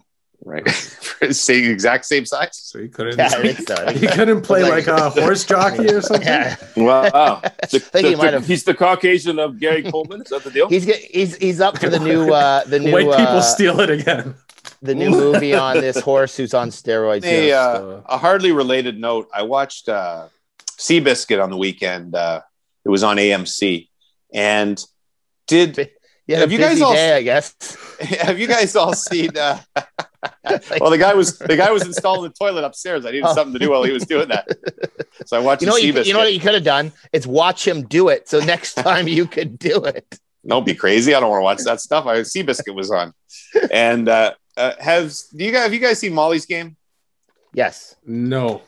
[0.45, 0.67] right?
[1.31, 2.49] same exact same size.
[2.53, 3.17] So he couldn't.
[3.17, 3.91] Yeah, I think so.
[3.93, 6.25] He couldn't play Like- like, a horse jockey or something.
[6.27, 7.41] Yeah, Wow.
[7.71, 10.21] The- think he the- might the- have- He's the Caucasian of Gary Coleman.
[10.21, 10.69] Is that the deal?
[10.69, 13.79] he's get, he's he's up for the new uh the new White people uh, steal
[13.81, 14.35] it again.
[14.81, 17.23] the new movie on this horse who's on steroids.
[17.25, 17.55] A, here.
[17.55, 19.27] uh, a hardly related note.
[19.33, 20.27] I watched uh,
[20.77, 22.15] Seabiscuit on the weekend.
[22.15, 22.41] Uh,
[22.85, 23.87] it was on AMC,
[24.33, 24.83] and
[25.47, 25.91] did
[26.27, 27.55] yeah, have a you guys all- day, I guess.
[27.99, 29.37] have you guys all seen?
[29.37, 29.59] Uh,
[30.79, 33.05] well, the guy was the guy was installing the toilet upstairs.
[33.05, 33.33] I needed Oh.
[33.33, 34.47] something to do while he was doing that,
[35.25, 36.91] so I watched you know what you, you know what you could have done?
[37.11, 38.29] It's watch him do it.
[38.29, 40.17] So next time you could do it.
[40.47, 41.13] Don't be crazy.
[41.13, 42.05] I don't want to watch that stuff.
[42.05, 43.13] I Seabiscuit was on,
[43.71, 46.77] and uh, uh, has do you guys have you guys seen Molly's game?
[47.53, 47.95] Yes.
[48.05, 48.61] No,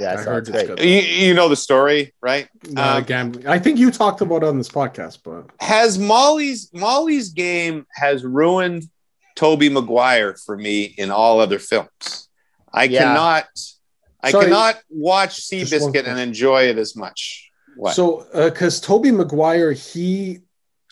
[0.00, 0.80] Yeah, I, I heard it's it's good.
[0.80, 2.48] You, you know the story, right?
[2.70, 3.46] Not Um, gambling.
[3.46, 8.24] I think you talked about it on this podcast, but has Molly's Molly's game has
[8.24, 8.84] ruined
[9.36, 12.28] Tobey Maguire for me in all other films.
[12.72, 13.00] I Yeah.
[13.04, 13.46] cannot
[14.20, 14.46] I Sorry.
[14.46, 17.50] cannot watch Just one Seabiscuit and enjoy it as much.
[17.76, 17.94] What?
[17.94, 20.40] so because Tobey Maguire, he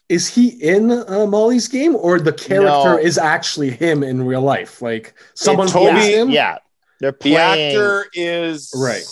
[0.08, 2.98] is he in uh, Molly's game or the character No.
[2.98, 4.80] is actually him in real life?
[4.80, 6.30] Like someone Toby- plays him.
[6.30, 6.58] Yeah.
[7.00, 9.04] They're the actor is Right.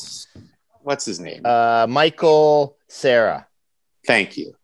[0.82, 1.44] What's his name?
[1.44, 3.46] uh Michael Cera.
[4.06, 4.54] Thank you.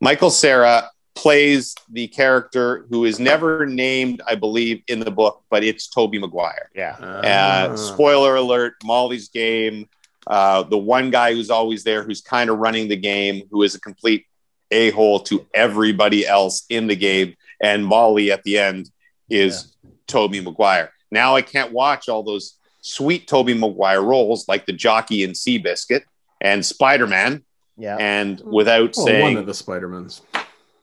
[0.00, 5.62] Michael Cera plays the character who is never named, I believe, in the book, but
[5.64, 6.70] it's Tobey Maguire.
[6.74, 6.96] Yeah.
[7.00, 7.76] Uh, Ah.
[7.76, 9.88] spoiler alert: Molly's game.
[10.26, 13.74] Uh, the one guy who's always there, who's kind of running the game, who is
[13.74, 14.24] a complete
[14.70, 18.90] a hole to everybody else in the game, and Molly at the end
[19.28, 20.90] is Tobey Maguire.
[21.10, 22.54] Now I can't watch all those
[22.86, 26.02] sweet Tobey Maguire roles like the jockey in Seabiscuit
[26.40, 27.42] and Spider Man,
[27.78, 27.96] Yeah.
[27.98, 30.20] and without Well, one of the Spider-Mans.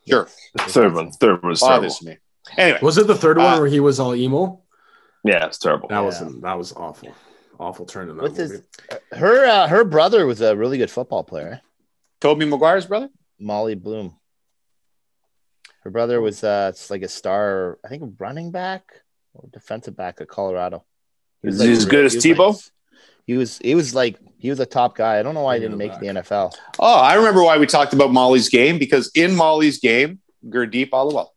[0.09, 0.27] sure
[0.59, 1.11] Third one.
[1.11, 1.77] Third one was terrible.
[1.81, 2.17] bothers me.
[2.57, 4.63] Anyway, Was it the third Uh, one where he was all emo?
[5.23, 5.87] Yeah, it's terrible.
[5.89, 7.09] That was that was awful.
[7.59, 8.55] Awful turn in that What's movie.
[9.11, 11.61] his her uh, her brother was a really good football player.
[12.19, 13.09] Tobey Maguire's brother.
[13.39, 14.17] Molly Bloom.
[15.83, 18.83] Her brother was uh it's like a star, I think running back
[19.35, 20.83] or defensive back at Colorado.
[21.43, 22.53] Is he as good as he Tebow?
[22.53, 22.61] like-
[23.25, 25.19] he was he was like he was a top guy.
[25.19, 26.53] I don't know why he didn't him make the NFL.
[26.79, 31.27] Oh, I remember why we talked about Molly's game because in Molly's game, Gurdeep Ahluwalia.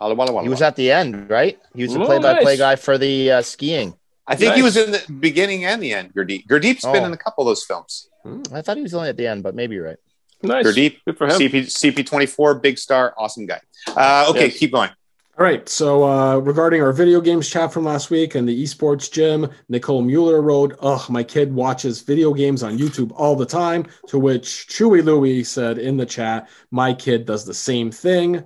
[0.00, 0.42] Aliwal, Aliwal.
[0.42, 1.58] He was at the end, right?
[1.74, 2.58] He was a Oh, play-by-play nice.
[2.58, 3.94] guy for the uh, skiing.
[4.26, 6.12] I think he was in the beginning and the end.
[6.14, 6.46] Gurdeep.
[6.46, 7.06] Gurdeep's been Oh.
[7.06, 8.08] in a couple of those films.
[8.52, 9.96] I thought he was only at the end, but maybe you're right.
[10.42, 10.66] Nice.
[10.66, 11.38] Gurdeep, Good for him.
[11.38, 13.60] CP CP24, big star, awesome guy.
[13.88, 14.58] Uh, okay, Yes.
[14.58, 14.90] keep going.
[15.38, 15.68] All right.
[15.68, 20.00] So uh, regarding our video games chat from last week and the esports gym, Nicole
[20.00, 24.66] Mueller wrote, "Ugh, my kid watches video games on YouTube all the time." To which
[24.70, 28.44] Chewy Louie said in the chat, "My kid does the same thing."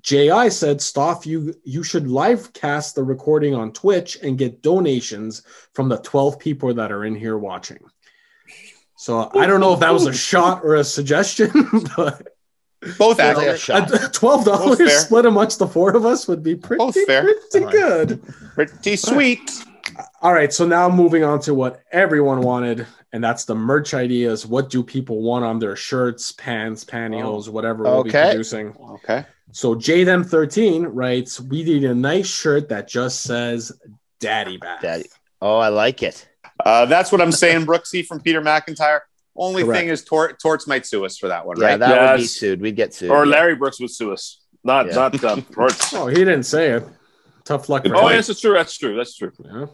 [0.00, 5.42] Ji said, "Stoff, you you should live cast the recording on Twitch and get donations
[5.74, 7.80] from the twelve people that are in here watching."
[8.96, 11.50] So I don't know if that was a shot or a suggestion,
[11.98, 12.33] but
[12.98, 14.12] Both Sounds like a shot.
[14.12, 17.26] twelve dollars split amongst the four of us would be pretty, fair.
[17.50, 18.22] pretty good.
[18.54, 19.50] Pretty sweet.
[20.22, 24.46] All right, so now moving on to what everyone wanted, and that's the merch ideas.
[24.46, 28.74] What do people want on their shirts, pants, pantyhose, whatever we'll be producing?
[28.78, 29.24] Okay.
[29.52, 33.72] So JDem13 writes, "We need a nice shirt that just says
[34.20, 35.06] Daddy Bath." Daddy.
[35.40, 36.26] Oh, I like it.
[36.64, 39.00] Uh, that's what I'm saying, Brooksie from Peter McIntyre.
[39.36, 39.80] Only Correct.
[39.80, 41.76] thing is, Tor- Torts might sue us for that one, Yeah, right?
[41.80, 42.60] that would be sued.
[42.60, 43.10] We'd get sued.
[43.10, 43.32] Or yeah.
[43.32, 44.40] Larry Brooks would sue us.
[44.62, 44.94] Not Yeah.
[44.94, 45.92] not um, Hortz.
[45.94, 46.84] Oh, he didn't say it.
[47.44, 48.54] Tough luck for Oh, yes, it's true.
[48.54, 48.96] That's true.
[48.96, 49.32] That's true.
[49.44, 49.66] Yeah.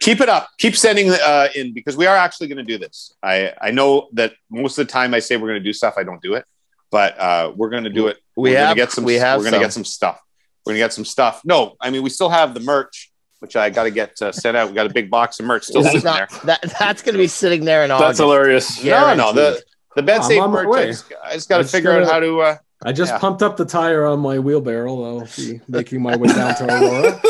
[0.00, 3.14] keep it up keep sending uh, in because we are actually going to do this
[3.22, 5.94] i i know that most of the time i say we're going to do stuff
[5.96, 6.44] i don't do it
[6.90, 9.38] but uh we're going to do it We we're have- gonna get some we have
[9.38, 10.20] we're going to get some stuff
[10.66, 13.10] we're going to get some stuff no i mean we still have the merch
[13.40, 15.64] which i got to get uh, sent out we got a big box of merch
[15.64, 18.18] still That's sitting not, there that, that's going to be sitting there in August.
[18.18, 18.78] That's August.
[18.80, 19.16] hilarious.
[19.18, 19.62] no no the
[19.94, 20.86] the Betsafe merch I way.
[20.86, 23.18] just, I just got to figure out how to uh I just Yeah.
[23.18, 25.02] pumped up the tire on my wheelbarrow.
[25.20, 27.20] I'll be making my way down to Aurora.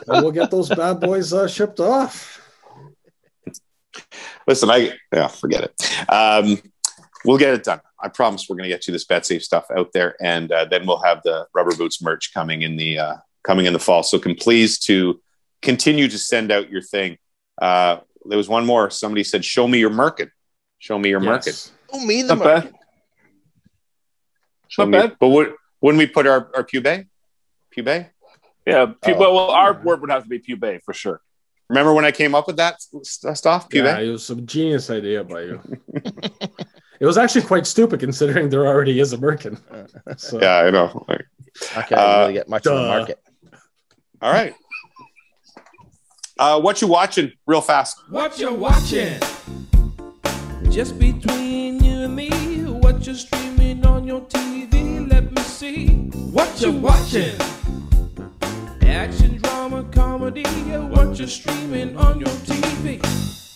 [0.08, 2.40] and we'll get those bad boys uh, shipped off.
[4.46, 6.58] listen i yeah forget it um
[7.24, 9.92] we'll get it done i promise we're going to get you this Betsafe stuff out
[9.92, 13.66] there and uh, then we'll have the rubber boots merch coming in the uh coming
[13.66, 15.20] in the fall so can please to
[15.62, 17.16] continue to send out your thing
[17.62, 20.30] uh there was one more somebody said show me your market
[20.78, 21.72] show me your market Yes.
[21.90, 22.74] Oh, me the Not bad.
[24.68, 25.16] show not me bad.
[25.18, 27.06] but would, wouldn't we put our our pube
[27.74, 28.10] pube
[28.66, 28.86] Yeah.
[28.86, 29.18] Pu- Oh.
[29.34, 31.20] well, our word would have to be pube for sure.
[31.70, 35.24] remember when i came up with that stuff pube Yeah, it was a genius idea
[35.24, 35.60] by you.
[37.00, 39.54] It was actually quite stupid considering there already is a Merkin.
[40.18, 41.04] So, Yeah, I know.
[41.06, 41.26] Like,
[41.76, 43.18] Not gonna Uh, really get much of the market.
[44.20, 44.54] All right.
[46.38, 48.02] Uh, what you watching real fast?
[48.10, 49.20] What you watching?
[50.70, 52.30] Just between you and me,
[52.64, 55.08] what you streaming on your TV?
[55.08, 55.88] Let me see.
[56.32, 57.36] What you watching?
[58.82, 60.42] Action, drama, comedy.
[60.42, 63.00] What you streaming on your TV?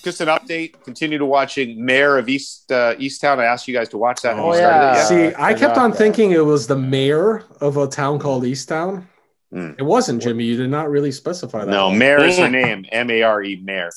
[0.04, 0.80] Just an update.
[0.84, 3.38] Continue to watching Mare of East uh, Easttown.
[3.38, 4.36] I asked you guys to watch that.
[4.36, 5.04] Oh, you started it yeah.
[5.04, 9.06] See, I I kept on thinking it was the mayor of a town called Easttown.
[9.52, 9.76] Mm.
[9.78, 10.44] It wasn't, Jimmy.
[10.44, 11.70] You did not really specify that.
[11.70, 12.86] No, Mare is her name.
[12.90, 13.60] M A R E.
[13.62, 13.90] Mare.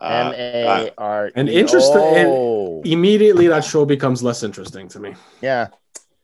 [0.00, 1.28] M Uh, A R.
[1.28, 5.14] E and interesting- and- Oh, Immediately, that show becomes less interesting to me.
[5.40, 5.68] yeah.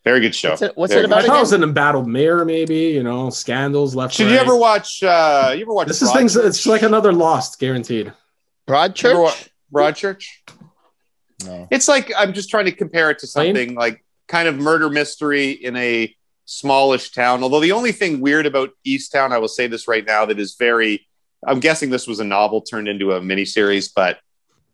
[0.05, 0.51] very good show.
[0.51, 2.77] What's it- what's Very it good I about thought it was an embattled mayor, maybe.
[2.91, 4.15] You know, scandals left.
[4.15, 4.35] Should right.
[4.35, 5.03] you ever watch?
[5.03, 5.89] Uh, you ever watch?
[5.89, 6.37] This is things.
[6.37, 8.13] It's like another Lost, guaranteed.
[8.69, 9.03] Broadchurch.
[9.03, 9.35] You ever wa-
[9.75, 10.25] Broadchurch.
[11.45, 11.67] No.
[11.73, 13.55] It's like I'm just trying to compare it to Plain?
[13.57, 16.15] something like kind of murder mystery in a
[16.47, 17.43] smallish town.
[17.43, 20.55] Although the only thing weird about Easttown, I will say this right now, that is
[20.59, 21.07] very.
[21.47, 24.19] I'm guessing this was a novel turned into a miniseries, but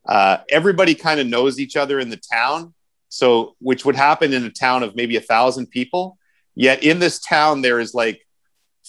[0.08, 2.72] uh, everybody kind of knows each other in the town.
[3.08, 6.16] So, which would happen in a town of maybe a thousand people.
[6.54, 8.26] Yet in this town, there is like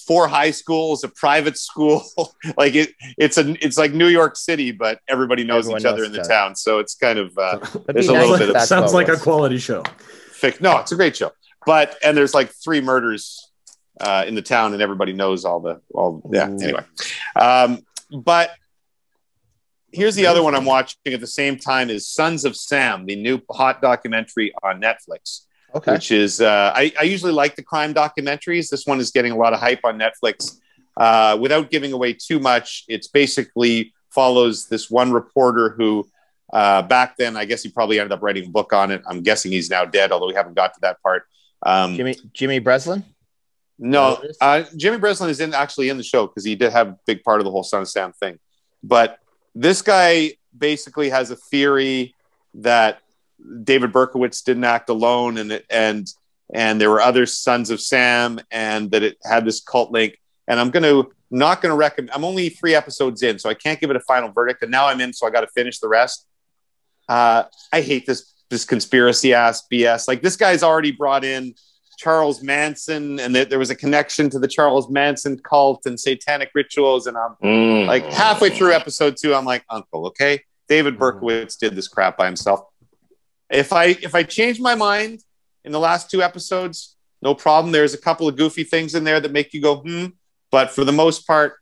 [0.07, 2.03] four high schools, a private school.
[2.57, 5.97] like it, it's a, it's like New York City, but everybody knows Everyone each other
[6.03, 6.55] knows in the each town.
[6.55, 7.57] So it's kind of uh,
[7.87, 9.81] There's be a little bit of- Sounds like a quality show.
[10.31, 11.31] fic- No, it's a great show.
[11.65, 13.49] But and there's like three murders
[13.99, 16.21] uh, in the town, and everybody knows all the all.
[16.31, 16.45] Yeah.
[16.45, 16.83] Anyway,
[17.35, 17.79] um,
[18.11, 18.51] but
[19.91, 23.15] here's the other one I'm watching at the same time is Sons of Sam, the
[23.15, 25.41] new hot documentary on Netflix.
[25.75, 25.93] Okay.
[25.93, 28.69] which is uh, I, I usually like the crime documentaries.
[28.69, 30.59] This one is getting a lot of hype on Netflix.
[30.95, 36.07] Uh, without giving away too much, it's basically follows this one reporter who
[36.53, 39.01] uh, back then I guess he probably ended up writing a book on it.
[39.07, 41.23] I'm guessing he's now dead, although we haven't got to that part.
[41.65, 43.03] Um, Jimmy Jimmy Breslin.
[43.79, 44.37] no, There it is.
[44.41, 47.23] uh, Jimmy Breslin is in actually in the show because he did have a big
[47.23, 48.39] part of the whole Son of Sam thing.
[48.83, 49.19] But
[49.55, 52.15] this guy basically has a theory
[52.55, 52.99] that
[53.63, 56.07] David Berkowitz didn't act alone, and it, and
[56.53, 60.19] and there were other sons of Sam, and that it had this cult link.
[60.47, 62.11] And I'm gonna not gonna recommend.
[62.11, 64.61] I'm only three episodes in, so I can't give it a final verdict.
[64.61, 66.27] And now I'm in, so I got to finish the rest.
[67.09, 70.07] Uh, I hate this this conspiracy ass BS.
[70.07, 71.55] Like this guy's already brought in
[71.97, 76.51] Charles Manson, and that there was a connection to the Charles Manson cult and satanic
[76.53, 77.07] rituals.
[77.07, 77.87] And I'm Mm.
[77.87, 82.25] like halfway through episode two, I'm like, Uncle, okay, David Berkowitz did this crap by
[82.27, 82.61] himself.
[83.49, 85.21] If I if I change my mind
[85.65, 87.71] in the last two episodes, no problem.
[87.71, 90.05] There's a couple of goofy things in there that make you go hmm,
[90.51, 91.53] but for the most part,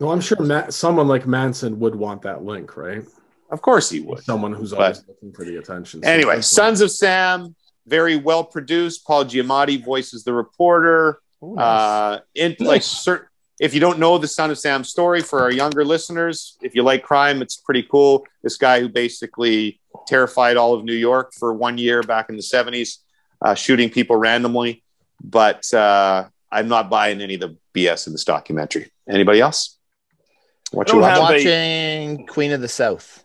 [0.00, 3.04] Well, I'm sure Ma- someone like Manson would want that link, right?
[3.50, 4.22] Of course he would.
[4.24, 6.02] Someone who's But- always looking for the attention.
[6.02, 7.54] So Anyway, Sons of Sam,
[7.86, 9.06] very well produced.
[9.06, 11.20] Paul Giamatti voices the reporter.
[11.42, 11.64] Ooh, nice.
[11.64, 13.28] Uh, in, like certain,
[13.60, 16.82] if you don't know the Son of Sam story for our younger listeners, if you
[16.82, 18.24] like crime, it's pretty cool.
[18.42, 22.42] This guy who basically terrified all of New York for one year back in the
[22.42, 22.98] seventies,
[23.44, 24.82] uh, shooting people randomly.
[25.22, 28.90] But uh, I'm not buying any of the BS in this documentary.
[29.08, 29.78] Anybody else?
[30.72, 31.30] What you don't I'm have watch?
[31.32, 33.23] a- watching Queen of the South.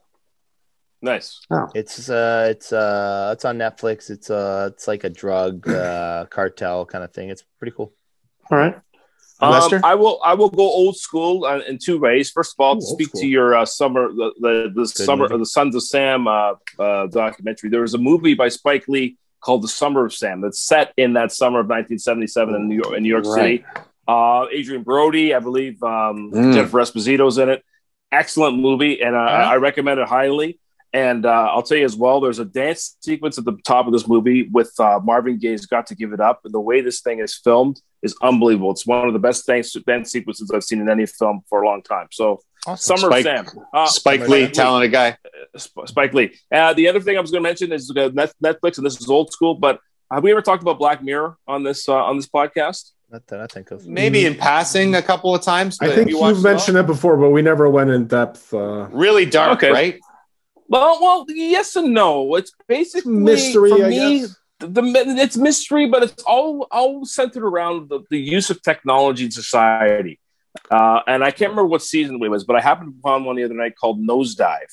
[1.02, 1.40] Nice.
[1.76, 4.10] It's uh it's uh it's on Netflix.
[4.10, 7.30] It's uh it's like a drug uh cartel kind of thing.
[7.30, 7.94] It's pretty cool.
[8.52, 8.76] All right.
[9.42, 9.80] Um, Lester?
[9.86, 10.20] I will.
[10.22, 12.30] I will go old school uh, in two ways.
[12.30, 13.22] First of all, Ooh, to speak school.
[13.22, 15.38] to your uh, summer, the the, the summer, movie.
[15.38, 17.70] the Sons of Sam uh, uh, documentary.
[17.70, 21.14] There was a movie by Spike Lee called The Summer of Sam that's set in
[21.14, 23.64] that summer of 1977 in New York, in New York Right.
[23.64, 23.66] City.
[24.06, 26.54] Uh, Adrien Brody, I believe, um, Mm.
[26.56, 27.64] Jennifer Esposito's in it.
[28.12, 30.60] Excellent movie, and uh, I, I recommend it highly.
[30.92, 33.94] And uh, I'll tell you as well, there's a dance sequence at the top of
[33.94, 37.02] this movie with uh, Marvin Gaye's "Got to Give It Up." And the way this
[37.02, 38.72] thing is filmed is unbelievable.
[38.72, 41.66] It's one of the best dance, dance sequences I've seen in any film for a
[41.68, 42.08] long time.
[42.12, 42.98] So, Awesome.
[42.98, 45.18] Summer Spike- Sam, uh, Spike Summer Lee, talented guy.
[45.86, 46.36] Spike Lee.
[46.52, 48.10] Uh, the other thing I was going to mention is uh,
[48.44, 49.80] Netflix, and this is old school, but
[50.12, 52.92] have we ever talked about Black Mirror on this uh, on this podcast?
[53.12, 53.88] Not that I think of.
[53.88, 55.78] Maybe in passing a couple of times.
[55.82, 58.54] I think you you've watched it mentioned it before, but we never went in depth.
[58.54, 59.72] Uh, really dark, Okay.
[59.72, 60.00] right?
[60.70, 62.36] Well, well, yes and no.
[62.36, 64.36] It's basically mystery, for I me, guess.
[64.60, 64.82] the,
[65.20, 70.20] it's mystery, but it's all all centered around the, the use of technology in society.
[70.72, 73.44] Uh, and I can't remember what season it was, but I happened upon one the
[73.44, 74.72] other night called Nosedive,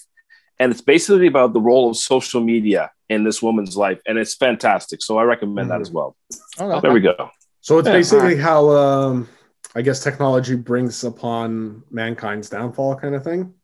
[0.58, 4.34] and it's basically about the role of social media in this woman's life, and it's
[4.34, 5.02] fantastic.
[5.02, 6.16] So I recommend that as well.
[6.58, 6.80] Okay.
[6.80, 7.30] There we go.
[7.60, 9.28] so it's Yeah, basically how um,
[9.74, 13.54] I guess technology brings upon mankind's downfall, kind of thing.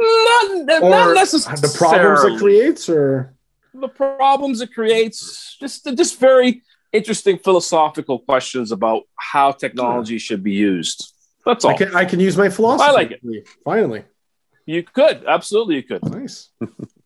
[0.00, 1.60] Not, not necessarily.
[1.60, 3.34] the problems it creates, or
[3.74, 5.56] the problems it creates.
[5.60, 6.62] Just just very
[6.92, 11.12] interesting philosophical questions about how technology should be used.
[11.46, 11.72] That's all.
[11.72, 12.88] I can I can use my philosophy.
[12.88, 13.48] I like it.
[13.64, 14.04] Finally,
[14.66, 16.04] You could absolutely you could.
[16.10, 16.48] nice.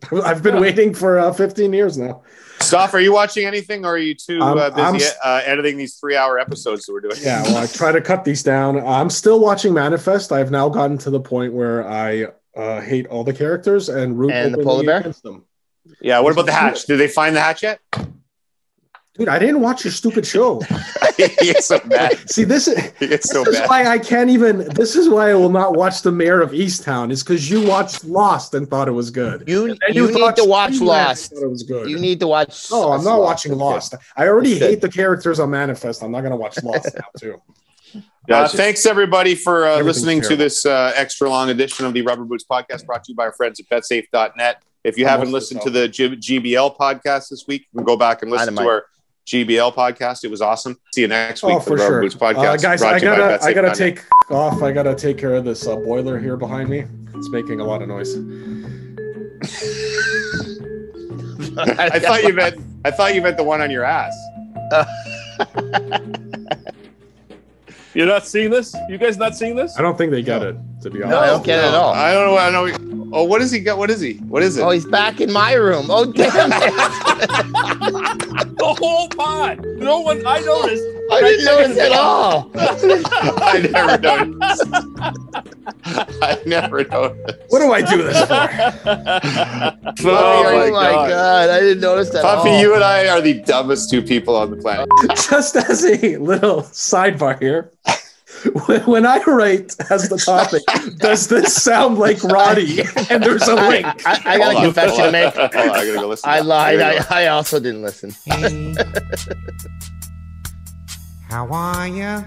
[0.24, 2.22] I've been waiting for uh, 15 years now.
[2.60, 5.76] Stoff, are you watching anything, or are you too I'm- uh, busy s- uh, editing
[5.76, 7.16] these three-hour episodes that we're doing?
[7.20, 8.84] Yeah, well, I try to cut these down.
[8.84, 10.32] I'm still watching Manifest.
[10.32, 12.26] I've now gotten to the point where I
[12.56, 14.98] uh, hate all the characters and root And the polar bear?
[15.00, 15.44] against them.
[16.00, 16.18] Yeah.
[16.20, 16.86] What about the hatch?
[16.86, 17.80] Did they find the hatch yet?
[19.18, 20.60] Dude, I didn't watch your stupid show.
[21.16, 22.30] he gets so mad.
[22.30, 23.68] See, this is He gets so this is mad.
[23.68, 24.68] why I can't even.
[24.68, 27.10] This is why I will not watch the Mare of Easttown.
[27.10, 29.42] Is because you watched Lost and thought it was good.
[29.48, 31.32] You And you need to watch Streamland Lost.
[31.32, 31.90] It was good.
[31.90, 32.70] You need to watch.
[32.70, 33.94] no, I'm not watching Lost.
[34.16, 36.02] I already hate the characters on Manifest.
[36.02, 37.42] I'm not going to watch Lost now too.
[37.96, 38.56] Uh, Gotcha.
[38.58, 42.24] thanks everybody for uh, Everything's listening to this uh, extra long edition of the Rubber
[42.24, 44.62] Boots podcast brought to you by our friends at betsafe.net.
[44.84, 48.20] If you haven't listened to the G- GBL podcast this week, you can go back
[48.22, 48.72] and listen to Dynamite.
[48.72, 48.86] our
[49.28, 50.24] GBL podcast.
[50.24, 50.78] It was awesome.
[50.94, 52.36] See you next week Oh, for for sure, Boots podcast.
[52.36, 52.80] uh, guys.
[52.82, 54.62] I to you by gotta, I gotta take off.
[54.62, 56.86] I gotta take care of this uh, boiler here behind me.
[57.14, 58.14] It's making a lot of noise.
[61.58, 64.16] I thought you meant I thought you meant the one on your ass.
[67.94, 68.74] You're not seeing this?
[68.88, 69.78] You guys not seeing this?
[69.78, 70.56] I don't think they get it.
[70.82, 71.92] To be honest, No, I don't get it at all.
[71.92, 72.38] I don't know.
[72.38, 72.64] I know.
[73.12, 73.78] Oh, what does he got?
[73.78, 74.14] What is he?
[74.28, 74.62] What is it?
[74.62, 75.86] Oh, he's back in my room.
[75.88, 76.72] Oh, damn it.
[78.58, 79.64] The whole pod.
[79.64, 80.24] No one.
[80.26, 80.82] I noticed.
[81.12, 82.50] I didn't notice at all.
[82.56, 84.64] I never noticed.
[86.22, 87.38] I never noticed.
[87.50, 88.34] What do I do this for?
[90.10, 91.50] Oh, Oh, my oh God.
[91.50, 92.22] I didn't notice that.
[92.22, 94.88] Puffy, you and I are the dumbest two people on the planet.
[95.28, 97.72] Just as a little sidebar here,
[98.66, 100.62] when, when I write as the topic,
[100.98, 102.82] does this sound like Roddy?
[103.10, 103.86] And there's a link.
[104.06, 105.34] I, I got Hold a on, confession to make.
[105.34, 106.30] Hold on, I gotta go listen.
[106.30, 106.78] I lied.
[106.78, 107.04] Here we go.
[107.10, 108.14] I, I also didn't listen.
[111.28, 112.24] How are you?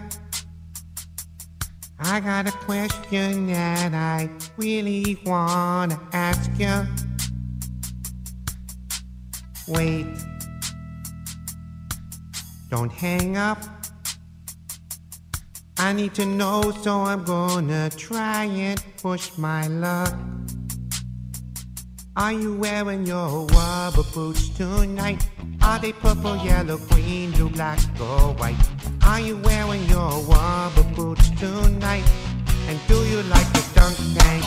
[2.00, 6.88] I got a question that I really wanna ask you.
[9.68, 10.08] Wait.
[12.70, 13.60] Don't hang up.
[15.84, 20.14] I need to know, so I'm gonna try and push my luck.
[22.16, 25.28] Are you wearing your rubber boots tonight?
[25.60, 28.64] Are they purple, yellow, green, blue, black, or white?
[29.04, 32.08] Are you wearing your rubber boots tonight?
[32.68, 34.46] And do you like the dunk tank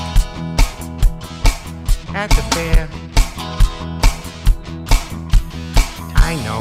[2.15, 2.89] at the fair?
[6.15, 6.61] I know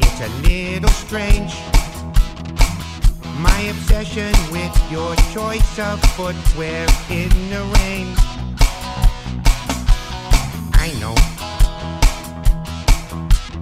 [0.00, 1.77] it's a little strange.
[3.40, 8.12] My obsession with your choice of footwear in the rain.
[10.74, 11.14] I know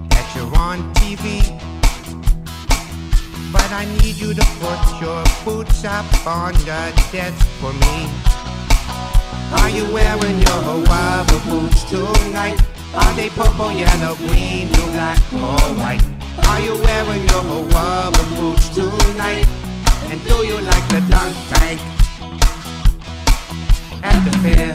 [0.09, 1.45] that you're on TV,
[3.51, 8.09] but I need you to put your boots up on the desk for me.
[9.61, 12.59] Are you wearing your rubber boots tonight?
[12.95, 16.01] Are they purple, yellow, green, blue, black, or white?
[16.47, 19.45] Are you wearing your rubber boots tonight?
[20.09, 21.81] And do you like the dunk tank
[24.01, 24.73] at the fair?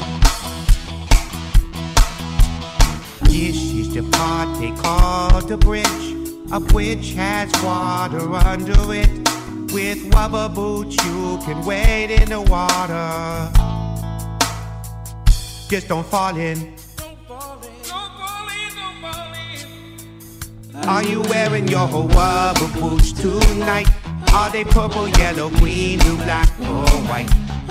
[3.23, 6.07] This is the part they call the bridge.
[6.53, 9.09] A bridge has water under it.
[9.73, 13.51] With rubber boots, you can wade in the water.
[15.71, 16.77] Just don't fall in.
[16.97, 19.33] Don't fall in Don't fall in Don't fall
[20.83, 23.89] in Are you wearing your rubber boots tonight?
[24.35, 27.29] Are they purple, yellow, green, blue, black, or white?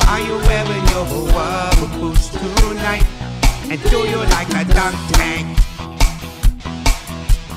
[0.08, 3.04] Are you wearing your rubber boots tonight?
[3.70, 5.58] And do you like a dunk tank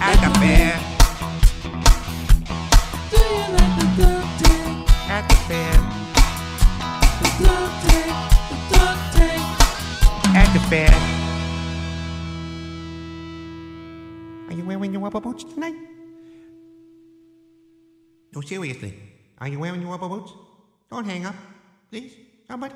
[0.01, 0.81] at the fair?
[3.11, 4.65] Do you like a dunk tank
[5.11, 5.73] at the fair.
[7.45, 8.15] Dung tank,
[8.73, 9.43] dung tank.
[10.35, 10.95] At the fair.
[14.49, 15.94] Are you wearing your rubber boots tonight?
[18.35, 18.95] No, seriously.
[19.39, 20.33] Are you wearing your rubber boots?
[20.91, 21.37] Don't hang up.
[21.91, 22.17] Please.
[22.49, 22.75] Somebody.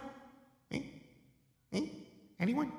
[0.71, 0.81] Eh?
[1.73, 1.87] Eh?
[2.39, 2.73] Anyone?